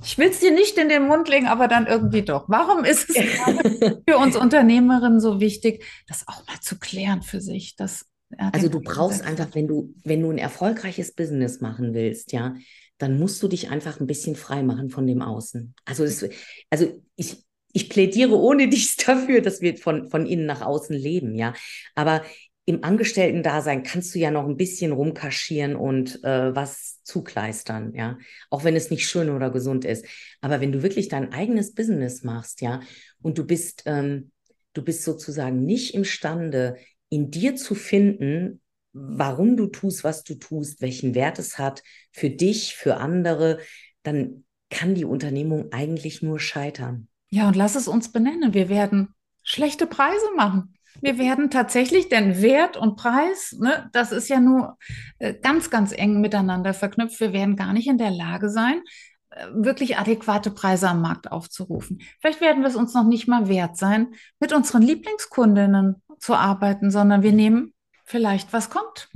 ich 0.03 0.17
will 0.17 0.29
es 0.29 0.39
dir 0.39 0.51
nicht 0.51 0.77
in 0.77 0.89
den 0.89 1.07
Mund 1.07 1.29
legen, 1.29 1.47
aber 1.47 1.67
dann 1.67 1.85
irgendwie 1.85 2.23
doch. 2.23 2.45
Warum 2.47 2.83
ist 2.85 3.09
es 3.09 3.15
für 4.07 4.17
uns 4.17 4.35
Unternehmerinnen 4.35 5.19
so 5.19 5.39
wichtig, 5.39 5.85
das 6.07 6.27
auch 6.27 6.45
mal 6.47 6.59
zu 6.61 6.79
klären 6.79 7.21
für 7.21 7.39
sich? 7.39 7.75
Dass, 7.75 8.05
ja, 8.31 8.49
also 8.51 8.67
du 8.67 8.79
brauchst 8.81 9.23
einfach, 9.23 9.47
wenn 9.53 9.67
du, 9.67 9.93
wenn 10.03 10.21
du 10.21 10.31
ein 10.31 10.39
erfolgreiches 10.39 11.13
Business 11.13 11.61
machen 11.61 11.93
willst, 11.93 12.31
ja, 12.31 12.55
dann 12.97 13.19
musst 13.19 13.41
du 13.43 13.47
dich 13.47 13.69
einfach 13.69 13.99
ein 13.99 14.07
bisschen 14.07 14.35
frei 14.35 14.63
machen 14.63 14.89
von 14.89 15.05
dem 15.05 15.21
Außen. 15.21 15.75
Also, 15.85 16.03
das, 16.03 16.25
also 16.69 17.01
ich, 17.15 17.43
ich 17.73 17.89
plädiere 17.89 18.35
ohne 18.35 18.67
dies 18.69 18.95
dafür, 18.95 19.41
dass 19.41 19.61
wir 19.61 19.77
von, 19.77 20.09
von 20.09 20.25
innen 20.25 20.45
nach 20.45 20.61
außen 20.61 20.95
leben, 20.95 21.35
ja. 21.35 21.53
Aber 21.95 22.23
im 22.65 22.83
Angestellten-Dasein 22.83 23.83
kannst 23.83 24.15
du 24.15 24.19
ja 24.19 24.31
noch 24.31 24.47
ein 24.47 24.55
bisschen 24.55 24.93
rumkaschieren 24.93 25.75
und 25.75 26.23
äh, 26.23 26.55
was 26.55 27.01
zukleistern, 27.03 27.93
ja, 27.93 28.17
auch 28.49 28.63
wenn 28.63 28.75
es 28.75 28.89
nicht 28.89 29.07
schön 29.07 29.29
oder 29.29 29.49
gesund 29.49 29.83
ist. 29.83 30.05
Aber 30.39 30.61
wenn 30.61 30.71
du 30.71 30.81
wirklich 30.81 31.09
dein 31.09 31.33
eigenes 31.33 31.73
Business 31.73 32.23
machst, 32.23 32.61
ja, 32.61 32.79
und 33.21 33.37
du 33.37 33.45
bist, 33.45 33.83
ähm, 33.85 34.31
du 34.73 34.81
bist 34.81 35.03
sozusagen 35.03 35.65
nicht 35.65 35.93
imstande, 35.93 36.77
in 37.09 37.31
dir 37.31 37.55
zu 37.55 37.75
finden, 37.75 38.61
warum 38.93 39.57
du 39.57 39.67
tust, 39.67 40.03
was 40.03 40.23
du 40.23 40.35
tust, 40.35 40.81
welchen 40.81 41.15
Wert 41.15 41.39
es 41.39 41.57
hat 41.57 41.83
für 42.11 42.29
dich, 42.29 42.75
für 42.75 42.97
andere, 42.97 43.59
dann 44.03 44.45
kann 44.69 44.95
die 44.95 45.05
Unternehmung 45.05 45.71
eigentlich 45.71 46.21
nur 46.21 46.39
scheitern. 46.39 47.07
Ja, 47.29 47.47
und 47.47 47.55
lass 47.55 47.75
es 47.75 47.87
uns 47.87 48.11
benennen. 48.11 48.53
Wir 48.53 48.69
werden 48.69 49.09
schlechte 49.43 49.85
Preise 49.85 50.25
machen. 50.37 50.75
Wir 51.01 51.17
werden 51.17 51.49
tatsächlich, 51.49 52.09
denn 52.09 52.41
Wert 52.41 52.77
und 52.77 52.95
Preis, 52.95 53.55
ne, 53.59 53.89
das 53.91 54.11
ist 54.11 54.29
ja 54.29 54.39
nur 54.39 54.77
äh, 55.19 55.33
ganz, 55.33 55.69
ganz 55.69 55.91
eng 55.91 56.21
miteinander 56.21 56.73
verknüpft. 56.73 57.19
Wir 57.19 57.33
werden 57.33 57.55
gar 57.55 57.73
nicht 57.73 57.87
in 57.87 57.97
der 57.97 58.11
Lage 58.11 58.49
sein, 58.49 58.81
äh, 59.29 59.47
wirklich 59.53 59.97
adäquate 59.97 60.51
Preise 60.51 60.89
am 60.89 61.01
Markt 61.01 61.31
aufzurufen. 61.31 62.01
Vielleicht 62.21 62.41
werden 62.41 62.61
wir 62.61 62.69
es 62.69 62.75
uns 62.75 62.93
noch 62.93 63.05
nicht 63.05 63.27
mal 63.27 63.47
wert 63.47 63.77
sein, 63.77 64.13
mit 64.39 64.53
unseren 64.53 64.81
Lieblingskundinnen 64.81 66.01
zu 66.19 66.35
arbeiten, 66.35 66.91
sondern 66.91 67.23
wir 67.23 67.33
nehmen 67.33 67.73
vielleicht, 68.05 68.53
was 68.53 68.69
kommt. 68.69 69.09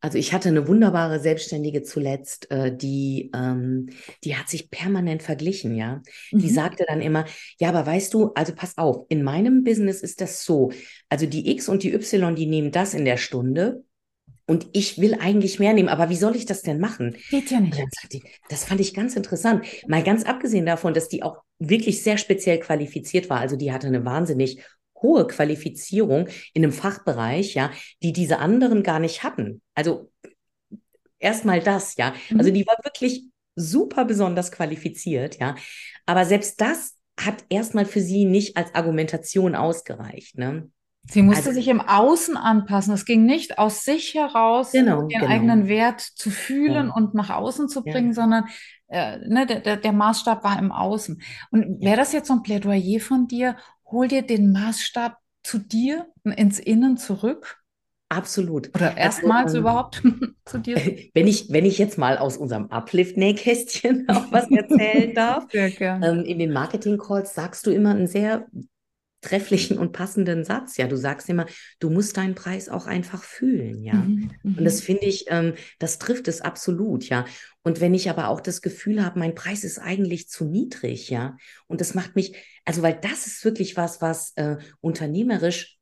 Also 0.00 0.16
ich 0.16 0.32
hatte 0.32 0.48
eine 0.48 0.66
wunderbare 0.66 1.20
Selbstständige 1.20 1.82
zuletzt, 1.82 2.50
äh, 2.50 2.74
die, 2.74 3.30
ähm, 3.34 3.90
die 4.24 4.36
hat 4.36 4.48
sich 4.48 4.70
permanent 4.70 5.22
verglichen, 5.22 5.74
ja. 5.74 6.00
Mhm. 6.32 6.38
Die 6.38 6.48
sagte 6.48 6.84
dann 6.88 7.02
immer, 7.02 7.26
ja, 7.58 7.68
aber 7.68 7.86
weißt 7.86 8.14
du, 8.14 8.32
also 8.34 8.54
pass 8.54 8.78
auf, 8.78 9.04
in 9.08 9.22
meinem 9.22 9.62
Business 9.62 10.00
ist 10.00 10.20
das 10.20 10.44
so. 10.44 10.72
Also 11.08 11.26
die 11.26 11.50
X 11.50 11.68
und 11.68 11.82
die 11.82 11.92
Y, 11.92 12.34
die 12.34 12.46
nehmen 12.46 12.72
das 12.72 12.94
in 12.94 13.04
der 13.04 13.18
Stunde 13.18 13.84
und 14.50 14.66
ich 14.72 14.98
will 14.98 15.14
eigentlich 15.20 15.60
mehr 15.60 15.74
nehmen, 15.74 15.88
aber 15.88 16.10
wie 16.10 16.16
soll 16.16 16.34
ich 16.34 16.44
das 16.44 16.62
denn 16.62 16.80
machen? 16.80 17.16
Geht 17.30 17.52
ja 17.52 17.60
nicht. 17.60 17.80
Die, 18.12 18.20
das 18.48 18.64
fand 18.64 18.80
ich 18.80 18.94
ganz 18.94 19.14
interessant. 19.14 19.64
Mal 19.86 20.02
ganz 20.02 20.24
abgesehen 20.24 20.66
davon, 20.66 20.92
dass 20.92 21.08
die 21.08 21.22
auch 21.22 21.36
wirklich 21.60 22.02
sehr 22.02 22.18
speziell 22.18 22.58
qualifiziert 22.58 23.30
war. 23.30 23.38
Also 23.38 23.54
die 23.54 23.70
hatte 23.70 23.86
eine 23.86 24.04
wahnsinnig 24.04 24.60
hohe 25.02 25.26
Qualifizierung 25.26 26.28
in 26.52 26.64
einem 26.64 26.72
Fachbereich, 26.72 27.54
ja, 27.54 27.70
die 28.02 28.12
diese 28.12 28.38
anderen 28.38 28.82
gar 28.82 28.98
nicht 28.98 29.22
hatten. 29.22 29.62
Also 29.74 30.10
erstmal 31.18 31.60
das, 31.60 31.96
ja. 31.96 32.14
Also 32.36 32.50
mhm. 32.50 32.54
die 32.54 32.66
war 32.66 32.76
wirklich 32.84 33.24
super 33.56 34.04
besonders 34.04 34.52
qualifiziert, 34.52 35.38
ja. 35.38 35.54
Aber 36.06 36.24
selbst 36.24 36.60
das 36.60 36.96
hat 37.18 37.44
erstmal 37.48 37.84
für 37.84 38.00
sie 38.00 38.24
nicht 38.24 38.56
als 38.56 38.74
Argumentation 38.74 39.54
ausgereicht, 39.54 40.38
ne? 40.38 40.70
Sie 41.04 41.22
musste 41.22 41.48
also, 41.48 41.58
sich 41.58 41.68
im 41.68 41.80
Außen 41.80 42.36
anpassen. 42.36 42.92
Es 42.92 43.06
ging 43.06 43.24
nicht 43.24 43.58
aus 43.58 43.84
sich 43.84 44.14
heraus, 44.14 44.72
genau, 44.72 45.02
den 45.02 45.20
genau. 45.20 45.32
eigenen 45.32 45.66
Wert 45.66 46.00
zu 46.00 46.30
fühlen 46.30 46.88
ja. 46.88 46.94
und 46.94 47.14
nach 47.14 47.30
außen 47.30 47.68
zu 47.68 47.82
bringen, 47.82 48.08
ja. 48.08 48.14
sondern 48.14 48.44
äh, 48.88 49.18
ne, 49.26 49.46
der, 49.46 49.76
der, 49.76 49.92
Maßstab 49.92 50.44
war 50.44 50.58
im 50.58 50.72
Außen. 50.72 51.22
Und 51.50 51.80
wäre 51.80 51.96
das 51.96 52.12
jetzt 52.12 52.28
so 52.28 52.34
ein 52.34 52.42
Plädoyer 52.42 53.00
von 53.00 53.26
dir, 53.26 53.56
hol 53.90 54.08
dir 54.08 54.22
den 54.22 54.52
Maßstab 54.52 55.16
zu 55.42 55.58
dir 55.58 56.06
ins 56.24 56.58
Innen 56.58 56.96
zurück? 56.96 57.60
Absolut. 58.08 58.70
Oder 58.74 58.88
also, 58.88 58.98
erstmals 58.98 59.44
also, 59.46 59.56
ähm, 59.58 59.62
überhaupt 59.62 60.02
zu 60.44 60.58
dir? 60.58 60.76
Wenn 61.14 61.28
ich, 61.28 61.46
wenn 61.50 61.64
ich 61.64 61.78
jetzt 61.78 61.96
mal 61.96 62.18
aus 62.18 62.36
unserem 62.36 62.70
Uplift-Nähkästchen 62.70 64.08
auch 64.08 64.32
was 64.32 64.50
erzählen 64.50 65.14
darf. 65.14 65.46
Sehr 65.50 65.70
gerne. 65.70 66.08
Ähm, 66.08 66.24
in 66.24 66.38
den 66.38 66.52
Marketing-Calls 66.52 67.34
sagst 67.34 67.66
du 67.66 67.70
immer 67.70 67.90
einen 67.90 68.08
sehr 68.08 68.46
trefflichen 69.20 69.78
und 69.78 69.92
passenden 69.92 70.44
Satz. 70.44 70.76
Ja, 70.76 70.86
du 70.86 70.96
sagst 70.96 71.28
immer, 71.28 71.46
du 71.78 71.90
musst 71.90 72.16
deinen 72.16 72.34
Preis 72.34 72.68
auch 72.68 72.86
einfach 72.86 73.22
fühlen. 73.22 73.82
Ja, 73.82 73.94
mhm, 73.94 74.30
und 74.42 74.64
das 74.64 74.80
mhm. 74.80 74.84
finde 74.84 75.06
ich, 75.06 75.26
ähm, 75.28 75.54
das 75.78 75.98
trifft 75.98 76.28
es 76.28 76.40
absolut. 76.40 77.08
Ja, 77.08 77.24
und 77.62 77.80
wenn 77.80 77.94
ich 77.94 78.08
aber 78.08 78.28
auch 78.28 78.40
das 78.40 78.62
Gefühl 78.62 79.04
habe, 79.04 79.18
mein 79.18 79.34
Preis 79.34 79.64
ist 79.64 79.78
eigentlich 79.78 80.28
zu 80.28 80.44
niedrig. 80.44 81.10
Ja, 81.10 81.36
und 81.66 81.80
das 81.80 81.94
macht 81.94 82.16
mich, 82.16 82.34
also 82.64 82.82
weil 82.82 82.98
das 83.00 83.26
ist 83.26 83.44
wirklich 83.44 83.76
was, 83.76 84.00
was 84.00 84.32
äh, 84.36 84.56
unternehmerisch, 84.80 85.78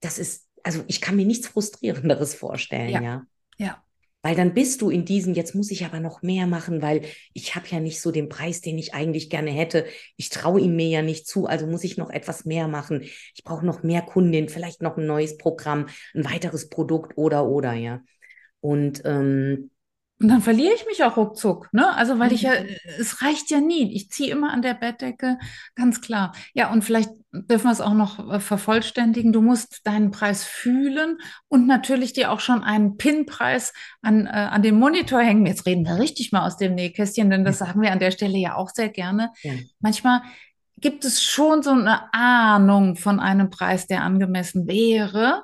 das 0.00 0.18
ist, 0.18 0.46
also 0.62 0.84
ich 0.86 1.00
kann 1.00 1.16
mir 1.16 1.26
nichts 1.26 1.48
frustrierenderes 1.48 2.34
vorstellen. 2.34 2.90
Ja. 2.90 3.00
Ja. 3.00 3.26
ja. 3.58 3.85
Weil 4.26 4.34
dann 4.34 4.54
bist 4.54 4.82
du 4.82 4.90
in 4.90 5.04
diesem, 5.04 5.34
jetzt 5.34 5.54
muss 5.54 5.70
ich 5.70 5.84
aber 5.84 6.00
noch 6.00 6.20
mehr 6.20 6.48
machen, 6.48 6.82
weil 6.82 7.02
ich 7.32 7.54
habe 7.54 7.68
ja 7.68 7.78
nicht 7.78 8.00
so 8.00 8.10
den 8.10 8.28
Preis, 8.28 8.60
den 8.60 8.76
ich 8.76 8.92
eigentlich 8.92 9.30
gerne 9.30 9.52
hätte. 9.52 9.86
Ich 10.16 10.30
traue 10.30 10.60
ihm 10.60 10.74
mir 10.74 10.88
ja 10.88 11.00
nicht 11.00 11.28
zu, 11.28 11.46
also 11.46 11.68
muss 11.68 11.84
ich 11.84 11.96
noch 11.96 12.10
etwas 12.10 12.44
mehr 12.44 12.66
machen. 12.66 13.02
Ich 13.02 13.44
brauche 13.44 13.64
noch 13.64 13.84
mehr 13.84 14.02
Kundinnen, 14.02 14.48
vielleicht 14.48 14.82
noch 14.82 14.96
ein 14.96 15.06
neues 15.06 15.36
Programm, 15.38 15.86
ein 16.12 16.24
weiteres 16.24 16.68
Produkt 16.68 17.16
oder 17.16 17.46
oder 17.46 17.74
ja. 17.74 18.02
Und 18.58 19.00
ähm, 19.04 19.70
und 20.18 20.28
dann 20.28 20.40
verliere 20.40 20.72
ich 20.74 20.86
mich 20.86 21.04
auch 21.04 21.18
ruckzuck, 21.18 21.68
ne? 21.72 21.94
Also, 21.94 22.18
weil 22.18 22.32
ich 22.32 22.42
ja, 22.42 22.52
mhm. 22.52 22.68
es 22.98 23.20
reicht 23.20 23.50
ja 23.50 23.60
nie. 23.60 23.94
Ich 23.94 24.08
ziehe 24.08 24.30
immer 24.30 24.50
an 24.50 24.62
der 24.62 24.72
Bettdecke, 24.72 25.38
ganz 25.74 26.00
klar. 26.00 26.32
Ja, 26.54 26.72
und 26.72 26.84
vielleicht 26.84 27.10
dürfen 27.32 27.66
wir 27.66 27.72
es 27.72 27.82
auch 27.82 27.92
noch 27.92 28.32
äh, 28.32 28.40
vervollständigen. 28.40 29.34
Du 29.34 29.42
musst 29.42 29.86
deinen 29.86 30.10
Preis 30.10 30.42
fühlen 30.42 31.18
und 31.48 31.66
natürlich 31.66 32.14
dir 32.14 32.32
auch 32.32 32.40
schon 32.40 32.64
einen 32.64 32.96
Pinpreis 32.96 33.74
an, 34.00 34.26
äh, 34.26 34.30
an 34.30 34.62
den 34.62 34.78
Monitor 34.78 35.20
hängen. 35.20 35.44
Jetzt 35.44 35.66
reden 35.66 35.84
wir 35.84 35.98
richtig 35.98 36.32
mal 36.32 36.46
aus 36.46 36.56
dem 36.56 36.74
Nähkästchen, 36.74 37.28
denn 37.28 37.44
das 37.44 37.58
sagen 37.58 37.82
wir 37.82 37.92
an 37.92 37.98
der 37.98 38.10
Stelle 38.10 38.38
ja 38.38 38.54
auch 38.54 38.70
sehr 38.70 38.88
gerne. 38.88 39.32
Ja. 39.42 39.52
Manchmal 39.80 40.22
gibt 40.78 41.04
es 41.04 41.22
schon 41.22 41.62
so 41.62 41.70
eine 41.70 42.12
Ahnung 42.14 42.96
von 42.96 43.20
einem 43.20 43.50
Preis, 43.50 43.86
der 43.86 44.02
angemessen 44.02 44.66
wäre. 44.66 45.42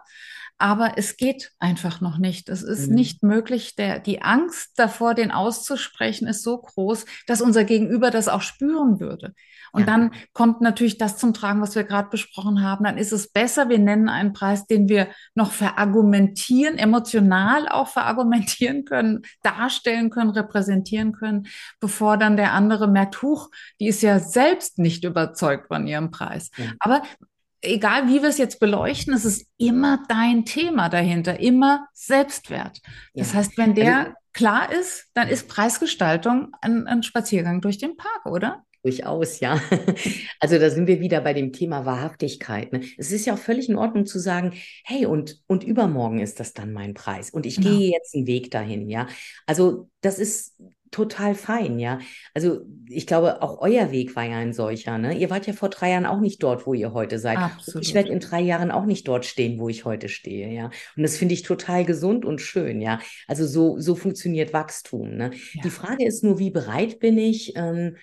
Aber 0.63 0.93
es 0.95 1.17
geht 1.17 1.51
einfach 1.59 2.01
noch 2.01 2.19
nicht. 2.19 2.49
Es 2.49 2.63
ist 2.63 2.89
mhm. 2.89 2.95
nicht 2.95 3.25
möglich. 3.25 3.75
Der, 3.75 3.99
die 3.99 4.23
Angst 4.23 4.71
davor, 4.77 5.15
den 5.15 5.33
auszusprechen, 5.33 6.29
ist 6.29 6.45
so 6.45 6.57
groß, 6.57 7.05
dass 7.27 7.41
unser 7.41 7.65
Gegenüber 7.65 8.13
das 8.13 8.29
auch 8.29 8.43
spüren 8.43 9.01
würde. 9.01 9.35
Und 9.73 9.81
ja. 9.81 9.87
dann 9.87 10.13
kommt 10.35 10.61
natürlich 10.61 10.99
das 10.99 11.17
zum 11.17 11.35
Tragen, 11.35 11.61
was 11.63 11.75
wir 11.75 11.83
gerade 11.83 12.11
besprochen 12.11 12.63
haben. 12.63 12.85
Dann 12.85 12.97
ist 12.97 13.11
es 13.11 13.33
besser, 13.33 13.71
wir 13.71 13.81
nennen 13.81 14.09
einen 14.09 14.35
Preis, 14.35 14.65
den 14.65 14.89
wir 14.89 15.09
noch 15.35 15.51
verargumentieren, 15.51 16.79
emotional 16.79 17.69
auch 17.69 17.89
verargumentieren 17.89 18.85
können, 18.85 19.23
darstellen 19.43 20.11
können, 20.11 20.31
repräsentieren 20.31 21.11
können, 21.11 21.49
bevor 21.81 22.19
dann 22.19 22.37
der 22.37 22.53
andere 22.53 22.87
merkt, 22.87 23.21
huch, 23.21 23.51
die 23.81 23.89
ist 23.89 24.01
ja 24.01 24.21
selbst 24.21 24.79
nicht 24.79 25.03
überzeugt 25.03 25.67
von 25.67 25.89
ihrem 25.89 26.13
Preis. 26.13 26.51
Ja. 26.57 26.67
Aber 26.79 27.03
egal 27.63 28.09
wie 28.09 28.21
wir 28.21 28.29
es 28.29 28.39
jetzt 28.39 28.61
beleuchten, 28.61 29.15
es 29.15 29.25
ist 29.25 29.47
immer 29.57 30.03
dein 30.09 30.45
Thema 30.45 30.89
dahinter, 30.89 31.41
immer 31.41 31.89
Selbstwert. 31.95 32.81
Das 33.15 33.33
ja. 33.33 33.39
heißt, 33.39 33.57
wenn 33.57 33.75
der 33.75 33.99
also, 33.99 34.13
klar 34.33 34.73
ist, 34.73 35.07
dann 35.15 35.29
ist 35.29 35.49
Preisgestaltung 35.49 36.53
ein, 36.61 36.87
ein 36.87 37.03
Spaziergang 37.03 37.61
durch 37.61 37.79
den 37.79 37.97
Park, 37.97 38.27
oder? 38.27 38.65
Durchaus, 38.83 39.39
ja. 39.39 39.61
Also 40.41 40.59
da 40.59 40.71
sind 40.71 40.89
wir 40.89 41.01
wieder 41.01 41.21
bei 41.21 41.35
dem 41.35 41.53
Thema 41.53 41.87
Wahrhaftigkeit. 41.87 42.73
Ne? 42.73 42.81
Es 42.99 43.13
ist 43.13 43.25
ja 43.27 43.35
auch 43.35 43.39
völlig 43.39 43.69
in 43.69 43.77
Ordnung 43.77 44.07
zu 44.07 44.19
sagen, 44.19 44.55
hey, 44.85 45.07
und, 45.07 45.41
und 45.47 45.63
übermorgen 45.63 46.19
ist 46.19 46.41
das 46.41 46.53
dann 46.53 46.73
mein 46.73 46.95
Preis 46.95 47.31
und 47.31 47.47
ich 47.47 47.57
genau. 47.57 47.71
gehe 47.71 47.93
jetzt 47.93 48.15
einen 48.17 48.27
Weg 48.27 48.51
dahin, 48.51 48.89
ja. 48.89 49.07
Also 49.47 49.89
das 50.01 50.19
ist 50.19 50.57
total 50.93 51.35
fein, 51.35 51.79
ja. 51.81 51.99
Also 52.35 52.61
ich 52.87 53.07
glaube, 53.07 53.43
auch 53.43 53.61
euer 53.61 53.91
Weg 53.91 54.15
war 54.15 54.25
ja 54.25 54.37
ein 54.37 54.53
solcher, 54.53 54.99
ne? 54.99 55.17
Ihr 55.17 55.31
wart 55.31 55.47
ja 55.47 55.55
vor 55.55 55.71
drei 55.71 55.91
Jahren 55.91 56.07
auch 56.07 56.21
nicht 56.21 56.43
dort, 56.43 56.67
wo 56.67 56.75
ihr 56.75 56.93
heute 56.93 57.19
seid. 57.19 57.39
Absolut. 57.39 57.85
Ich 57.85 57.95
werde 57.95 58.11
in 58.11 58.21
drei 58.21 58.41
Jahren 58.41 58.71
auch 58.71 58.85
nicht 58.85 59.09
dort 59.09 59.25
stehen, 59.25 59.59
wo 59.59 59.69
ich 59.69 59.85
heute 59.85 60.09
stehe, 60.09 60.53
ja. 60.53 60.67
Und 60.97 61.03
das 61.03 61.17
finde 61.17 61.35
ich 61.35 61.43
total 61.43 61.85
gesund 61.85 62.25
und 62.25 62.41
schön, 62.41 62.81
ja. 62.81 63.01
Also 63.27 63.47
so, 63.47 63.81
so 63.81 63.97
funktioniert 63.97 64.53
Wachstum, 64.53 65.17
ne? 65.17 65.33
Ja. 65.55 65.63
Die 65.65 65.71
Frage 65.71 66.07
ist 66.07 66.23
nur, 66.23 66.39
wie 66.39 66.51
bereit 66.51 67.01
bin 67.01 67.19
ich, 67.19 67.57
ähm, 67.57 67.97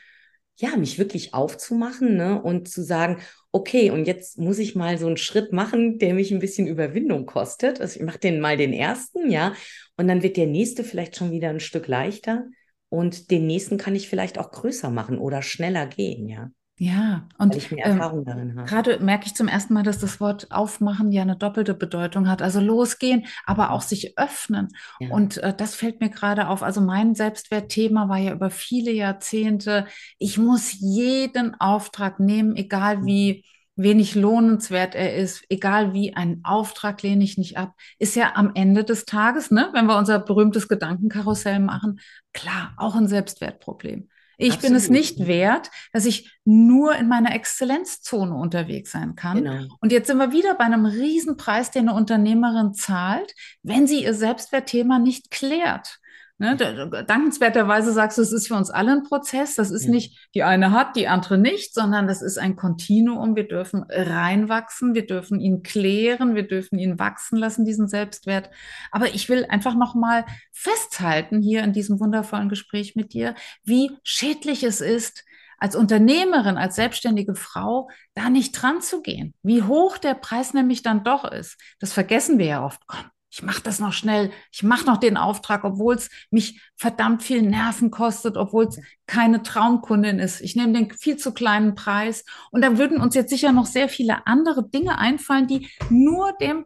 ja, 0.58 0.76
mich 0.76 0.98
wirklich 0.98 1.34
aufzumachen, 1.36 2.18
ne? 2.18 2.42
Und 2.42 2.68
zu 2.68 2.84
sagen, 2.84 3.20
okay, 3.52 3.92
und 3.92 4.06
jetzt 4.06 4.40
muss 4.40 4.58
ich 4.58 4.76
mal 4.76 4.98
so 4.98 5.06
einen 5.06 5.18
Schritt 5.18 5.54
machen, 5.54 6.00
der 6.00 6.16
mich 6.16 6.32
ein 6.32 6.40
bisschen 6.40 6.66
Überwindung 6.66 7.28
kostet. 7.28 7.80
Also 7.80 8.00
ich 8.00 8.06
mache 8.06 8.20
den 8.20 8.40
mal 8.40 8.58
den 8.58 8.74
ersten, 8.74 9.30
ja. 9.30 9.54
Und 9.96 10.08
dann 10.08 10.24
wird 10.24 10.38
der 10.38 10.48
nächste 10.48 10.84
vielleicht 10.84 11.16
schon 11.16 11.32
wieder 11.32 11.50
ein 11.50 11.60
Stück 11.60 11.88
leichter 11.88 12.46
und 12.90 13.32
den 13.32 13.48
nächsten 13.48 13.78
kann 13.78 13.96
ich 13.96 14.10
vielleicht 14.10 14.38
auch 14.38 14.52
größer 14.52 14.90
machen 14.90 15.18
oder 15.18 15.42
schneller 15.42 15.86
gehen, 15.86 16.28
ja. 16.28 16.52
Ja, 16.82 17.28
und 17.38 17.52
Weil 17.52 17.58
ich 17.58 17.72
mehr 17.72 17.86
ähm, 17.86 17.98
Erfahrung 17.98 18.24
darin 18.24 18.56
habe. 18.56 18.66
Gerade 18.68 19.00
merke 19.00 19.26
ich 19.26 19.36
zum 19.36 19.50
ersten 19.50 19.74
Mal, 19.74 19.84
dass 19.84 20.00
das 20.00 20.22
Wort 20.22 20.48
aufmachen 20.50 21.12
ja 21.12 21.22
eine 21.22 21.36
doppelte 21.36 21.74
Bedeutung 21.74 22.30
hat. 22.30 22.42
Also 22.42 22.62
losgehen, 22.62 23.26
aber 23.46 23.72
auch 23.72 23.82
sich 23.82 24.18
öffnen. 24.18 24.70
Ja. 25.02 25.10
Und 25.10 25.38
äh, 25.40 25.54
das 25.54 25.76
fällt 25.76 26.00
mir 26.00 26.10
gerade 26.10 26.48
auf. 26.48 26.64
Also 26.64 26.80
mein 26.80 27.16
Selbstwertthema 27.16 28.08
war 28.08 28.18
ja 28.18 28.32
über 28.32 28.50
viele 28.50 28.92
Jahrzehnte, 28.92 29.88
ich 30.20 30.38
muss 30.38 30.72
jeden 30.80 31.54
Auftrag 31.60 32.22
nehmen, 32.22 32.56
egal 32.56 33.06
wie 33.06 33.44
wenig 33.82 34.14
lohnenswert 34.14 34.94
er 34.94 35.16
ist, 35.16 35.44
egal 35.50 35.94
wie, 35.94 36.14
einen 36.14 36.44
Auftrag 36.44 37.02
lehne 37.02 37.24
ich 37.24 37.38
nicht 37.38 37.58
ab, 37.58 37.76
ist 37.98 38.16
ja 38.16 38.34
am 38.36 38.52
Ende 38.54 38.84
des 38.84 39.06
Tages, 39.06 39.52
ne, 39.52 39.70
wenn 39.74 39.86
wir 39.86 39.98
unser 39.98 40.20
berühmtes 40.20 40.68
Gedankenkarussell 40.68 41.60
machen, 41.60 42.02
klar, 42.34 42.74
auch 42.78 42.96
ein 42.96 43.08
Selbstwertproblem. 43.08 44.10
Ich 44.38 44.54
Absolut. 44.54 44.62
bin 44.62 44.76
es 44.76 44.90
nicht 44.90 45.28
wert, 45.28 45.70
dass 45.92 46.06
ich 46.06 46.32
nur 46.46 46.96
in 46.96 47.10
meiner 47.10 47.36
Exzellenzzone 47.36 48.34
unterwegs 48.34 48.92
sein 48.92 49.16
kann. 49.16 49.44
Genau. 49.44 49.66
Und 49.82 49.92
jetzt 49.92 50.08
sind 50.08 50.18
wir 50.18 50.32
wieder 50.32 50.56
bei 50.56 50.64
einem 50.64 50.86
Riesenpreis, 50.86 51.72
den 51.72 51.90
eine 51.90 51.98
Unternehmerin 51.98 52.74
zahlt, 52.74 53.34
wenn 53.64 53.86
sie 53.86 54.04
ihr 54.04 54.14
Selbstwertthema 54.14 54.98
nicht 54.98 55.30
klärt. 55.30 56.00
Ne, 56.42 56.56
dankenswerterweise 56.56 57.92
sagst 57.92 58.18
du, 58.18 58.22
es 58.22 58.32
ist 58.32 58.48
für 58.48 58.56
uns 58.56 58.70
alle 58.70 58.94
ein 58.94 59.04
Prozess. 59.04 59.56
Das 59.56 59.72
ist 59.72 59.86
ja. 59.86 59.92
nicht, 59.92 60.30
die 60.34 60.44
eine 60.44 60.72
hat, 60.72 60.96
die 60.96 61.10
andere 61.10 61.38
nicht, 61.38 61.74
sondern 61.74 62.08
das 62.08 62.22
ist 62.22 62.38
ein 62.38 62.56
Kontinuum. 62.56 63.36
Wir 63.36 63.46
dürfen 63.46 63.84
reinwachsen, 63.90 64.96
wir 64.96 65.06
dürfen 65.06 65.42
ihn 65.42 65.64
klären, 65.64 66.36
wir 66.36 66.48
dürfen 66.48 66.80
ihn 66.80 66.98
wachsen 66.98 67.38
lassen, 67.38 67.66
diesen 67.66 67.90
Selbstwert. 67.90 68.50
Aber 68.90 69.14
ich 69.14 69.28
will 69.28 69.48
einfach 69.50 69.76
nochmal 69.76 70.26
festhalten 70.54 71.42
hier 71.42 71.62
in 71.62 71.74
diesem 71.74 72.00
wundervollen 72.00 72.48
Gespräch 72.48 72.96
mit 72.96 73.12
dir, 73.12 73.36
wie 73.66 73.92
schädlich 74.04 74.64
es 74.64 74.80
ist, 74.80 75.26
als 75.58 75.76
Unternehmerin, 75.76 76.56
als 76.56 76.78
selbstständige 76.78 77.36
Frau 77.36 77.90
da 78.14 78.30
nicht 78.30 78.54
dran 78.54 78.80
zu 78.80 79.02
gehen. 79.02 79.34
Wie 79.44 79.64
hoch 79.64 79.98
der 79.98 80.14
Preis 80.14 80.54
nämlich 80.54 80.84
dann 80.84 81.04
doch 81.04 81.30
ist. 81.30 81.58
Das 81.80 81.92
vergessen 81.92 82.40
wir 82.40 82.46
ja 82.46 82.66
oft. 82.66 82.80
Komm, 82.88 83.04
ich 83.32 83.44
mache 83.44 83.62
das 83.62 83.80
noch 83.80 83.94
schnell, 83.94 84.32
ich 84.52 84.64
mache 84.64 84.86
noch 84.86 84.98
den 84.98 85.18
Auftrag, 85.18 85.64
obwohl 85.64 85.96
es 85.96 86.10
mich 86.32 86.62
verdammt 86.76 87.22
viel 87.24 87.42
Nerven 87.44 87.92
kostet, 87.92 88.38
obwohl 88.38 88.66
es 88.66 88.80
keine 89.06 89.44
Traumkundin 89.44 90.20
ist. 90.20 90.42
Ich 90.42 90.56
nehme 90.56 90.74
den 90.74 90.92
viel 90.92 91.18
zu 91.18 91.34
kleinen 91.34 91.76
Preis. 91.76 92.26
Und 92.52 92.64
da 92.64 92.78
würden 92.78 93.00
uns 93.00 93.16
jetzt 93.16 93.30
sicher 93.30 93.52
noch 93.52 93.66
sehr 93.66 93.90
viele 93.90 94.26
andere 94.26 94.68
Dinge 94.68 94.98
einfallen, 94.98 95.48
die 95.48 95.70
nur 95.90 96.34
dem 96.42 96.66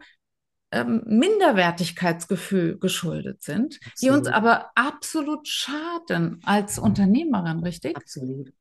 ähm, 0.71 1.04
Minderwertigkeitsgefühl 1.06 2.80
geschuldet 2.80 3.43
sind, 3.43 3.80
absolut. 3.86 3.95
die 4.02 4.10
uns 4.10 4.28
aber 4.28 4.71
absolut 4.76 5.47
schaden 5.47 6.39
als 6.45 6.80
Unternehmerin, 6.80 7.60
richtig? 7.60 7.95
Absolut. 7.95 8.52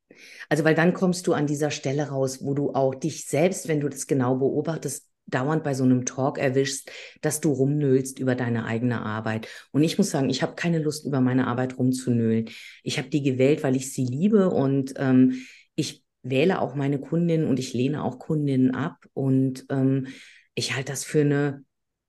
Also, 0.48 0.64
weil 0.64 0.74
dann 0.74 0.92
kommst 0.92 1.26
du 1.26 1.32
an 1.32 1.46
dieser 1.46 1.70
Stelle 1.70 2.08
raus, 2.08 2.40
wo 2.42 2.54
du 2.54 2.74
auch 2.74 2.94
dich 2.94 3.26
selbst, 3.26 3.66
wenn 3.66 3.80
du 3.80 3.88
das 3.88 4.06
genau 4.06 4.36
beobachtest, 4.36 5.08
dauernd 5.34 5.64
bei 5.64 5.74
so 5.74 5.84
einem 5.84 6.04
Talk 6.04 6.38
erwischst, 6.38 6.90
dass 7.20 7.40
du 7.40 7.52
rumnöhlst 7.52 8.18
über 8.18 8.34
deine 8.34 8.64
eigene 8.64 9.02
Arbeit. 9.02 9.48
Und 9.72 9.82
ich 9.82 9.98
muss 9.98 10.10
sagen, 10.10 10.30
ich 10.30 10.42
habe 10.42 10.54
keine 10.54 10.78
Lust, 10.78 11.06
über 11.06 11.20
meine 11.20 11.46
Arbeit 11.46 11.78
rumzunöhlen. 11.78 12.50
Ich 12.82 12.98
habe 12.98 13.08
die 13.08 13.22
gewählt, 13.22 13.62
weil 13.62 13.76
ich 13.76 13.92
sie 13.92 14.04
liebe 14.04 14.50
und 14.50 14.94
ähm, 14.96 15.42
ich 15.74 16.04
wähle 16.22 16.60
auch 16.60 16.74
meine 16.74 16.98
Kundinnen 16.98 17.46
und 17.46 17.58
ich 17.58 17.72
lehne 17.72 18.04
auch 18.04 18.18
Kundinnen 18.18 18.74
ab. 18.74 19.04
Und 19.12 19.66
ähm, 19.70 20.08
ich 20.54 20.74
halte 20.74 20.92
das 20.92 21.04
für 21.04 21.22
eine, 21.22 21.64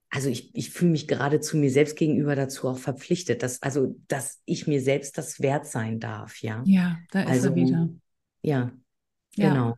also 0.10 0.30
ich, 0.30 0.56
ich 0.56 0.70
fühle 0.70 0.92
mich 0.92 1.08
gerade 1.08 1.40
zu 1.40 1.58
mir 1.58 1.72
selbst 1.72 1.96
gegenüber 1.96 2.36
dazu 2.36 2.68
auch 2.68 2.78
verpflichtet, 2.78 3.42
dass, 3.42 3.62
also, 3.62 3.96
dass 4.08 4.42
ich 4.46 4.68
mir 4.68 4.82
selbst 4.82 5.18
das 5.18 5.42
wert 5.42 5.66
sein 5.66 6.00
darf, 6.00 6.42
ja. 6.42 6.62
Ja, 6.66 7.00
da 7.12 7.24
ist 7.24 7.30
also, 7.30 7.50
er 7.50 7.56
wieder. 7.56 7.90
Ja, 8.42 8.72
ja. 9.36 9.50
genau. 9.50 9.76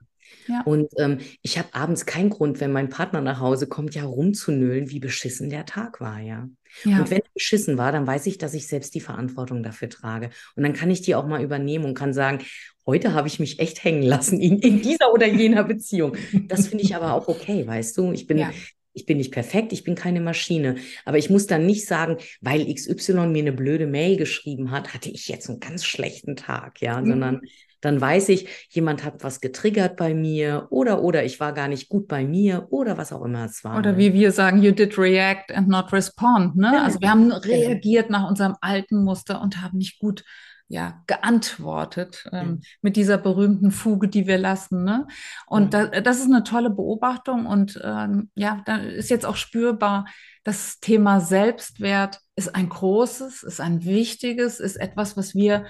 Ja. 0.47 0.61
Und 0.65 0.91
ähm, 0.97 1.19
ich 1.41 1.57
habe 1.57 1.69
abends 1.73 2.05
keinen 2.05 2.29
Grund, 2.29 2.59
wenn 2.59 2.71
mein 2.71 2.89
Partner 2.89 3.21
nach 3.21 3.39
Hause 3.39 3.67
kommt, 3.67 3.95
ja 3.95 4.03
rumzunölen, 4.05 4.89
wie 4.89 4.99
beschissen 4.99 5.49
der 5.49 5.65
Tag 5.65 5.99
war, 6.01 6.19
ja. 6.19 6.47
ja. 6.84 6.99
Und 6.99 7.09
wenn 7.09 7.19
er 7.19 7.34
beschissen 7.34 7.78
war, 7.78 7.91
dann 7.91 8.05
weiß 8.05 8.26
ich, 8.28 8.38
dass 8.38 8.53
ich 8.53 8.67
selbst 8.67 8.93
die 8.95 9.01
Verantwortung 9.01 9.63
dafür 9.63 9.89
trage. 9.89 10.30
Und 10.55 10.63
dann 10.63 10.73
kann 10.73 10.91
ich 10.91 11.01
die 11.01 11.15
auch 11.15 11.28
mal 11.28 11.43
übernehmen 11.43 11.86
und 11.86 11.93
kann 11.95 12.13
sagen, 12.13 12.39
heute 12.86 13.13
habe 13.13 13.28
ich 13.28 13.39
mich 13.39 13.59
echt 13.59 13.84
hängen 13.84 14.03
lassen 14.03 14.39
in, 14.39 14.59
in 14.59 14.82
dieser 14.82 15.11
oder 15.11 15.28
jener 15.28 15.63
Beziehung. 15.63 16.15
Das 16.47 16.67
finde 16.67 16.84
ich 16.84 16.95
aber 16.95 17.13
auch 17.13 17.28
okay, 17.28 17.65
weißt 17.65 17.97
du. 17.97 18.11
Ich 18.11 18.28
bin, 18.28 18.38
ja. 18.38 18.51
Ich 18.97 19.05
bin 19.05 19.17
nicht 19.17 19.34
perfekt, 19.34 19.73
ich 19.73 19.84
bin 19.84 19.95
keine 19.95 20.21
Maschine. 20.21 20.76
Aber 21.03 21.17
ich 21.17 21.30
muss 21.30 21.47
dann 21.47 21.65
nicht 21.65 21.86
sagen, 21.86 22.15
weil 22.39 22.73
XY 22.73 23.28
mir 23.28 23.39
eine 23.39 23.51
blöde 23.51 23.88
Mail 23.88 24.15
geschrieben 24.15 24.71
hat, 24.71 24.93
hatte 24.93 25.09
ich 25.09 25.28
jetzt 25.28 25.49
einen 25.49 25.59
ganz 25.59 25.84
schlechten 25.84 26.38
Tag, 26.38 26.80
ja, 26.80 27.01
mhm. 27.01 27.07
sondern 27.07 27.41
dann 27.86 28.01
weiß 28.01 28.29
ich, 28.29 28.67
jemand 28.69 29.03
hat 29.03 29.23
was 29.23 29.39
getriggert 29.41 29.95
bei 29.95 30.13
mir 30.13 30.67
oder 30.69 31.01
oder 31.01 31.23
ich 31.23 31.39
war 31.39 31.53
gar 31.53 31.67
nicht 31.67 31.88
gut 31.88 32.07
bei 32.07 32.25
mir 32.25 32.67
oder 32.71 32.97
was 32.97 33.13
auch 33.13 33.23
immer 33.23 33.45
es 33.45 33.63
war. 33.63 33.77
Oder 33.77 33.93
ne? 33.93 33.97
wie 33.97 34.13
wir 34.13 34.31
sagen, 34.31 34.61
you 34.61 34.71
did 34.71 34.97
react 34.97 35.51
and 35.51 35.67
not 35.67 35.93
respond. 35.93 36.55
Ne? 36.55 36.71
Ja, 36.73 36.83
also 36.83 36.99
wir 36.99 37.09
haben 37.09 37.31
reagiert 37.31 38.09
nach 38.09 38.27
unserem 38.27 38.55
alten 38.61 39.03
Muster 39.03 39.41
und 39.41 39.61
haben 39.61 39.77
nicht 39.77 39.99
gut 39.99 40.23
ja, 40.67 41.03
geantwortet 41.05 42.25
ähm, 42.31 42.47
mhm. 42.47 42.61
mit 42.81 42.95
dieser 42.95 43.19
berühmten 43.19 43.69
Fuge, 43.69 44.07
die 44.07 44.25
wir 44.25 44.39
lassen. 44.39 44.83
Ne? 44.83 45.05
Und 45.45 45.65
mhm. 45.65 45.69
da, 45.69 45.86
das 46.01 46.17
ist 46.17 46.25
eine 46.25 46.43
tolle 46.43 46.71
Beobachtung 46.71 47.45
und 47.45 47.79
ähm, 47.83 48.31
ja, 48.33 48.63
da 48.65 48.77
ist 48.77 49.11
jetzt 49.11 49.25
auch 49.25 49.36
spürbar, 49.36 50.05
das 50.43 50.79
Thema 50.79 51.21
Selbstwert 51.21 52.19
ist 52.36 52.55
ein 52.55 52.69
großes, 52.69 53.43
ist 53.43 53.61
ein 53.61 53.86
wichtiges, 53.86 54.59
ist 54.59 54.77
etwas, 54.77 55.15
was 55.15 55.36
wir 55.36 55.65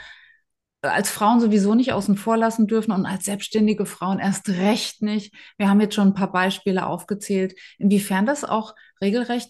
als 0.91 1.09
Frauen 1.09 1.39
sowieso 1.39 1.75
nicht 1.75 1.93
außen 1.93 2.17
vor 2.17 2.37
lassen 2.37 2.67
dürfen 2.67 2.91
und 2.91 3.05
als 3.05 3.25
selbstständige 3.25 3.85
Frauen 3.85 4.19
erst 4.19 4.49
recht 4.49 5.01
nicht. 5.01 5.33
Wir 5.57 5.69
haben 5.69 5.81
jetzt 5.81 5.95
schon 5.95 6.09
ein 6.09 6.13
paar 6.13 6.31
Beispiele 6.31 6.85
aufgezählt, 6.85 7.55
inwiefern 7.77 8.25
das 8.25 8.43
auch 8.43 8.75
regelrecht 9.01 9.49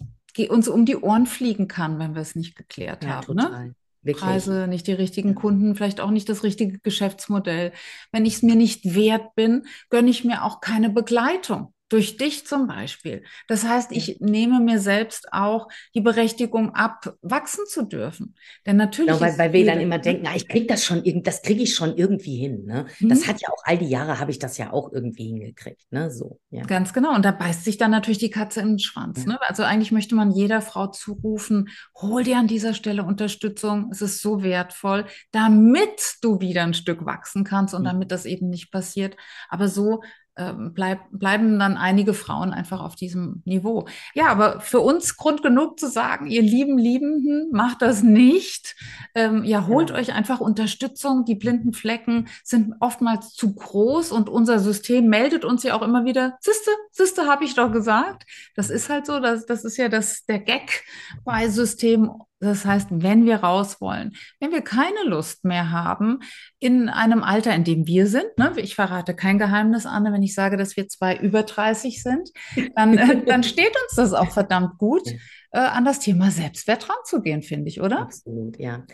uns 0.49 0.67
um 0.67 0.85
die 0.85 0.97
Ohren 0.97 1.27
fliegen 1.27 1.69
kann, 1.69 1.97
wenn 1.97 2.13
wir 2.13 2.21
es 2.21 2.35
nicht 2.35 2.55
geklärt 2.57 3.05
ja, 3.05 3.11
haben. 3.11 3.35
Ne? 3.35 3.43
Total. 3.43 3.67
Ne? 3.67 3.75
Wirklich. 4.05 4.23
Preise, 4.23 4.67
nicht 4.67 4.85
die 4.85 4.93
richtigen 4.93 5.33
Kunden, 5.33 5.75
vielleicht 5.75 5.99
auch 5.99 6.11
nicht 6.11 6.29
das 6.29 6.43
richtige 6.43 6.77
Geschäftsmodell. 6.77 7.71
Wenn 8.11 8.25
ich 8.27 8.35
es 8.35 8.43
mir 8.43 8.55
nicht 8.55 8.93
wert 8.93 9.33
bin, 9.33 9.65
gönne 9.89 10.11
ich 10.11 10.23
mir 10.23 10.43
auch 10.43 10.61
keine 10.61 10.91
Begleitung. 10.91 11.73
Durch 11.89 12.17
dich 12.17 12.47
zum 12.47 12.65
Beispiel. 12.65 13.23
Das 13.47 13.63
heißt, 13.63 13.91
ich 13.91 14.17
nehme 14.19 14.59
mir 14.59 14.79
selbst 14.79 15.31
auch 15.31 15.67
die 15.93 16.01
Berechtigung 16.01 16.73
ab, 16.73 17.13
wachsen 17.21 17.65
zu 17.67 17.83
dürfen. 17.83 18.35
Denn 18.65 18.77
natürlich. 18.77 19.13
Genau, 19.13 19.21
weil, 19.21 19.37
weil 19.37 19.53
wir 19.53 19.65
dann 19.67 19.79
immer 19.79 19.99
denken, 19.99 20.23
na, 20.25 20.35
ich 20.35 20.47
krieg 20.47 20.67
das 20.67 20.83
schon, 20.83 21.03
das 21.23 21.43
kriege 21.43 21.61
ich 21.61 21.75
schon 21.75 21.95
irgendwie 21.95 22.37
hin. 22.37 22.65
Ne? 22.65 22.87
Mhm. 22.99 23.09
Das 23.09 23.27
hat 23.27 23.39
ja 23.39 23.49
auch 23.49 23.61
all 23.65 23.77
die 23.77 23.85
Jahre 23.87 24.19
habe 24.19 24.31
ich 24.31 24.39
das 24.39 24.57
ja 24.57 24.73
auch 24.73 24.91
irgendwie 24.93 25.27
hingekriegt. 25.27 25.91
Ne? 25.91 26.09
So, 26.09 26.39
ja. 26.49 26.63
Ganz 26.63 26.91
genau. 26.91 27.13
Und 27.13 27.23
da 27.23 27.31
beißt 27.31 27.63
sich 27.63 27.77
dann 27.77 27.91
natürlich 27.91 28.17
die 28.17 28.31
Katze 28.31 28.61
in 28.61 28.69
den 28.69 28.79
Schwanz. 28.79 29.19
Ja. 29.19 29.33
Ne? 29.33 29.39
Also 29.41 29.61
eigentlich 29.61 29.91
möchte 29.91 30.15
man 30.15 30.31
jeder 30.31 30.61
Frau 30.61 30.87
zurufen, 30.87 31.69
hol 32.01 32.23
dir 32.23 32.37
an 32.37 32.47
dieser 32.47 32.73
Stelle 32.73 33.03
Unterstützung. 33.03 33.89
Es 33.91 34.01
ist 34.01 34.21
so 34.21 34.41
wertvoll, 34.41 35.05
damit 35.31 36.15
du 36.21 36.39
wieder 36.39 36.63
ein 36.63 36.73
Stück 36.73 37.05
wachsen 37.05 37.43
kannst 37.43 37.75
und 37.75 37.81
mhm. 37.81 37.87
damit 37.87 38.11
das 38.11 38.25
eben 38.25 38.49
nicht 38.49 38.71
passiert. 38.71 39.15
Aber 39.49 39.67
so 39.67 40.01
bleib, 40.35 40.99
bleiben 41.11 41.57
dann 41.59 41.77
einige 41.77 42.13
Frauen 42.13 42.51
einfach 42.51 42.81
auf 42.81 42.95
diesem 42.95 43.41
Niveau. 43.45 43.87
Ja, 44.13 44.27
aber 44.27 44.59
für 44.59 44.81
uns 44.81 45.15
Grund 45.15 45.41
genug 45.41 45.79
zu 45.79 45.87
sagen, 45.87 46.27
ihr 46.27 46.41
lieben 46.41 46.77
Liebenden, 46.77 47.51
macht 47.51 47.81
das 47.81 48.03
nicht. 48.03 48.75
Ähm, 49.13 49.43
ja, 49.43 49.67
holt 49.67 49.91
ja. 49.91 49.95
euch 49.95 50.13
einfach 50.13 50.41
Unterstützung. 50.41 51.25
Die 51.25 51.35
blinden 51.35 51.73
Flecken 51.73 52.27
sind 52.43 52.75
oftmals 52.81 53.33
zu 53.33 53.55
groß 53.55 54.11
und 54.11 54.29
unser 54.29 54.59
System 54.59 55.07
meldet 55.07 55.45
uns 55.45 55.63
ja 55.63 55.73
auch 55.75 55.81
immer 55.81 56.05
wieder, 56.05 56.37
Siste, 56.41 56.71
Siste, 56.91 57.27
habe 57.27 57.45
ich 57.45 57.55
doch 57.55 57.71
gesagt. 57.71 58.25
Das 58.55 58.69
ist 58.69 58.89
halt 58.89 59.05
so, 59.05 59.19
das, 59.19 59.45
das 59.45 59.63
ist 59.63 59.77
ja 59.77 59.87
das, 59.87 60.25
der 60.25 60.39
Gag 60.39 60.83
bei 61.23 61.47
System 61.49 62.11
das 62.45 62.65
heißt, 62.65 62.87
wenn 62.91 63.25
wir 63.25 63.37
raus 63.37 63.81
wollen, 63.81 64.15
wenn 64.39 64.51
wir 64.51 64.61
keine 64.61 65.03
Lust 65.05 65.43
mehr 65.43 65.71
haben, 65.71 66.19
in 66.59 66.89
einem 66.89 67.23
Alter, 67.23 67.53
in 67.53 67.63
dem 67.63 67.87
wir 67.87 68.07
sind, 68.07 68.37
ne, 68.37 68.53
ich 68.57 68.75
verrate 68.75 69.15
kein 69.15 69.37
Geheimnis, 69.37 69.85
Anne, 69.85 70.13
wenn 70.13 70.23
ich 70.23 70.33
sage, 70.33 70.57
dass 70.57 70.77
wir 70.77 70.87
zwei 70.87 71.17
über 71.17 71.43
30 71.43 72.01
sind, 72.01 72.29
dann, 72.75 72.97
äh, 72.97 73.23
dann 73.25 73.43
steht 73.43 73.73
uns 73.83 73.95
das 73.95 74.13
auch 74.13 74.31
verdammt 74.31 74.77
gut, 74.77 75.07
äh, 75.51 75.59
an 75.59 75.85
das 75.85 75.99
Thema 75.99 76.31
Selbstwert 76.31 76.89
ranzugehen, 76.89 77.41
finde 77.41 77.69
ich, 77.69 77.81
oder? 77.81 77.99
Absolut, 77.99 78.59
ja. 78.59 78.85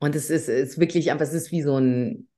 Und 0.00 0.14
es 0.14 0.30
ist, 0.30 0.48
ist 0.48 0.78
wirklich, 0.78 1.10
aber 1.12 1.22
es 1.22 1.32
ist 1.32 1.50
wie 1.50 1.62
so 1.62 1.76
ein, 1.78 2.28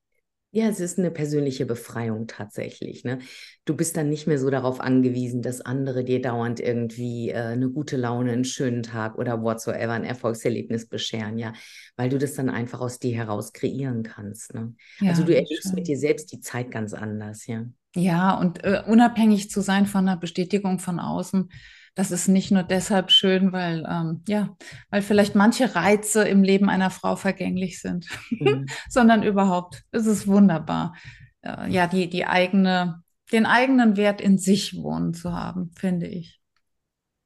ja, 0.53 0.67
es 0.69 0.81
ist 0.81 0.99
eine 0.99 1.13
persönliche 1.13 1.65
Befreiung 1.65 2.27
tatsächlich. 2.27 3.05
Ne? 3.05 3.21
Du 3.65 3.77
bist 3.77 3.97
dann 3.97 4.09
nicht 4.09 4.27
mehr 4.27 4.39
so 4.39 4.51
darauf 4.51 4.81
angewiesen, 4.81 5.43
dass 5.43 5.61
andere 5.61 6.03
dir 6.03 6.21
dauernd 6.21 6.59
irgendwie 6.59 7.31
äh, 7.31 7.37
eine 7.37 7.71
gute 7.71 7.97
Laune, 7.97 8.33
einen 8.33 8.45
schönen 8.45 8.83
Tag 8.83 9.17
oder 9.17 9.43
whatsoever 9.43 9.93
ein 9.93 10.05
Erfolgserlebnis 10.05 10.89
bescheren, 10.89 11.39
ja, 11.39 11.53
weil 11.97 12.09
du 12.09 12.19
das 12.19 12.35
dann 12.35 12.51
einfach 12.51 12.81
aus 12.81 12.99
dir 12.99 13.15
heraus 13.15 13.53
kreieren 13.53 14.03
kannst. 14.03 14.53
Ne? 14.55 14.75
Ja, 15.01 15.11
also 15.11 15.23
du 15.23 15.35
erlebst 15.35 15.69
schön. 15.69 15.75
mit 15.77 15.87
dir 15.87 15.97
selbst 15.97 16.33
die 16.33 16.41
Zeit 16.41 16.73
ganz 16.73 16.95
anders, 16.95 17.47
ja. 17.47 17.67
Ja, 17.95 18.39
und 18.39 18.63
äh, 18.65 18.83
unabhängig 18.87 19.51
zu 19.51 19.61
sein 19.61 19.87
von 19.87 20.07
einer 20.07 20.17
Bestätigung 20.17 20.79
von 20.79 21.01
außen, 21.01 21.49
das 21.95 22.11
ist 22.11 22.29
nicht 22.29 22.51
nur 22.51 22.63
deshalb 22.63 23.11
schön, 23.11 23.53
weil, 23.53 23.85
ähm, 23.89 24.23
ja, 24.29 24.57
weil 24.91 25.03
vielleicht 25.03 25.35
manche 25.35 25.75
Reize 25.75 26.27
im 26.27 26.43
Leben 26.43 26.69
einer 26.69 26.91
Frau 26.91 27.17
vergänglich 27.17 27.81
sind, 27.81 28.07
mhm. 28.31 28.67
sondern 28.89 29.23
überhaupt 29.23 29.83
ist 29.93 30.07
es 30.07 30.27
wunderbar, 30.27 30.95
äh, 31.43 31.71
ja, 31.71 31.87
die, 31.87 32.09
die 32.09 32.27
eigene, 32.27 33.03
den 33.33 33.47
eigenen 33.47 33.97
Wert 33.97 34.21
in 34.21 34.39
sich 34.39 34.77
wohnen 34.77 35.15
zu 35.15 35.33
haben, 35.33 35.73
finde 35.77 36.07
ich. 36.07 36.41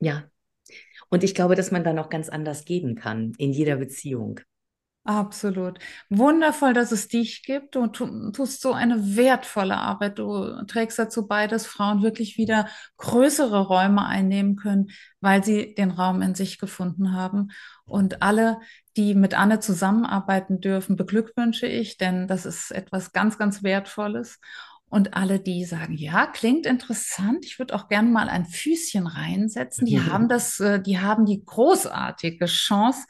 Ja. 0.01 0.25
Und 1.11 1.23
ich 1.23 1.35
glaube, 1.35 1.55
dass 1.55 1.71
man 1.71 1.85
dann 1.85 1.99
auch 1.99 2.09
ganz 2.09 2.29
anders 2.29 2.65
geben 2.65 2.95
kann 2.97 3.33
in 3.39 3.53
jeder 3.53 3.77
Beziehung. 3.77 4.41
Absolut. 5.07 5.81
Wundervoll, 6.09 6.73
dass 6.73 6.91
es 6.91 7.09
dich 7.09 7.43
gibt. 7.43 7.75
Du 7.75 7.87
tust 7.89 8.63
so 8.63 8.73
eine 8.73 9.17
wertvolle 9.17 9.77
Arbeit. 9.77 10.19
Du 10.19 10.65
trägst 10.65 10.99
dazu 10.99 11.27
bei, 11.27 11.47
dass 11.47 11.67
Frauen 11.67 12.03
wirklich 12.03 12.39
wieder 12.39 12.69
größere 12.97 13.67
Räume 13.67 14.07
einnehmen 14.07 14.57
können, 14.57 14.91
weil 15.21 15.45
sie 15.45 15.75
den 15.75 15.91
Raum 15.91 16.23
in 16.23 16.35
sich 16.35 16.59
gefunden 16.59 17.13
haben. 17.13 17.51
Und 17.85 18.23
alle, 18.23 18.61
die 18.97 19.15
mit 19.15 19.35
Anne 19.35 19.61
zusammenarbeiten 19.61 20.63
dürfen, 20.63 20.97
beglückwünsche 20.97 21.67
ich, 21.67 21.99
denn 21.99 22.27
das 22.27 22.47
ist 22.47 22.71
etwas 22.71 23.13
ganz, 23.13 23.37
ganz 23.37 23.63
Wertvolles. 23.63 24.41
Und 24.89 25.15
alle, 25.15 25.39
die 25.39 25.67
sagen, 25.67 25.95
ja, 25.95 26.27
klingt 26.27 26.65
interessant, 26.65 27.45
ich 27.45 27.59
würde 27.59 27.75
auch 27.75 27.89
gerne 27.89 28.09
mal 28.09 28.29
ein 28.31 28.47
Füßchen 28.47 29.07
reinsetzen, 29.07 29.87
die 29.87 30.01
haben 30.01 30.29
das, 30.29 30.61
äh, 30.61 30.81
die 30.81 31.01
haben 31.01 31.27
die 31.27 31.45
großartige 31.45 32.47
Chance, 32.47 33.05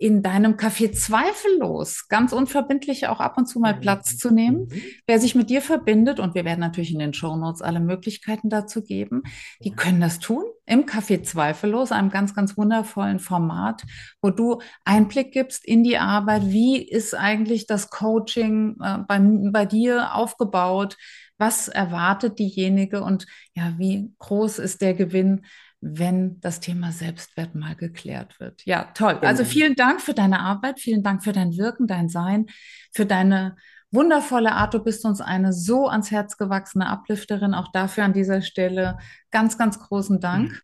in 0.00 0.22
deinem 0.22 0.54
Café 0.56 0.92
zweifellos 0.92 2.08
ganz 2.08 2.32
unverbindlich 2.32 3.06
auch 3.08 3.20
ab 3.20 3.36
und 3.36 3.44
zu 3.44 3.60
mal 3.60 3.74
Platz 3.74 4.16
zu 4.16 4.30
nehmen. 4.30 4.60
Mhm. 4.60 4.82
Wer 5.06 5.20
sich 5.20 5.34
mit 5.34 5.50
dir 5.50 5.60
verbindet, 5.60 6.20
und 6.20 6.34
wir 6.34 6.46
werden 6.46 6.60
natürlich 6.60 6.94
in 6.94 6.98
den 6.98 7.12
Show 7.12 7.36
Notes 7.36 7.60
alle 7.60 7.80
Möglichkeiten 7.80 8.48
dazu 8.48 8.82
geben, 8.82 9.24
die 9.62 9.72
können 9.72 10.00
das 10.00 10.18
tun 10.18 10.44
im 10.64 10.86
Café 10.86 11.22
zweifellos, 11.22 11.92
einem 11.92 12.08
ganz, 12.08 12.34
ganz 12.34 12.56
wundervollen 12.56 13.18
Format, 13.18 13.82
wo 14.22 14.30
du 14.30 14.62
Einblick 14.86 15.32
gibst 15.32 15.66
in 15.66 15.84
die 15.84 15.98
Arbeit. 15.98 16.46
Wie 16.46 16.82
ist 16.82 17.14
eigentlich 17.14 17.66
das 17.66 17.90
Coaching 17.90 18.76
äh, 18.82 18.98
bei, 19.06 19.20
bei 19.52 19.66
dir 19.66 20.14
aufgebaut? 20.14 20.96
Was 21.36 21.68
erwartet 21.68 22.38
diejenige 22.38 23.02
und 23.02 23.26
ja, 23.54 23.74
wie 23.76 24.14
groß 24.18 24.60
ist 24.60 24.80
der 24.80 24.94
Gewinn, 24.94 25.44
wenn 25.80 26.40
das 26.40 26.60
Thema 26.60 26.92
Selbstwert 26.92 27.54
mal 27.54 27.74
geklärt 27.74 28.38
wird. 28.38 28.64
Ja, 28.66 28.90
toll. 28.94 29.14
Genau. 29.14 29.26
Also 29.26 29.44
vielen 29.44 29.74
Dank 29.74 30.00
für 30.00 30.14
deine 30.14 30.40
Arbeit, 30.40 30.78
vielen 30.78 31.02
Dank 31.02 31.24
für 31.24 31.32
dein 31.32 31.56
Wirken, 31.56 31.86
dein 31.86 32.08
Sein, 32.08 32.46
für 32.92 33.06
deine 33.06 33.56
wundervolle 33.90 34.52
Art. 34.52 34.74
Du 34.74 34.80
bist 34.80 35.04
uns 35.04 35.20
eine 35.20 35.52
so 35.52 35.88
ans 35.88 36.10
Herz 36.10 36.36
gewachsene 36.36 36.90
Uplifterin. 36.90 37.54
Auch 37.54 37.72
dafür 37.72 38.04
an 38.04 38.12
dieser 38.12 38.42
Stelle 38.42 38.98
ganz, 39.30 39.56
ganz 39.56 39.78
großen 39.78 40.20
Dank. 40.20 40.62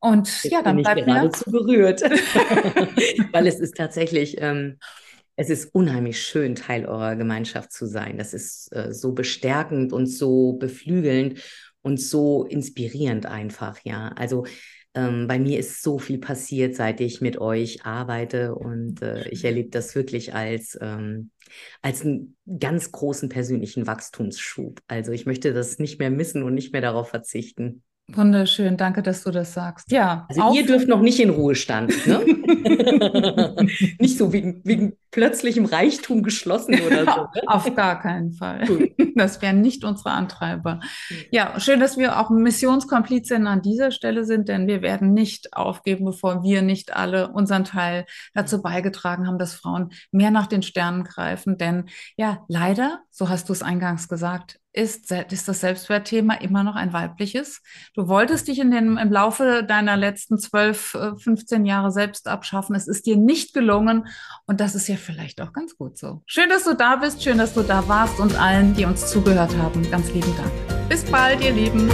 Und 0.00 0.28
Jetzt 0.28 0.52
ja, 0.52 0.62
dann 0.62 0.76
bin 0.76 0.84
bleibt 0.84 1.00
ich 1.00 1.06
geradezu 1.06 1.50
berührt, 1.50 2.02
weil 3.32 3.46
es 3.46 3.58
ist 3.58 3.76
tatsächlich, 3.76 4.36
ähm, 4.40 4.78
es 5.34 5.50
ist 5.50 5.74
unheimlich 5.74 6.22
schön, 6.22 6.54
Teil 6.54 6.86
eurer 6.86 7.16
Gemeinschaft 7.16 7.72
zu 7.72 7.86
sein. 7.86 8.18
Das 8.18 8.34
ist 8.34 8.72
äh, 8.72 8.92
so 8.92 9.12
bestärkend 9.12 9.92
und 9.92 10.06
so 10.06 10.52
beflügelnd 10.52 11.40
und 11.82 12.00
so 12.00 12.44
inspirierend 12.44 13.26
einfach, 13.26 13.78
ja. 13.84 14.08
Also 14.16 14.44
ähm, 14.94 15.26
bei 15.28 15.38
mir 15.38 15.58
ist 15.58 15.82
so 15.82 15.98
viel 15.98 16.18
passiert, 16.18 16.74
seit 16.74 17.00
ich 17.00 17.20
mit 17.20 17.38
euch 17.38 17.84
arbeite 17.84 18.54
und 18.54 19.02
äh, 19.02 19.28
ich 19.28 19.44
erlebe 19.44 19.68
das 19.68 19.94
wirklich 19.94 20.34
als, 20.34 20.78
ähm, 20.80 21.30
als 21.82 22.02
einen 22.02 22.36
ganz 22.58 22.90
großen 22.90 23.28
persönlichen 23.28 23.86
Wachstumsschub. 23.86 24.80
Also 24.88 25.12
ich 25.12 25.26
möchte 25.26 25.52
das 25.52 25.78
nicht 25.78 25.98
mehr 25.98 26.10
missen 26.10 26.42
und 26.42 26.54
nicht 26.54 26.72
mehr 26.72 26.82
darauf 26.82 27.10
verzichten. 27.10 27.82
Wunderschön, 28.10 28.78
danke, 28.78 29.02
dass 29.02 29.22
du 29.22 29.30
das 29.30 29.52
sagst. 29.52 29.92
Ja. 29.92 30.26
Also 30.30 30.54
ihr 30.54 30.64
dürft 30.64 30.88
noch 30.88 31.02
nicht 31.02 31.20
in 31.20 31.28
Ruhestand, 31.28 32.06
ne? 32.06 32.24
nicht 33.98 34.16
so 34.16 34.32
wegen, 34.32 34.62
wegen 34.64 34.96
plötzlichem 35.10 35.66
Reichtum 35.66 36.22
geschlossen 36.22 36.80
oder 36.80 37.04
so. 37.04 37.20
Ne? 37.34 37.42
Auf 37.46 37.74
gar 37.74 38.00
keinen 38.00 38.32
Fall. 38.32 38.88
Das 39.14 39.42
wären 39.42 39.60
nicht 39.60 39.84
unsere 39.84 40.10
Antreiber. 40.10 40.80
Ja, 41.30 41.60
schön, 41.60 41.80
dass 41.80 41.98
wir 41.98 42.18
auch 42.18 42.30
Missionskomplizinnen 42.30 43.46
an 43.46 43.60
dieser 43.60 43.90
Stelle 43.90 44.24
sind, 44.24 44.48
denn 44.48 44.66
wir 44.66 44.80
werden 44.80 45.12
nicht 45.12 45.52
aufgeben, 45.52 46.06
bevor 46.06 46.42
wir 46.42 46.62
nicht 46.62 46.96
alle 46.96 47.28
unseren 47.32 47.64
Teil 47.64 48.06
dazu 48.32 48.62
beigetragen 48.62 49.26
haben, 49.26 49.38
dass 49.38 49.54
Frauen 49.54 49.90
mehr 50.12 50.30
nach 50.30 50.46
den 50.46 50.62
Sternen 50.62 51.04
greifen. 51.04 51.58
Denn 51.58 51.90
ja, 52.16 52.44
leider, 52.48 53.00
so 53.10 53.28
hast 53.28 53.50
du 53.50 53.52
es 53.52 53.62
eingangs 53.62 54.08
gesagt, 54.08 54.58
ist, 54.78 55.10
ist 55.10 55.48
das 55.48 55.60
Selbstwertthema 55.60 56.34
immer 56.34 56.62
noch 56.62 56.76
ein 56.76 56.92
weibliches. 56.92 57.60
Du 57.94 58.06
wolltest 58.06 58.46
dich 58.46 58.60
in 58.60 58.70
den, 58.70 58.96
im 58.96 59.12
Laufe 59.12 59.64
deiner 59.64 59.96
letzten 59.96 60.38
12, 60.38 61.16
15 61.18 61.64
äh, 61.64 61.68
Jahre 61.68 61.90
selbst 61.90 62.28
abschaffen. 62.28 62.76
Es 62.76 62.86
ist 62.86 63.06
dir 63.06 63.16
nicht 63.16 63.52
gelungen 63.52 64.06
und 64.46 64.60
das 64.60 64.76
ist 64.76 64.86
ja 64.86 64.96
vielleicht 64.96 65.40
auch 65.40 65.52
ganz 65.52 65.76
gut 65.76 65.98
so. 65.98 66.22
Schön, 66.26 66.48
dass 66.48 66.64
du 66.64 66.74
da 66.74 66.96
bist, 66.96 67.22
schön, 67.22 67.38
dass 67.38 67.54
du 67.54 67.62
da 67.62 67.88
warst 67.88 68.20
und 68.20 68.40
allen, 68.40 68.74
die 68.74 68.84
uns 68.84 69.10
zugehört 69.10 69.56
haben, 69.56 69.88
ganz 69.90 70.12
lieben 70.12 70.32
Dank. 70.36 70.88
Bis 70.88 71.04
bald, 71.04 71.42
ihr 71.44 71.52
Lieben. 71.52 71.90